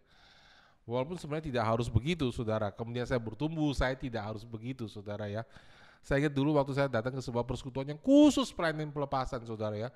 Walaupun 0.89 1.21
sebenarnya 1.21 1.53
tidak 1.53 1.65
harus 1.69 1.85
begitu 1.85 2.25
saudara. 2.33 2.73
Kemudian 2.73 3.05
saya 3.05 3.21
bertumbuh 3.21 3.69
saya 3.77 3.93
tidak 3.93 4.25
harus 4.25 4.41
begitu 4.41 4.89
saudara 4.89 5.29
ya. 5.29 5.45
Saya 6.01 6.25
ingat 6.25 6.33
dulu 6.33 6.57
waktu 6.57 6.73
saya 6.73 6.89
datang 6.89 7.13
ke 7.13 7.21
sebuah 7.21 7.45
persekutuan 7.45 7.93
yang 7.93 8.01
khusus 8.01 8.49
pelayanan 8.49 8.89
pelepasan 8.89 9.45
saudara 9.45 9.77
ya. 9.77 9.89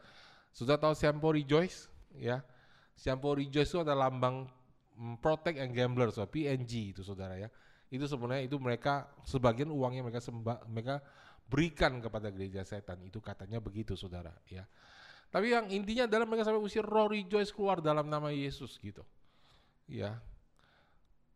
Sudah 0.53 0.77
tahu 0.77 0.93
Siampo 0.93 1.33
Rejoice 1.33 1.89
ya. 2.13 2.45
Siampo 2.93 3.33
Rejoice 3.33 3.73
itu 3.73 3.81
ada 3.81 3.97
lambang 3.97 4.45
mm, 4.93 5.17
Protect 5.17 5.57
and 5.57 5.73
Gambler, 5.73 6.13
so 6.13 6.21
PNG 6.29 6.93
itu 6.93 7.01
saudara 7.01 7.41
ya. 7.41 7.49
Itu 7.89 8.05
sebenarnya 8.05 8.45
itu 8.45 8.61
mereka 8.61 9.09
sebagian 9.25 9.73
uangnya 9.73 10.05
mereka 10.05 10.21
sembah, 10.21 10.69
mereka 10.69 11.01
berikan 11.49 11.99
kepada 11.99 12.31
gereja 12.31 12.63
setan 12.63 12.97
itu 13.03 13.19
katanya 13.19 13.59
begitu 13.59 13.93
saudara 13.93 14.31
ya 14.47 14.65
tapi 15.33 15.53
yang 15.53 15.69
intinya 15.69 16.05
adalah 16.05 16.25
mereka 16.29 16.49
sampai 16.49 16.61
usir 16.61 16.85
roh 16.85 17.09
rejoice 17.09 17.53
keluar 17.53 17.77
dalam 17.77 18.07
nama 18.07 18.33
Yesus 18.33 18.77
gitu 18.79 19.05
ya 19.89 20.17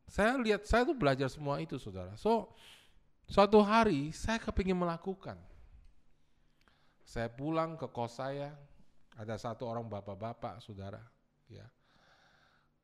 saya 0.08 0.40
lihat 0.40 0.64
saya 0.64 0.88
tuh 0.88 0.96
belajar 0.96 1.28
semua 1.28 1.60
itu 1.60 1.76
saudara. 1.76 2.16
So 2.16 2.52
suatu 3.28 3.60
hari 3.60 4.16
saya 4.16 4.40
kepingin 4.40 4.80
melakukan. 4.80 5.36
Saya 7.04 7.32
pulang 7.32 7.76
ke 7.80 7.88
kos 7.92 8.20
saya 8.20 8.56
ada 9.20 9.36
satu 9.36 9.68
orang 9.68 9.88
bapak-bapak 9.88 10.64
saudara 10.64 11.04
ya. 11.52 11.68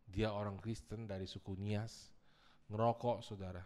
Dia 0.08 0.30
orang 0.36 0.60
Kristen 0.60 1.08
dari 1.08 1.26
suku 1.26 1.56
Nias 1.56 2.12
ngerokok 2.68 3.24
saudara. 3.24 3.64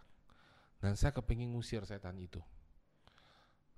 Dan 0.77 0.93
saya 0.93 1.09
kepingin 1.09 1.57
ngusir 1.57 1.81
setan 1.89 2.21
itu. 2.21 2.37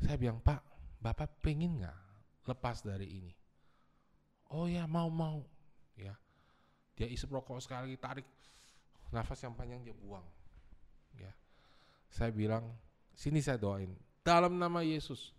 Saya 0.03 0.19
bilang, 0.19 0.43
Pak, 0.43 0.63
Bapak 0.99 1.39
pengen 1.39 1.79
nggak 1.79 1.99
lepas 2.43 2.83
dari 2.83 3.07
ini? 3.07 3.31
Oh 4.51 4.67
ya, 4.67 4.83
mau-mau. 4.83 5.47
Ya, 5.95 6.15
dia 6.95 7.07
isep 7.07 7.31
rokok 7.31 7.63
sekali, 7.63 7.95
tarik 7.95 8.27
nafas 9.09 9.39
yang 9.41 9.53
panjang 9.57 9.81
dia 9.81 9.95
buang. 9.95 10.25
Ya, 11.17 11.33
saya 12.09 12.29
bilang, 12.29 12.69
sini 13.13 13.41
saya 13.41 13.57
doain 13.57 13.93
dalam 14.21 14.55
nama 14.57 14.85
Yesus. 14.85 15.33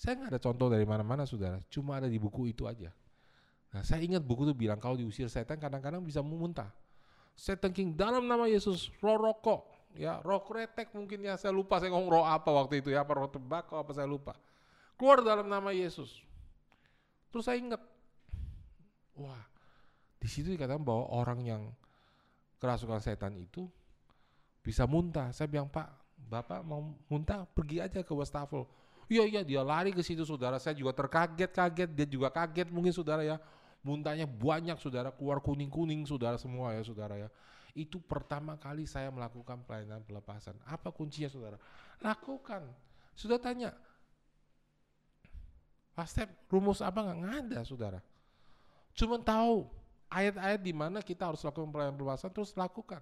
Saya 0.00 0.16
nggak 0.16 0.30
ada 0.32 0.40
contoh 0.40 0.72
dari 0.72 0.88
mana-mana, 0.88 1.28
saudara. 1.28 1.60
Cuma 1.68 2.00
ada 2.00 2.08
di 2.08 2.16
buku 2.16 2.48
itu 2.48 2.64
aja. 2.64 2.88
Nah, 3.70 3.84
saya 3.84 4.00
ingat 4.00 4.24
buku 4.24 4.48
itu 4.48 4.56
bilang 4.56 4.80
kalau 4.80 4.96
diusir 4.96 5.28
setan 5.28 5.60
kadang-kadang 5.60 6.00
bisa 6.00 6.24
memuntah. 6.24 6.72
Setan 7.36 7.70
King 7.72 7.92
dalam 7.92 8.24
nama 8.24 8.48
Yesus, 8.48 8.88
roh 9.04 9.20
rokok, 9.20 9.80
ya 9.98 10.22
roh 10.22 10.42
kretek 10.44 10.94
mungkin 10.94 11.26
ya 11.26 11.34
saya 11.34 11.50
lupa 11.50 11.82
saya 11.82 11.90
ngomong 11.90 12.10
roh 12.10 12.24
apa 12.26 12.50
waktu 12.50 12.84
itu 12.84 12.94
ya 12.94 13.02
apa 13.02 13.12
roh 13.16 13.30
tembakau 13.30 13.80
apa 13.80 13.90
saya 13.90 14.06
lupa 14.06 14.38
keluar 14.94 15.24
dalam 15.24 15.50
nama 15.50 15.74
Yesus 15.74 16.22
terus 17.34 17.46
saya 17.46 17.58
ingat 17.58 17.82
wah 19.18 19.42
di 20.20 20.28
situ 20.30 20.52
dikatakan 20.54 20.84
bahwa 20.84 21.10
orang 21.10 21.40
yang 21.42 21.62
kerasukan 22.60 23.00
setan 23.00 23.34
itu 23.40 23.66
bisa 24.60 24.84
muntah 24.84 25.32
saya 25.32 25.48
bilang 25.48 25.66
pak 25.66 25.88
bapak 26.20 26.60
mau 26.60 26.92
muntah 27.08 27.48
pergi 27.48 27.80
aja 27.80 28.04
ke 28.04 28.12
wastafel 28.12 28.68
iya 29.08 29.24
iya 29.24 29.40
dia 29.40 29.64
lari 29.64 29.90
ke 29.90 30.04
situ 30.04 30.22
saudara 30.22 30.60
saya 30.60 30.76
juga 30.76 30.92
terkaget-kaget 30.92 31.90
dia 31.90 32.06
juga 32.06 32.28
kaget 32.28 32.68
mungkin 32.68 32.92
saudara 32.92 33.24
ya 33.24 33.40
muntahnya 33.80 34.28
banyak 34.28 34.76
saudara 34.76 35.08
keluar 35.08 35.40
kuning-kuning 35.40 36.04
saudara 36.04 36.36
semua 36.36 36.76
ya 36.76 36.84
saudara 36.84 37.16
ya 37.16 37.28
itu 37.74 38.02
pertama 38.02 38.58
kali 38.58 38.86
saya 38.86 39.10
melakukan 39.14 39.62
pelayanan 39.62 40.02
pelepasan. 40.02 40.58
Apa 40.66 40.90
kuncinya 40.90 41.30
saudara? 41.30 41.58
Lakukan. 42.02 42.66
Sudah 43.14 43.38
tanya, 43.38 43.74
Pak 45.94 46.06
Step, 46.08 46.28
rumus 46.50 46.80
apa 46.80 46.98
nggak? 47.04 47.18
Ada 47.46 47.60
saudara. 47.66 48.00
Cuma 48.96 49.20
tahu 49.22 49.70
ayat-ayat 50.10 50.60
di 50.60 50.74
mana 50.74 50.98
kita 51.00 51.30
harus 51.30 51.40
lakukan 51.46 51.70
pelayanan 51.70 51.96
pelepasan 51.96 52.30
terus 52.34 52.52
lakukan. 52.58 53.00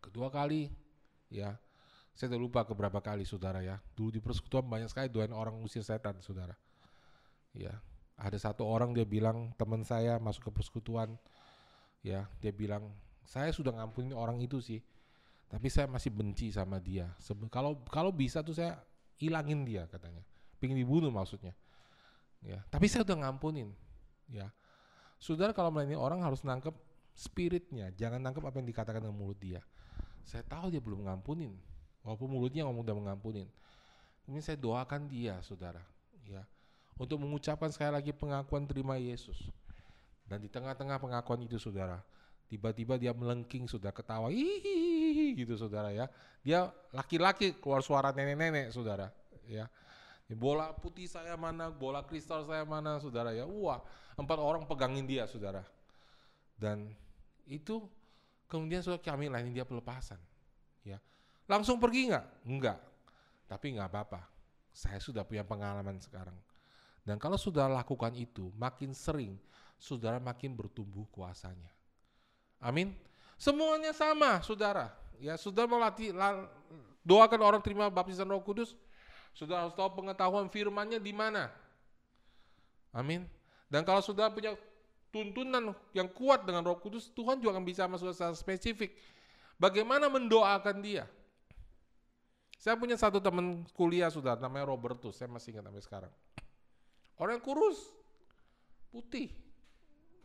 Kedua 0.00 0.32
kali, 0.32 0.72
ya, 1.28 1.60
Saya 2.16 2.36
udah 2.36 2.40
lupa 2.42 2.60
keberapa 2.68 3.00
kali 3.00 3.24
saudara 3.24 3.64
ya. 3.64 3.80
Dulu 3.96 4.12
di 4.12 4.20
persekutuan 4.20 4.66
banyak 4.66 4.92
sekali 4.92 5.08
doain 5.08 5.32
orang 5.32 5.56
usir 5.64 5.80
setan 5.80 6.20
saudara. 6.20 6.52
Ya, 7.56 7.80
ada 8.20 8.36
satu 8.36 8.68
orang 8.68 8.92
dia 8.92 9.08
bilang 9.08 9.56
teman 9.56 9.80
saya 9.86 10.20
masuk 10.20 10.50
ke 10.50 10.60
persekutuan, 10.60 11.16
ya 12.04 12.28
dia 12.44 12.52
bilang 12.52 12.92
saya 13.24 13.48
sudah 13.56 13.72
ngampunin 13.72 14.12
orang 14.12 14.36
itu 14.44 14.60
sih, 14.60 14.84
tapi 15.48 15.72
saya 15.72 15.88
masih 15.88 16.12
benci 16.12 16.52
sama 16.52 16.76
dia. 16.76 17.08
Sebe 17.16 17.48
kalau 17.48 17.80
kalau 17.88 18.12
bisa 18.12 18.44
tuh 18.44 18.52
saya 18.52 18.76
hilangin 19.16 19.64
dia 19.64 19.88
katanya, 19.88 20.20
pingin 20.60 20.76
dibunuh 20.76 21.08
maksudnya. 21.08 21.56
Ya, 22.44 22.60
tapi 22.68 22.84
saya 22.84 23.00
udah 23.08 23.16
ngampunin. 23.24 23.72
Ya, 24.28 24.52
saudara 25.20 25.52
kalau 25.52 25.68
melayani 25.68 25.94
orang 25.94 26.24
harus 26.24 26.40
nangkep 26.42 26.72
spiritnya, 27.12 27.92
jangan 27.94 28.18
nangkep 28.18 28.40
apa 28.40 28.56
yang 28.58 28.68
dikatakan 28.72 29.00
dengan 29.04 29.16
mulut 29.20 29.36
dia. 29.36 29.60
Saya 30.24 30.40
tahu 30.48 30.72
dia 30.72 30.80
belum 30.80 31.04
ngampunin, 31.04 31.52
walaupun 32.00 32.28
mulutnya 32.32 32.64
ngomong 32.64 32.82
udah 32.82 32.96
mengampunin. 32.96 33.46
Ini 34.24 34.40
saya 34.40 34.56
doakan 34.56 35.06
dia, 35.06 35.36
saudara. 35.44 35.84
Ya, 36.24 36.46
untuk 36.96 37.20
mengucapkan 37.20 37.68
sekali 37.68 37.92
lagi 37.92 38.12
pengakuan 38.16 38.64
terima 38.64 38.96
Yesus. 38.96 39.50
Dan 40.30 40.40
di 40.40 40.48
tengah-tengah 40.48 41.02
pengakuan 41.02 41.42
itu 41.42 41.58
saudara, 41.58 41.98
tiba-tiba 42.46 42.94
dia 42.94 43.10
melengking 43.10 43.66
sudah 43.66 43.90
ketawa, 43.90 44.30
hihihi 44.30 45.34
gitu 45.42 45.58
saudara 45.58 45.90
ya. 45.90 46.06
Dia 46.46 46.70
laki-laki 46.94 47.58
keluar 47.58 47.82
suara 47.82 48.14
nenek-nenek 48.14 48.70
saudara 48.70 49.10
ya. 49.50 49.66
Bola 50.38 50.70
putih 50.74 51.10
saya 51.10 51.34
mana, 51.34 51.70
bola 51.70 52.06
kristal 52.06 52.46
saya 52.46 52.62
mana 52.62 53.02
saudara 53.02 53.34
ya. 53.34 53.46
Wah, 53.46 53.82
empat 54.14 54.38
orang 54.38 54.62
pegangin 54.66 55.06
dia 55.06 55.26
saudara. 55.26 55.66
Dan 56.54 56.92
itu 57.48 57.82
kemudian 58.46 58.84
sudah 58.84 59.00
kami 59.00 59.26
lain 59.26 59.50
dia 59.50 59.66
pelepasan. 59.66 60.18
Ya, 60.86 61.02
langsung 61.50 61.82
pergi 61.82 62.14
nggak? 62.14 62.26
Enggak. 62.46 62.78
Tapi 63.50 63.74
nggak 63.74 63.88
apa-apa. 63.90 64.22
Saya 64.70 65.02
sudah 65.02 65.26
punya 65.26 65.42
pengalaman 65.42 65.98
sekarang 65.98 66.38
dan 67.04 67.16
kalau 67.16 67.34
sudah 67.40 67.66
lakukan 67.68 68.12
itu, 68.12 68.52
makin 68.56 68.92
sering, 68.92 69.34
saudara 69.80 70.20
makin 70.20 70.52
bertumbuh 70.52 71.08
kuasanya. 71.08 71.72
Amin. 72.60 72.92
Semuanya 73.40 73.96
sama, 73.96 74.44
saudara. 74.44 74.92
Ya, 75.16 75.36
sudah 75.40 75.64
mau 75.64 75.80
latih, 75.80 76.12
doakan 77.04 77.40
orang 77.40 77.62
terima 77.64 77.88
baptisan 77.88 78.28
Roh 78.28 78.44
Kudus. 78.44 78.76
Sudah 79.32 79.66
harus 79.66 79.74
tahu 79.74 80.02
pengetahuan 80.02 80.50
firmannya 80.50 80.98
di 80.98 81.12
mana. 81.14 81.48
Amin. 82.90 83.24
Dan 83.70 83.86
kalau 83.86 84.02
sudah 84.02 84.28
punya 84.30 84.58
tuntunan 85.14 85.74
yang 85.94 86.10
kuat 86.10 86.42
dengan 86.46 86.66
Roh 86.66 86.78
Kudus, 86.78 87.10
Tuhan 87.14 87.38
juga 87.38 87.58
akan 87.58 87.66
bisa 87.66 87.86
masuk 87.86 88.10
secara 88.10 88.34
spesifik. 88.34 88.94
Bagaimana 89.56 90.10
mendoakan 90.10 90.82
dia? 90.82 91.06
Saya 92.60 92.76
punya 92.76 92.98
satu 92.98 93.22
teman 93.22 93.64
kuliah 93.72 94.12
sudah 94.12 94.36
namanya 94.36 94.68
Robertus, 94.68 95.16
saya 95.16 95.32
masih 95.32 95.56
ingat 95.56 95.64
sampai 95.70 95.84
sekarang. 95.84 96.12
Orang 97.16 97.40
kurus, 97.40 97.80
putih, 98.92 99.32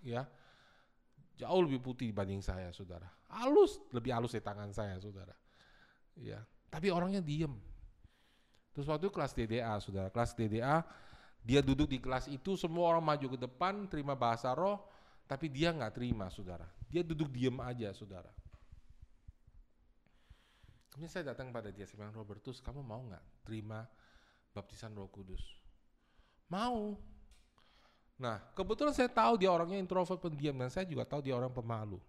ya 0.04 0.28
jauh 1.36 1.62
lebih 1.64 1.84
putih 1.84 2.12
dibanding 2.12 2.40
saya, 2.40 2.72
saudara. 2.72 3.08
Halus, 3.32 3.80
lebih 3.92 4.16
halus 4.16 4.36
di 4.36 4.42
tangan 4.42 4.72
saya, 4.72 4.96
saudara. 5.00 5.36
Ya, 6.16 6.40
tapi 6.72 6.88
orangnya 6.88 7.20
diem. 7.20 7.52
Terus 8.76 8.92
waktu 8.92 9.08
itu 9.08 9.14
kelas 9.16 9.32
DDA, 9.32 9.74
saudara. 9.80 10.12
Kelas 10.12 10.36
DDA, 10.36 10.84
dia 11.40 11.64
duduk 11.64 11.88
di 11.88 12.04
kelas 12.04 12.28
itu, 12.28 12.60
semua 12.60 12.92
orang 12.92 13.02
maju 13.08 13.28
ke 13.32 13.40
depan, 13.40 13.88
terima 13.88 14.20
bahasa 14.20 14.52
roh, 14.52 14.84
tapi 15.32 15.48
dia 15.48 15.72
nggak 15.72 15.96
terima, 15.96 16.28
saudara. 16.28 16.68
Dia 16.92 17.00
duduk 17.00 17.32
diem 17.32 17.56
aja, 17.64 17.96
saudara. 17.96 18.28
Kemudian 20.92 21.08
saya 21.08 21.32
datang 21.32 21.56
pada 21.56 21.72
dia, 21.72 21.88
saya 21.88 22.04
bilang, 22.04 22.12
Robertus, 22.12 22.60
kamu 22.60 22.84
mau 22.84 23.00
nggak 23.08 23.48
terima 23.48 23.88
baptisan 24.52 24.92
roh 24.92 25.08
kudus? 25.08 25.40
Mau. 26.52 27.00
Nah, 28.20 28.44
kebetulan 28.56 28.92
saya 28.92 29.08
tahu 29.08 29.40
dia 29.40 29.52
orangnya 29.52 29.80
introvert 29.80 30.20
pendiam 30.20 30.56
dan 30.56 30.72
saya 30.72 30.84
juga 30.88 31.08
tahu 31.08 31.24
dia 31.24 31.36
orang 31.36 31.52
pemalu. 31.52 32.00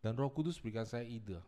Dan 0.00 0.16
Roh 0.16 0.32
Kudus 0.32 0.56
berikan 0.56 0.84
saya 0.88 1.04
ide 1.04 1.40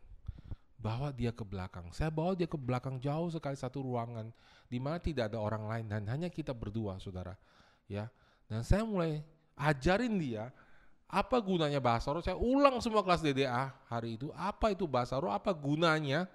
bawa 0.83 1.15
dia 1.15 1.31
ke 1.31 1.47
belakang. 1.47 1.87
Saya 1.95 2.11
bawa 2.11 2.35
dia 2.35 2.51
ke 2.51 2.59
belakang 2.59 2.99
jauh 2.99 3.31
sekali 3.31 3.55
satu 3.55 3.87
ruangan 3.87 4.35
di 4.67 4.83
mana 4.83 4.99
tidak 4.99 5.31
ada 5.31 5.39
orang 5.39 5.71
lain 5.71 5.87
dan 5.87 6.03
hanya 6.11 6.27
kita 6.27 6.51
berdua, 6.51 6.99
Saudara. 6.99 7.39
Ya. 7.87 8.11
Dan 8.51 8.67
saya 8.67 8.83
mulai 8.83 9.23
ajarin 9.55 10.19
dia 10.19 10.51
apa 11.07 11.39
gunanya 11.39 11.79
bahasa 11.79 12.11
roh. 12.11 12.25
Saya 12.25 12.35
ulang 12.35 12.83
semua 12.83 13.07
kelas 13.07 13.23
DDA 13.23 13.71
hari 13.87 14.19
itu. 14.19 14.35
Apa 14.35 14.75
itu 14.75 14.91
bahasa 14.91 15.15
roh? 15.23 15.31
Apa 15.31 15.55
gunanya? 15.55 16.27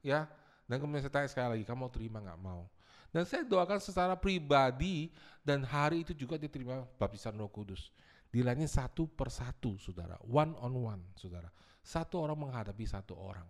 Ya. 0.00 0.24
Dan 0.64 0.80
kemudian 0.80 1.04
saya 1.04 1.12
tanya 1.12 1.28
sekali 1.28 1.48
lagi, 1.58 1.64
kamu 1.68 1.92
terima 1.92 2.18
nggak 2.24 2.40
mau? 2.40 2.64
Dan 3.12 3.28
saya 3.28 3.44
doakan 3.44 3.76
secara 3.76 4.16
pribadi 4.16 5.12
dan 5.44 5.60
hari 5.68 6.00
itu 6.00 6.16
juga 6.16 6.40
diterima 6.40 6.88
baptisan 6.96 7.36
Roh 7.36 7.52
Kudus. 7.52 7.92
Dilayani 8.32 8.64
satu 8.64 9.04
persatu, 9.04 9.76
saudara. 9.76 10.16
One 10.24 10.56
on 10.64 10.72
one, 10.72 11.04
saudara. 11.20 11.52
Satu 11.84 12.24
orang 12.24 12.40
menghadapi 12.40 12.88
satu 12.88 13.12
orang. 13.12 13.44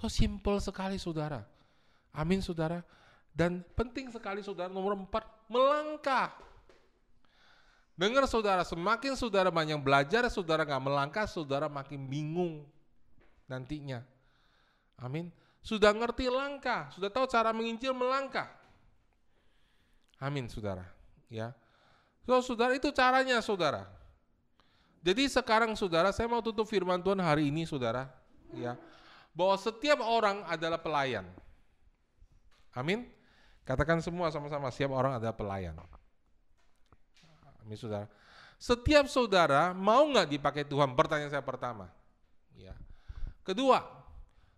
So 0.00 0.12
simple 0.12 0.60
sekali, 0.60 1.00
saudara. 1.00 1.44
Amin, 2.12 2.44
saudara. 2.44 2.84
Dan 3.32 3.64
penting 3.76 4.12
sekali, 4.12 4.44
saudara. 4.44 4.68
Nomor 4.68 4.96
empat, 4.96 5.24
melangkah. 5.48 6.32
Dengar 7.96 8.28
saudara, 8.28 8.60
semakin 8.60 9.16
saudara 9.16 9.48
banyak 9.48 9.80
belajar, 9.80 10.28
saudara 10.28 10.68
nggak 10.68 10.84
melangkah, 10.84 11.24
saudara 11.24 11.64
makin 11.64 12.04
bingung 12.04 12.68
nantinya. 13.48 14.04
Amin. 15.00 15.32
Sudah 15.64 15.96
ngerti 15.96 16.28
langkah, 16.28 16.92
sudah 16.92 17.08
tahu 17.08 17.24
cara 17.24 17.56
menginjil 17.56 17.96
melangkah. 17.96 18.52
Amin, 20.20 20.44
saudara. 20.52 20.84
Ya, 21.32 21.56
so, 22.22 22.52
saudara 22.52 22.76
itu 22.76 22.92
caranya, 22.92 23.40
saudara. 23.40 23.88
Jadi 25.00 25.26
sekarang, 25.32 25.72
saudara, 25.72 26.12
saya 26.12 26.28
mau 26.28 26.44
tutup 26.44 26.68
firman 26.68 27.00
Tuhan 27.00 27.18
hari 27.18 27.48
ini, 27.48 27.64
saudara. 27.64 28.12
Ya, 28.54 28.76
bahwa 29.36 29.56
setiap 29.60 30.00
orang 30.00 30.40
adalah 30.48 30.80
pelayan. 30.80 31.28
Amin. 32.72 33.04
Katakan 33.68 34.00
semua 34.00 34.32
sama-sama, 34.32 34.72
setiap 34.72 34.96
orang 34.96 35.20
adalah 35.20 35.36
pelayan. 35.36 35.76
Amin, 37.60 37.76
saudara. 37.76 38.08
Setiap 38.56 39.04
saudara 39.12 39.76
mau 39.76 40.08
nggak 40.08 40.32
dipakai 40.32 40.64
Tuhan? 40.64 40.96
Pertanyaan 40.96 41.28
saya 41.28 41.44
pertama. 41.44 41.92
Ya. 42.56 42.72
Kedua, 43.44 43.84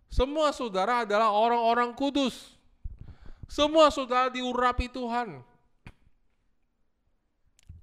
semua 0.07 0.55
saudara 0.55 1.03
adalah 1.03 1.35
orang-orang 1.35 1.91
kudus. 1.91 2.55
Semua 3.51 3.91
saudara 3.91 4.31
diurapi 4.31 4.87
Tuhan. 4.87 5.43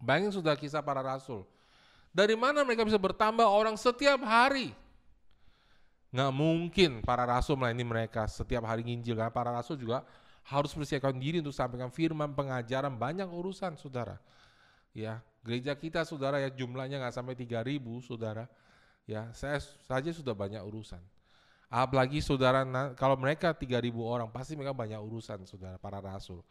Bayangin 0.01 0.33
sudah 0.33 0.57
kisah 0.57 0.81
para 0.81 1.05
rasul. 1.05 1.45
Dari 2.17 2.33
mana 2.33 2.65
mereka 2.65 2.87
bisa 2.87 2.97
bertambah 2.97 3.45
orang 3.45 3.77
setiap 3.77 4.23
hari? 4.25 4.73
Nggak 6.15 6.33
mungkin 6.33 6.91
para 7.03 7.27
rasul 7.27 7.59
melayani 7.59 7.85
mereka 7.85 8.27
setiap 8.31 8.67
hari 8.67 8.87
nginjil. 8.87 9.19
Karena 9.19 9.33
para 9.33 9.51
rasul 9.51 9.79
juga 9.79 10.07
harus 10.47 10.71
persiapkan 10.71 11.15
diri 11.19 11.43
untuk 11.43 11.55
sampaikan 11.55 11.91
firman, 11.91 12.31
pengajaran, 12.31 12.95
banyak 12.95 13.27
urusan 13.27 13.75
saudara. 13.75 14.23
Ya, 14.95 15.21
gereja 15.43 15.75
kita 15.75 16.07
saudara 16.07 16.39
ya 16.41 16.49
jumlahnya 16.49 17.03
nggak 17.03 17.15
sampai 17.15 17.35
3000 17.35 17.83
saudara. 18.01 18.47
Ya, 19.07 19.31
saya 19.35 19.59
saja 19.61 20.11
sudah 20.15 20.35
banyak 20.35 20.63
urusan. 20.63 21.03
Apalagi 21.67 22.23
saudara, 22.23 22.63
kalau 22.95 23.19
mereka 23.19 23.51
3000 23.51 23.91
orang, 24.07 24.31
pasti 24.31 24.55
mereka 24.55 24.71
banyak 24.71 24.99
urusan 25.03 25.43
saudara, 25.47 25.77
para 25.83 25.99
rasul. 25.99 26.47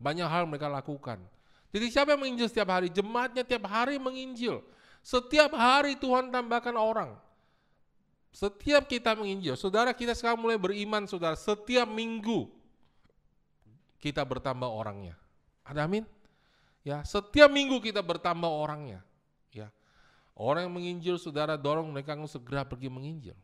Banyak 0.00 0.24
hal 0.24 0.48
mereka 0.48 0.72
lakukan. 0.72 1.20
Jadi 1.68 1.86
siapa 1.92 2.16
yang 2.16 2.24
menginjil 2.24 2.48
setiap 2.48 2.72
hari? 2.72 2.88
Jemaatnya 2.88 3.44
tiap 3.44 3.68
hari 3.68 4.00
menginjil. 4.00 4.64
Setiap 5.04 5.52
hari 5.52 6.00
Tuhan 6.00 6.32
tambahkan 6.32 6.74
orang. 6.80 7.12
Setiap 8.34 8.90
kita 8.90 9.14
menginjil, 9.14 9.54
saudara 9.54 9.94
kita 9.94 10.10
sekarang 10.10 10.42
mulai 10.42 10.58
beriman 10.58 11.06
saudara, 11.06 11.38
setiap 11.38 11.86
minggu 11.86 12.50
kita 14.02 14.26
bertambah 14.26 14.66
orangnya. 14.66 15.14
Ada 15.62 15.86
amin? 15.86 16.02
Ya, 16.82 17.06
setiap 17.06 17.46
minggu 17.46 17.78
kita 17.78 18.02
bertambah 18.02 18.50
orangnya. 18.50 19.06
Ya. 19.54 19.70
Orang 20.34 20.66
yang 20.66 20.74
menginjil 20.74 21.14
saudara 21.14 21.54
dorong 21.54 21.94
mereka 21.94 22.18
untuk 22.18 22.34
segera 22.34 22.66
pergi 22.66 22.90
menginjil. 22.90 23.38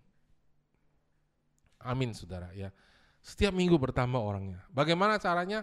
Amin 1.79 2.11
saudara 2.11 2.51
ya. 2.51 2.75
Setiap 3.23 3.55
minggu 3.55 3.79
bertambah 3.79 4.19
orangnya. 4.19 4.59
Bagaimana 4.75 5.23
caranya? 5.23 5.63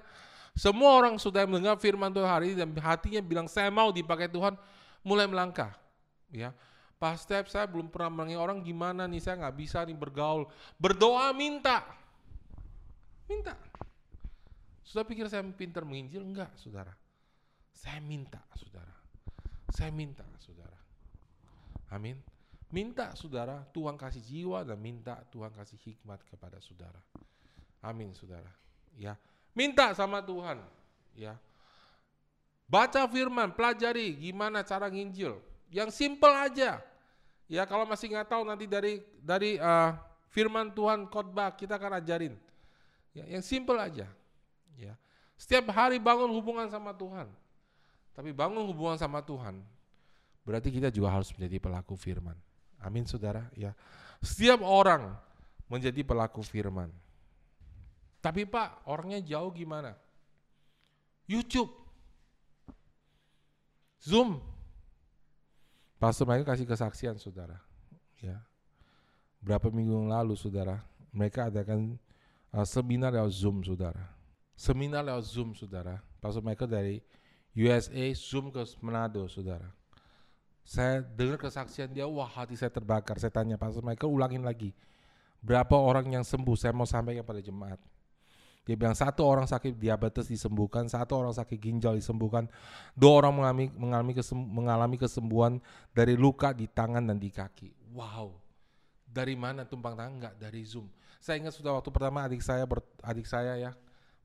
Semua 0.55 0.97
orang 0.97 1.19
sudah 1.19 1.43
mendengar 1.45 1.75
firman 1.78 2.09
Tuhan 2.09 2.25
hari 2.32 2.55
ini 2.55 2.63
dan 2.63 2.71
hatinya 2.80 3.21
bilang 3.21 3.45
saya 3.51 3.67
mau 3.69 3.91
dipakai 3.91 4.32
Tuhan, 4.32 4.55
mulai 5.03 5.28
melangkah. 5.30 5.75
Ya, 6.32 6.55
Pak 6.98 7.16
Step 7.22 7.45
saya 7.45 7.70
belum 7.70 7.93
pernah 7.93 8.10
melangi 8.10 8.34
orang 8.34 8.58
gimana 8.66 9.06
nih 9.06 9.22
saya 9.22 9.38
nggak 9.45 9.58
bisa 9.58 9.86
nih 9.86 9.93
bergaul. 9.93 10.50
Berdoa 10.82 11.30
minta, 11.30 11.86
minta. 13.30 13.54
Sudah 14.82 15.06
pikir 15.06 15.30
saya 15.30 15.45
pintar 15.45 15.86
menginjil? 15.86 16.26
Enggak, 16.26 16.50
saudara. 16.58 16.95
Saya 17.76 18.02
minta, 18.02 18.41
saudara. 18.58 18.95
Saya 19.70 19.93
minta, 19.93 20.26
saudara. 20.41 20.80
Amin. 21.93 22.18
Minta, 22.74 23.14
saudara, 23.14 23.62
Tuhan 23.76 24.00
kasih 24.00 24.24
jiwa 24.24 24.64
dan 24.66 24.80
minta 24.82 25.22
Tuhan 25.30 25.54
kasih 25.54 25.78
hikmat 25.86 26.24
kepada 26.26 26.58
saudara. 26.64 27.00
Amin, 27.84 28.12
saudara. 28.18 28.50
Ya, 28.98 29.14
minta 29.54 29.93
sama 29.93 30.24
Tuhan. 30.24 30.60
Ya, 31.14 31.38
baca 32.66 33.06
firman, 33.08 33.54
pelajari 33.54 34.18
gimana 34.18 34.66
cara 34.66 34.89
nginjil. 34.89 35.38
Yang 35.68 35.95
simple 35.95 36.32
aja. 36.32 36.80
Ya, 37.47 37.63
kalau 37.63 37.88
masih 37.88 38.11
nggak 38.11 38.28
tahu 38.28 38.43
nanti 38.43 38.68
dari 38.68 38.99
dari 39.24 39.55
uh, 39.55 39.95
firman 40.32 40.72
Tuhan 40.76 41.07
khotbah 41.07 41.55
kita 41.55 41.80
akan 41.80 41.99
ajarin. 42.03 42.36
Ya, 43.15 43.24
yang 43.28 43.43
simple 43.43 43.80
aja. 43.80 44.07
Ya, 44.76 44.93
setiap 45.39 45.72
hari 45.72 45.97
bangun 45.97 46.30
hubungan 46.36 46.68
sama 46.68 46.91
Tuhan. 46.93 47.32
Tapi 48.18 48.34
bangun 48.34 48.65
hubungan 48.65 48.97
sama 48.97 49.22
Tuhan, 49.22 49.61
berarti 50.41 50.74
kita 50.74 50.89
juga 50.89 51.13
harus 51.13 51.30
menjadi 51.38 51.61
pelaku 51.61 51.93
firman. 51.93 52.34
Amin, 52.82 53.05
saudara. 53.05 53.45
Ya, 53.53 53.78
setiap 54.20 54.65
orang 54.65 55.13
menjadi 55.70 56.01
pelaku 56.01 56.41
firman. 56.41 56.89
Tapi 58.18 58.49
Pak, 58.49 58.89
orangnya 58.89 59.22
jauh 59.22 59.53
gimana? 59.53 59.93
YouTube, 61.30 61.70
Zoom. 64.01 64.41
Pastor 65.98 66.30
Michael 66.30 66.45
kasih 66.45 66.70
kesaksian, 66.70 67.18
saudara. 67.18 67.58
Ya, 68.22 68.41
berapa 69.41 69.70
minggu 69.74 69.93
yang 69.93 70.10
lalu, 70.14 70.38
saudara, 70.38 70.82
mereka 71.10 71.50
adakan 71.50 71.98
uh, 72.54 72.66
seminar 72.66 73.14
lewat 73.14 73.34
Zoom, 73.34 73.66
saudara. 73.66 74.06
Seminar 74.54 75.06
lewat 75.06 75.26
Zoom, 75.26 75.58
saudara. 75.58 76.02
Pastor 76.22 76.45
Michael 76.45 76.70
dari 76.70 76.95
USA 77.58 78.06
Zoom 78.14 78.54
ke 78.54 78.62
Manado, 78.86 79.26
saudara. 79.26 79.74
Saya 80.62 81.02
dengar 81.02 81.41
kesaksian 81.41 81.89
dia, 81.89 82.06
wah 82.06 82.30
hati 82.30 82.54
saya 82.54 82.70
terbakar. 82.70 83.18
Saya 83.18 83.34
tanya 83.34 83.58
Pastor 83.58 83.82
Michael, 83.82 84.14
ulangin 84.14 84.43
lagi. 84.45 84.76
Berapa 85.41 85.74
orang 85.74 86.12
yang 86.12 86.26
sembuh? 86.26 86.58
Saya 86.60 86.74
mau 86.76 86.86
sampaikan 86.86 87.26
pada 87.26 87.41
jemaat. 87.41 87.80
Dia 88.68 88.76
bilang 88.76 88.99
satu 88.99 89.24
orang 89.24 89.47
sakit 89.47 89.80
diabetes 89.80 90.28
disembuhkan, 90.28 90.91
satu 90.91 91.15
orang 91.15 91.32
sakit 91.32 91.55
ginjal 91.55 91.95
disembuhkan, 91.95 92.51
dua 92.91 93.24
orang 93.24 93.39
mengalami 93.39 93.65
mengalami, 93.80 94.11
kesem, 94.11 94.36
mengalami 94.36 94.99
kesembuhan 94.99 95.63
dari 95.95 96.20
luka 96.20 96.51
di 96.51 96.68
tangan 96.68 96.99
dan 96.99 97.15
di 97.15 97.32
kaki. 97.32 97.95
Wow, 97.95 98.36
dari 99.07 99.39
mana 99.39 99.63
tumpang 99.63 99.95
tangan? 99.95 100.20
Enggak, 100.20 100.36
dari 100.36 100.68
Zoom. 100.68 100.91
Saya 101.24 101.39
ingat 101.39 101.55
sudah 101.55 101.80
waktu 101.80 101.88
pertama 101.95 102.28
adik 102.28 102.43
saya 102.43 102.68
ber, 102.68 102.84
adik 102.99 103.24
saya 103.24 103.55
ya 103.55 103.72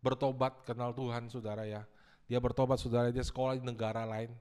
bertobat 0.02 0.66
kenal 0.66 0.90
Tuhan 0.90 1.30
saudara 1.30 1.62
ya. 1.62 1.86
Dia 2.26 2.42
bertobat 2.42 2.82
saudara 2.82 3.14
dia 3.14 3.22
sekolah 3.22 3.54
di 3.54 3.62
negara 3.62 4.02
lain 4.02 4.34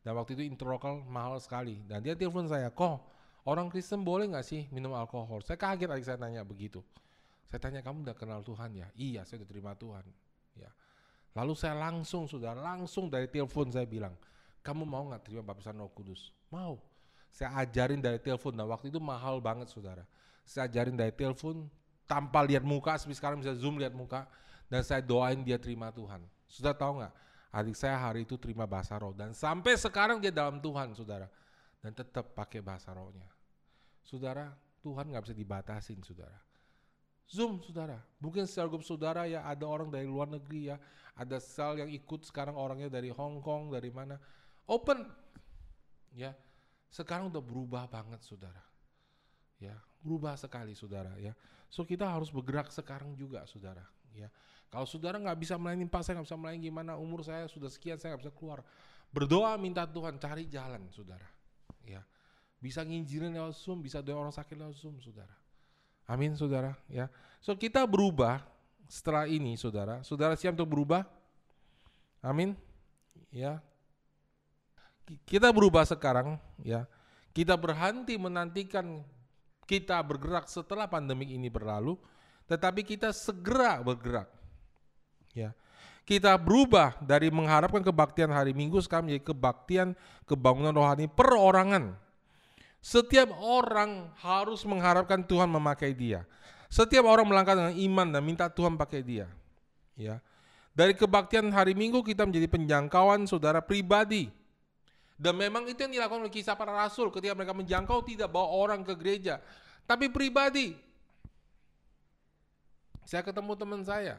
dan 0.00 0.16
waktu 0.16 0.32
itu 0.32 0.48
interlokal 0.48 1.04
mahal 1.04 1.36
sekali 1.44 1.84
dan 1.84 2.00
dia 2.00 2.16
telepon 2.16 2.48
saya, 2.48 2.72
kok 2.72 3.04
orang 3.44 3.68
Kristen 3.68 4.00
boleh 4.00 4.32
nggak 4.32 4.46
sih 4.48 4.64
minum 4.72 4.96
alkohol? 4.96 5.44
Saya 5.44 5.60
kaget 5.60 5.92
adik 5.92 6.06
saya 6.08 6.16
nanya 6.16 6.40
begitu. 6.40 6.80
Saya 7.52 7.68
tanya 7.68 7.84
kamu 7.84 8.08
udah 8.08 8.16
kenal 8.16 8.40
Tuhan 8.40 8.72
ya? 8.72 8.88
Iya, 8.96 9.28
saya 9.28 9.44
udah 9.44 9.50
terima 9.52 9.76
Tuhan. 9.76 10.00
Ya. 10.56 10.72
Lalu 11.36 11.52
saya 11.52 11.76
langsung 11.76 12.24
sudah 12.24 12.56
langsung 12.56 13.12
dari 13.12 13.28
telepon 13.28 13.68
saya 13.68 13.84
bilang, 13.84 14.16
kamu 14.64 14.88
mau 14.88 15.04
nggak 15.12 15.28
terima 15.28 15.44
baptisan 15.44 15.76
Roh 15.76 15.92
Kudus? 15.92 16.32
Mau. 16.48 16.80
Saya 17.28 17.52
ajarin 17.60 18.00
dari 18.00 18.16
telepon. 18.16 18.56
Nah 18.56 18.64
waktu 18.64 18.88
itu 18.88 18.96
mahal 18.96 19.36
banget 19.36 19.68
saudara. 19.68 20.08
Saya 20.48 20.64
ajarin 20.64 20.96
dari 20.96 21.12
telepon 21.12 21.68
tanpa 22.08 22.40
lihat 22.40 22.64
muka. 22.64 22.96
Seperti 22.96 23.20
sekarang 23.20 23.44
bisa 23.44 23.52
zoom 23.52 23.76
lihat 23.76 23.92
muka. 23.92 24.24
Dan 24.72 24.80
saya 24.80 25.04
doain 25.04 25.36
dia 25.44 25.60
terima 25.60 25.92
Tuhan. 25.92 26.24
Sudah 26.48 26.72
tahu 26.72 27.04
nggak? 27.04 27.12
Adik 27.52 27.76
saya 27.76 28.00
hari 28.00 28.24
itu 28.24 28.40
terima 28.40 28.64
bahasa 28.64 28.96
roh 28.96 29.12
dan 29.12 29.36
sampai 29.36 29.76
sekarang 29.76 30.16
dia 30.24 30.32
dalam 30.32 30.56
Tuhan, 30.56 30.96
saudara. 30.96 31.28
Dan 31.84 31.92
tetap 31.92 32.32
pakai 32.32 32.64
bahasa 32.64 32.96
rohnya. 32.96 33.28
Saudara, 34.00 34.56
Tuhan 34.80 35.04
nggak 35.12 35.28
bisa 35.28 35.36
dibatasin, 35.36 36.00
saudara. 36.00 36.51
Zoom 37.32 37.64
saudara, 37.64 37.96
mungkin 38.20 38.44
sel 38.44 38.68
grup 38.68 38.84
saudara 38.84 39.24
ya 39.24 39.40
ada 39.48 39.64
orang 39.64 39.88
dari 39.88 40.04
luar 40.04 40.28
negeri 40.28 40.68
ya, 40.68 40.76
ada 41.16 41.40
sel 41.40 41.80
yang 41.80 41.88
ikut 41.88 42.28
sekarang 42.28 42.52
orangnya 42.52 42.92
dari 42.92 43.08
Hong 43.08 43.40
Kong, 43.40 43.72
dari 43.72 43.88
mana, 43.88 44.20
open, 44.68 45.00
ya, 46.12 46.36
sekarang 46.92 47.32
udah 47.32 47.40
berubah 47.40 47.88
banget 47.88 48.20
saudara, 48.20 48.60
ya, 49.56 49.72
berubah 50.04 50.36
sekali 50.36 50.76
saudara 50.76 51.16
ya, 51.16 51.32
so 51.72 51.88
kita 51.88 52.04
harus 52.04 52.28
bergerak 52.28 52.68
sekarang 52.68 53.16
juga 53.16 53.48
saudara, 53.48 53.88
ya, 54.12 54.28
kalau 54.68 54.84
saudara 54.84 55.16
nggak 55.16 55.40
bisa 55.40 55.56
melayani 55.56 55.88
Pak, 55.88 56.04
saya 56.04 56.20
nggak 56.20 56.28
bisa 56.28 56.36
melayani 56.36 56.60
gimana, 56.68 57.00
umur 57.00 57.24
saya 57.24 57.48
sudah 57.48 57.72
sekian, 57.72 57.96
saya 57.96 58.12
nggak 58.12 58.28
bisa 58.28 58.32
keluar, 58.36 58.60
berdoa 59.08 59.56
minta 59.56 59.88
Tuhan 59.88 60.20
cari 60.20 60.52
jalan 60.52 60.84
saudara, 60.92 61.32
ya, 61.80 62.04
bisa 62.60 62.84
nginjilin 62.84 63.32
lewat 63.32 63.56
Zoom, 63.56 63.80
bisa 63.80 64.04
doa 64.04 64.20
orang 64.20 64.36
sakit 64.36 64.52
lewat 64.52 64.76
Zoom 64.76 65.00
saudara, 65.00 65.32
Amin, 66.12 66.36
saudara. 66.36 66.76
Ya, 66.92 67.08
so 67.40 67.56
kita 67.56 67.88
berubah 67.88 68.44
setelah 68.84 69.24
ini, 69.24 69.56
saudara. 69.56 70.04
Saudara 70.04 70.36
siap 70.36 70.52
untuk 70.60 70.68
berubah? 70.68 71.08
Amin. 72.20 72.52
Ya, 73.32 73.64
kita 75.24 75.48
berubah 75.48 75.88
sekarang. 75.88 76.36
Ya, 76.60 76.84
kita 77.32 77.56
berhenti 77.56 78.20
menantikan 78.20 79.00
kita 79.64 79.96
bergerak 80.04 80.52
setelah 80.52 80.84
pandemi 80.84 81.32
ini 81.32 81.48
berlalu, 81.48 81.96
tetapi 82.44 82.84
kita 82.84 83.08
segera 83.16 83.80
bergerak. 83.80 84.28
Ya, 85.32 85.56
kita 86.04 86.36
berubah 86.36 87.00
dari 87.00 87.32
mengharapkan 87.32 87.80
kebaktian 87.80 88.28
hari 88.28 88.52
Minggu 88.52 88.84
sekarang 88.84 89.08
menjadi 89.08 89.32
kebaktian 89.32 89.88
kebangunan 90.28 90.76
rohani 90.76 91.08
perorangan 91.08 91.96
setiap 92.82 93.30
orang 93.38 94.10
harus 94.18 94.66
mengharapkan 94.66 95.22
Tuhan 95.22 95.46
memakai 95.46 95.94
dia. 95.94 96.26
Setiap 96.66 97.06
orang 97.06 97.30
melangkah 97.30 97.54
dengan 97.54 97.70
iman 97.78 98.08
dan 98.10 98.22
minta 98.26 98.50
Tuhan 98.50 98.74
pakai 98.74 99.06
dia. 99.06 99.30
Ya. 99.94 100.18
Dari 100.74 100.98
kebaktian 100.98 101.46
hari 101.54 101.78
Minggu 101.78 102.02
kita 102.02 102.26
menjadi 102.26 102.50
penjangkauan 102.50 103.22
saudara 103.30 103.62
pribadi. 103.62 104.34
Dan 105.14 105.38
memang 105.38 105.62
itu 105.70 105.78
yang 105.78 105.94
dilakukan 105.94 106.26
oleh 106.26 106.34
kisah 106.34 106.58
para 106.58 106.74
rasul 106.74 107.06
ketika 107.14 107.38
mereka 107.38 107.54
menjangkau 107.54 108.02
tidak 108.02 108.26
bawa 108.34 108.50
orang 108.50 108.82
ke 108.82 108.90
gereja, 108.98 109.38
tapi 109.86 110.10
pribadi. 110.10 110.74
Saya 113.06 113.22
ketemu 113.22 113.54
teman 113.54 113.86
saya, 113.86 114.18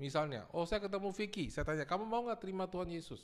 misalnya, 0.00 0.48
oh 0.56 0.64
saya 0.64 0.80
ketemu 0.80 1.12
Vicky, 1.12 1.52
saya 1.52 1.68
tanya, 1.68 1.84
kamu 1.84 2.08
mau 2.08 2.24
nggak 2.24 2.40
terima 2.40 2.64
Tuhan 2.64 2.88
Yesus? 2.88 3.20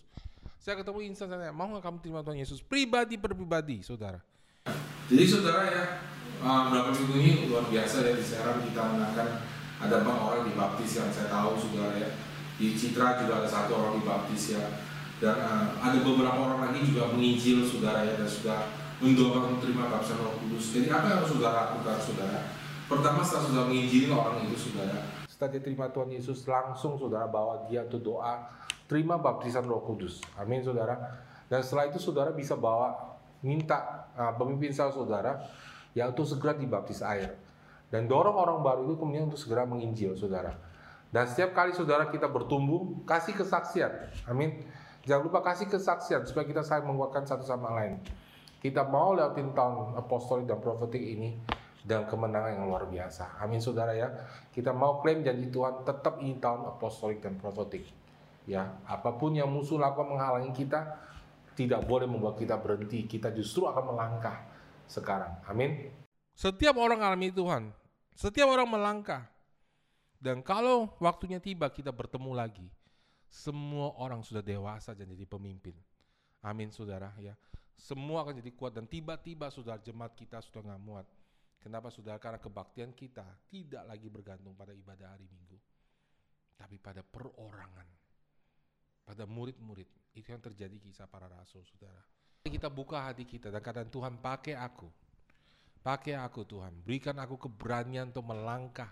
Saya 0.61 0.76
ketemu 0.76 1.01
Insan, 1.09 1.32
saya 1.32 1.49
tanya, 1.49 1.55
mau 1.57 1.72
nggak 1.72 1.80
kamu 1.80 1.97
terima 2.05 2.20
Tuhan 2.20 2.37
Yesus? 2.37 2.61
Pribadi 2.61 3.16
per 3.16 3.32
pribadi, 3.32 3.80
saudara. 3.80 4.20
Jadi 5.05 5.24
saudara 5.28 5.68
ya, 5.68 5.84
uh, 6.40 6.72
berapa 6.72 6.88
minggu 6.96 7.14
ini 7.20 7.30
luar 7.52 7.68
biasa 7.68 8.09
ya 8.09 8.16
di 8.16 8.24
Serang 8.24 8.64
kita 8.64 8.96
menangkan 8.96 9.44
ada 9.76 10.00
empat 10.00 10.16
orang 10.16 10.48
dibaptis 10.48 10.96
yang 10.96 11.12
saya 11.12 11.28
tahu 11.28 11.61
saudara 11.61 11.92
ya. 12.00 12.11
Di 12.57 12.72
Citra 12.72 13.20
juga 13.20 13.44
ada 13.44 13.48
satu 13.48 13.76
orang 13.76 14.00
dibaptis 14.00 14.57
ya. 14.57 14.64
Dan 15.20 15.36
uh, 15.44 15.76
ada 15.76 16.00
beberapa 16.00 16.40
orang 16.40 16.72
lagi 16.72 16.88
juga 16.88 17.12
menginjil 17.12 17.68
saudara 17.68 18.09
ya 18.09 18.16
dan 18.16 18.24
sudah 18.24 18.72
mendoakan 19.05 19.61
menerima 19.61 19.84
baptisan 19.92 20.18
Roh 20.24 20.34
Kudus. 20.40 20.72
Jadi 20.72 20.88
apa 20.88 21.05
yang 21.12 21.18
harus 21.20 21.30
saudara 21.36 21.55
lakukan 21.68 21.96
saudara? 22.00 22.40
Pertama 22.88 23.20
setelah 23.20 23.44
sudah 23.44 23.64
menginjili 23.68 24.09
orang 24.09 24.44
itu 24.48 24.57
saudara. 24.57 25.05
Setelah 25.28 25.50
dia 25.52 25.62
terima 25.64 25.92
Tuhan 25.92 26.09
Yesus 26.16 26.48
langsung 26.48 26.96
saudara 26.96 27.28
bawa 27.28 27.68
dia 27.68 27.84
untuk 27.84 28.00
doa 28.00 28.48
terima 28.88 29.20
baptisan 29.20 29.68
Roh 29.68 29.84
Kudus. 29.84 30.24
Amin 30.40 30.64
saudara. 30.64 30.96
Dan 31.52 31.61
setelah 31.61 31.92
itu 31.92 32.00
saudara 32.00 32.32
bisa 32.32 32.57
bawa 32.57 33.13
minta 33.45 34.09
uh, 34.16 34.32
pemimpin 34.34 34.72
sel 34.72 34.90
saudara 34.90 35.45
ya 35.92 36.09
untuk 36.09 36.24
segera 36.24 36.57
dibaptis 36.57 37.05
air 37.05 37.36
dan 37.92 38.09
dorong 38.09 38.34
orang 38.34 38.59
baru 38.64 38.80
itu 38.88 38.97
kemudian 38.99 39.28
untuk 39.28 39.38
segera 39.38 39.68
menginjil 39.68 40.16
saudara 40.16 40.57
dan 41.12 41.28
setiap 41.28 41.53
kali 41.53 41.76
saudara 41.76 42.09
kita 42.09 42.26
bertumbuh 42.26 43.05
kasih 43.05 43.36
kesaksian 43.36 43.92
amin 44.26 44.64
jangan 45.05 45.28
lupa 45.28 45.45
kasih 45.45 45.68
kesaksian 45.68 46.24
supaya 46.24 46.49
kita 46.49 46.64
saling 46.64 46.88
menguatkan 46.88 47.22
satu 47.28 47.45
sama 47.45 47.70
lain 47.76 48.01
kita 48.64 48.80
mau 48.80 49.12
lewatin 49.12 49.53
tahun 49.53 49.92
apostolik 50.01 50.49
dan 50.49 50.57
profetik 50.57 51.05
ini 51.05 51.36
dan 51.84 52.09
kemenangan 52.09 52.57
yang 52.57 52.64
luar 52.64 52.88
biasa. 52.88 53.36
Amin 53.45 53.61
saudara 53.61 53.92
ya. 53.92 54.09
Kita 54.49 54.72
mau 54.72 55.05
klaim 55.05 55.20
janji 55.20 55.53
Tuhan 55.53 55.84
tetap 55.84 56.16
ini 56.24 56.40
tahun 56.40 56.64
apostolik 56.72 57.20
dan 57.20 57.36
profetik. 57.36 57.84
Ya, 58.49 58.80
apa 58.88 59.20
pun 59.20 59.36
yang 59.36 59.53
musuh 59.53 59.76
lakukan 59.76 60.16
menghalangi 60.16 60.53
kita, 60.53 60.97
tidak 61.55 61.86
boleh 61.86 62.07
membuat 62.11 62.36
kita 62.36 62.59
berhenti. 62.59 63.07
Kita 63.07 63.30
justru 63.30 63.64
akan 63.64 63.94
melangkah 63.94 64.36
sekarang. 64.90 65.40
Amin. 65.46 65.90
Setiap 66.34 66.74
orang 66.76 67.00
alami 67.00 67.30
Tuhan. 67.30 67.70
Setiap 68.14 68.50
orang 68.50 68.66
melangkah. 68.66 69.26
Dan 70.18 70.42
kalau 70.42 70.90
waktunya 70.98 71.38
tiba 71.38 71.70
kita 71.70 71.94
bertemu 71.94 72.34
lagi. 72.34 72.66
Semua 73.30 73.90
orang 73.98 74.22
sudah 74.22 74.42
dewasa 74.42 74.94
dan 74.94 75.11
jadi 75.11 75.26
pemimpin. 75.26 75.74
Amin 76.38 76.70
saudara 76.70 77.11
ya. 77.18 77.34
Semua 77.74 78.22
akan 78.22 78.38
jadi 78.38 78.55
kuat 78.55 78.78
dan 78.78 78.86
tiba-tiba 78.86 79.50
saudara 79.50 79.82
jemaat 79.82 80.14
kita 80.14 80.38
sudah 80.38 80.62
nggak 80.62 80.82
muat. 80.82 81.07
Kenapa 81.59 81.90
saudara? 81.90 82.20
Karena 82.22 82.38
kebaktian 82.38 82.94
kita 82.94 83.26
tidak 83.50 83.82
lagi 83.88 84.07
bergantung 84.07 84.55
pada 84.55 84.70
ibadah 84.70 85.11
hari 85.11 85.26
Minggu. 85.26 85.59
Tapi 86.55 86.78
pada 86.78 87.02
perorangan. 87.02 87.88
Pada 89.05 89.24
murid-murid 89.26 90.03
itu 90.14 90.30
yang 90.30 90.42
terjadi 90.42 90.78
kisah 90.78 91.10
para 91.10 91.26
rasul, 91.26 91.60
saudara. 91.66 91.98
Kita 92.46 92.70
buka 92.70 93.02
hati 93.02 93.26
kita 93.26 93.50
dan 93.50 93.58
kata 93.58 93.82
Tuhan 93.88 94.14
pakai 94.22 94.54
aku. 94.54 94.86
Pakai 95.84 96.16
aku 96.16 96.48
Tuhan, 96.48 96.72
berikan 96.80 97.12
aku 97.20 97.36
keberanian 97.36 98.08
untuk 98.08 98.24
melangkah. 98.24 98.88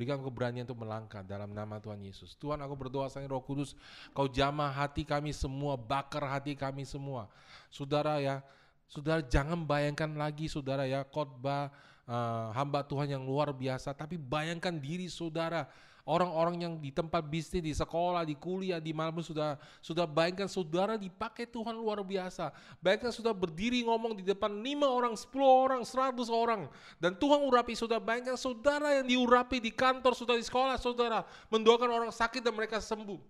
Berikan 0.00 0.16
keberanian 0.24 0.64
untuk 0.64 0.80
melangkah 0.80 1.20
dalam 1.20 1.52
nama 1.52 1.76
Tuhan 1.76 2.00
Yesus. 2.00 2.32
Tuhan 2.40 2.56
aku 2.64 2.72
berdoa 2.72 3.12
sayang 3.12 3.28
roh 3.28 3.44
kudus. 3.44 3.76
Kau 4.16 4.24
jamah 4.24 4.72
hati 4.72 5.04
kami 5.04 5.28
semua. 5.36 5.76
Bakar 5.76 6.24
hati 6.24 6.56
kami 6.56 6.88
semua. 6.88 7.28
Saudara 7.68 8.16
ya. 8.16 8.40
Saudara 8.88 9.20
jangan 9.20 9.60
bayangkan 9.60 10.08
lagi 10.16 10.48
saudara 10.48 10.88
ya 10.88 11.04
khotbah 11.04 11.68
uh, 12.08 12.48
hamba 12.56 12.80
Tuhan 12.80 13.12
yang 13.12 13.28
luar 13.28 13.52
biasa. 13.52 13.92
Tapi 13.92 14.16
bayangkan 14.16 14.72
diri 14.72 15.04
saudara 15.12 15.68
orang-orang 16.10 16.56
yang 16.66 16.74
di 16.82 16.90
tempat 16.90 17.22
bisnis, 17.22 17.62
di 17.62 17.70
sekolah, 17.70 18.26
di 18.26 18.34
kuliah, 18.34 18.82
di 18.82 18.90
pun 18.90 19.22
sudah 19.22 19.54
sudah 19.78 20.10
bayangkan 20.10 20.50
saudara 20.50 20.98
dipakai 20.98 21.46
Tuhan 21.46 21.78
luar 21.78 22.02
biasa. 22.02 22.50
Bayangkan 22.82 23.14
sudah 23.14 23.30
berdiri 23.30 23.86
ngomong 23.86 24.18
di 24.18 24.26
depan 24.26 24.50
lima 24.58 24.90
orang, 24.90 25.14
sepuluh 25.14 25.46
orang, 25.46 25.86
seratus 25.86 26.26
orang. 26.26 26.66
Dan 26.98 27.14
Tuhan 27.14 27.46
urapi 27.46 27.78
saudara. 27.78 28.02
Bayangkan 28.02 28.34
saudara 28.34 28.98
yang 28.98 29.06
diurapi 29.06 29.62
di 29.62 29.70
kantor, 29.70 30.18
sudah 30.18 30.34
di 30.34 30.42
sekolah, 30.42 30.74
saudara. 30.82 31.22
Mendoakan 31.46 31.90
orang 31.94 32.10
sakit 32.10 32.42
dan 32.42 32.58
mereka 32.58 32.82
sembuh. 32.82 33.22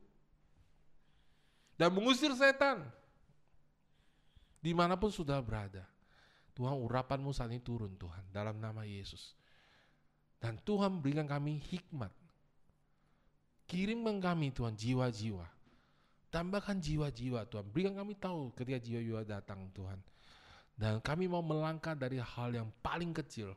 Dan 1.76 1.93
mengusir 1.93 2.33
setan. 2.33 2.89
Di 4.61 4.72
mana 4.72 4.97
pun 4.97 5.12
sudah 5.12 5.37
berada. 5.45 5.85
Tuhan 6.57 6.76
urapanmu 6.76 7.33
saat 7.33 7.53
ini 7.53 7.61
turun 7.61 7.97
Tuhan 7.97 8.24
dalam 8.33 8.61
nama 8.61 8.85
Yesus. 8.85 9.33
Dan 10.41 10.57
Tuhan 10.61 11.01
berikan 11.01 11.28
kami 11.28 11.61
hikmat 11.61 12.20
Kirimkan 13.71 14.18
kami 14.18 14.51
Tuhan 14.51 14.75
jiwa-jiwa. 14.75 15.47
Tambahkan 16.35 16.83
jiwa-jiwa 16.83 17.47
Tuhan. 17.47 17.71
Berikan 17.71 17.95
kami 17.95 18.18
tahu 18.18 18.51
ketika 18.59 18.83
jiwa-jiwa 18.83 19.23
datang 19.23 19.71
Tuhan. 19.71 20.03
Dan 20.75 20.99
kami 20.99 21.31
mau 21.31 21.39
melangkah 21.39 21.95
dari 21.95 22.18
hal 22.18 22.51
yang 22.51 22.66
paling 22.83 23.14
kecil. 23.14 23.55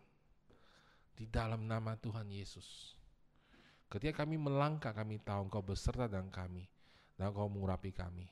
Di 1.17 1.25
dalam 1.25 1.65
nama 1.65 1.97
Tuhan 1.97 2.29
Yesus. 2.29 2.93
Ketika 3.89 4.21
kami 4.21 4.37
melangkah 4.37 4.93
kami 4.93 5.17
tahu 5.17 5.49
engkau 5.49 5.65
beserta 5.65 6.05
dengan 6.05 6.29
kami. 6.29 6.69
Dan 7.17 7.33
engkau 7.33 7.49
mengurapi 7.49 7.89
kami. 7.89 8.29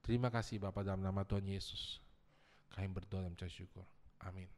Terima 0.00 0.32
kasih 0.32 0.56
Bapak 0.56 0.88
dalam 0.88 1.04
nama 1.04 1.28
Tuhan 1.28 1.44
Yesus. 1.44 2.00
Kami 2.72 2.88
berdoa 2.88 3.28
dan 3.28 3.36
syukur. 3.52 3.84
Amin. 4.24 4.57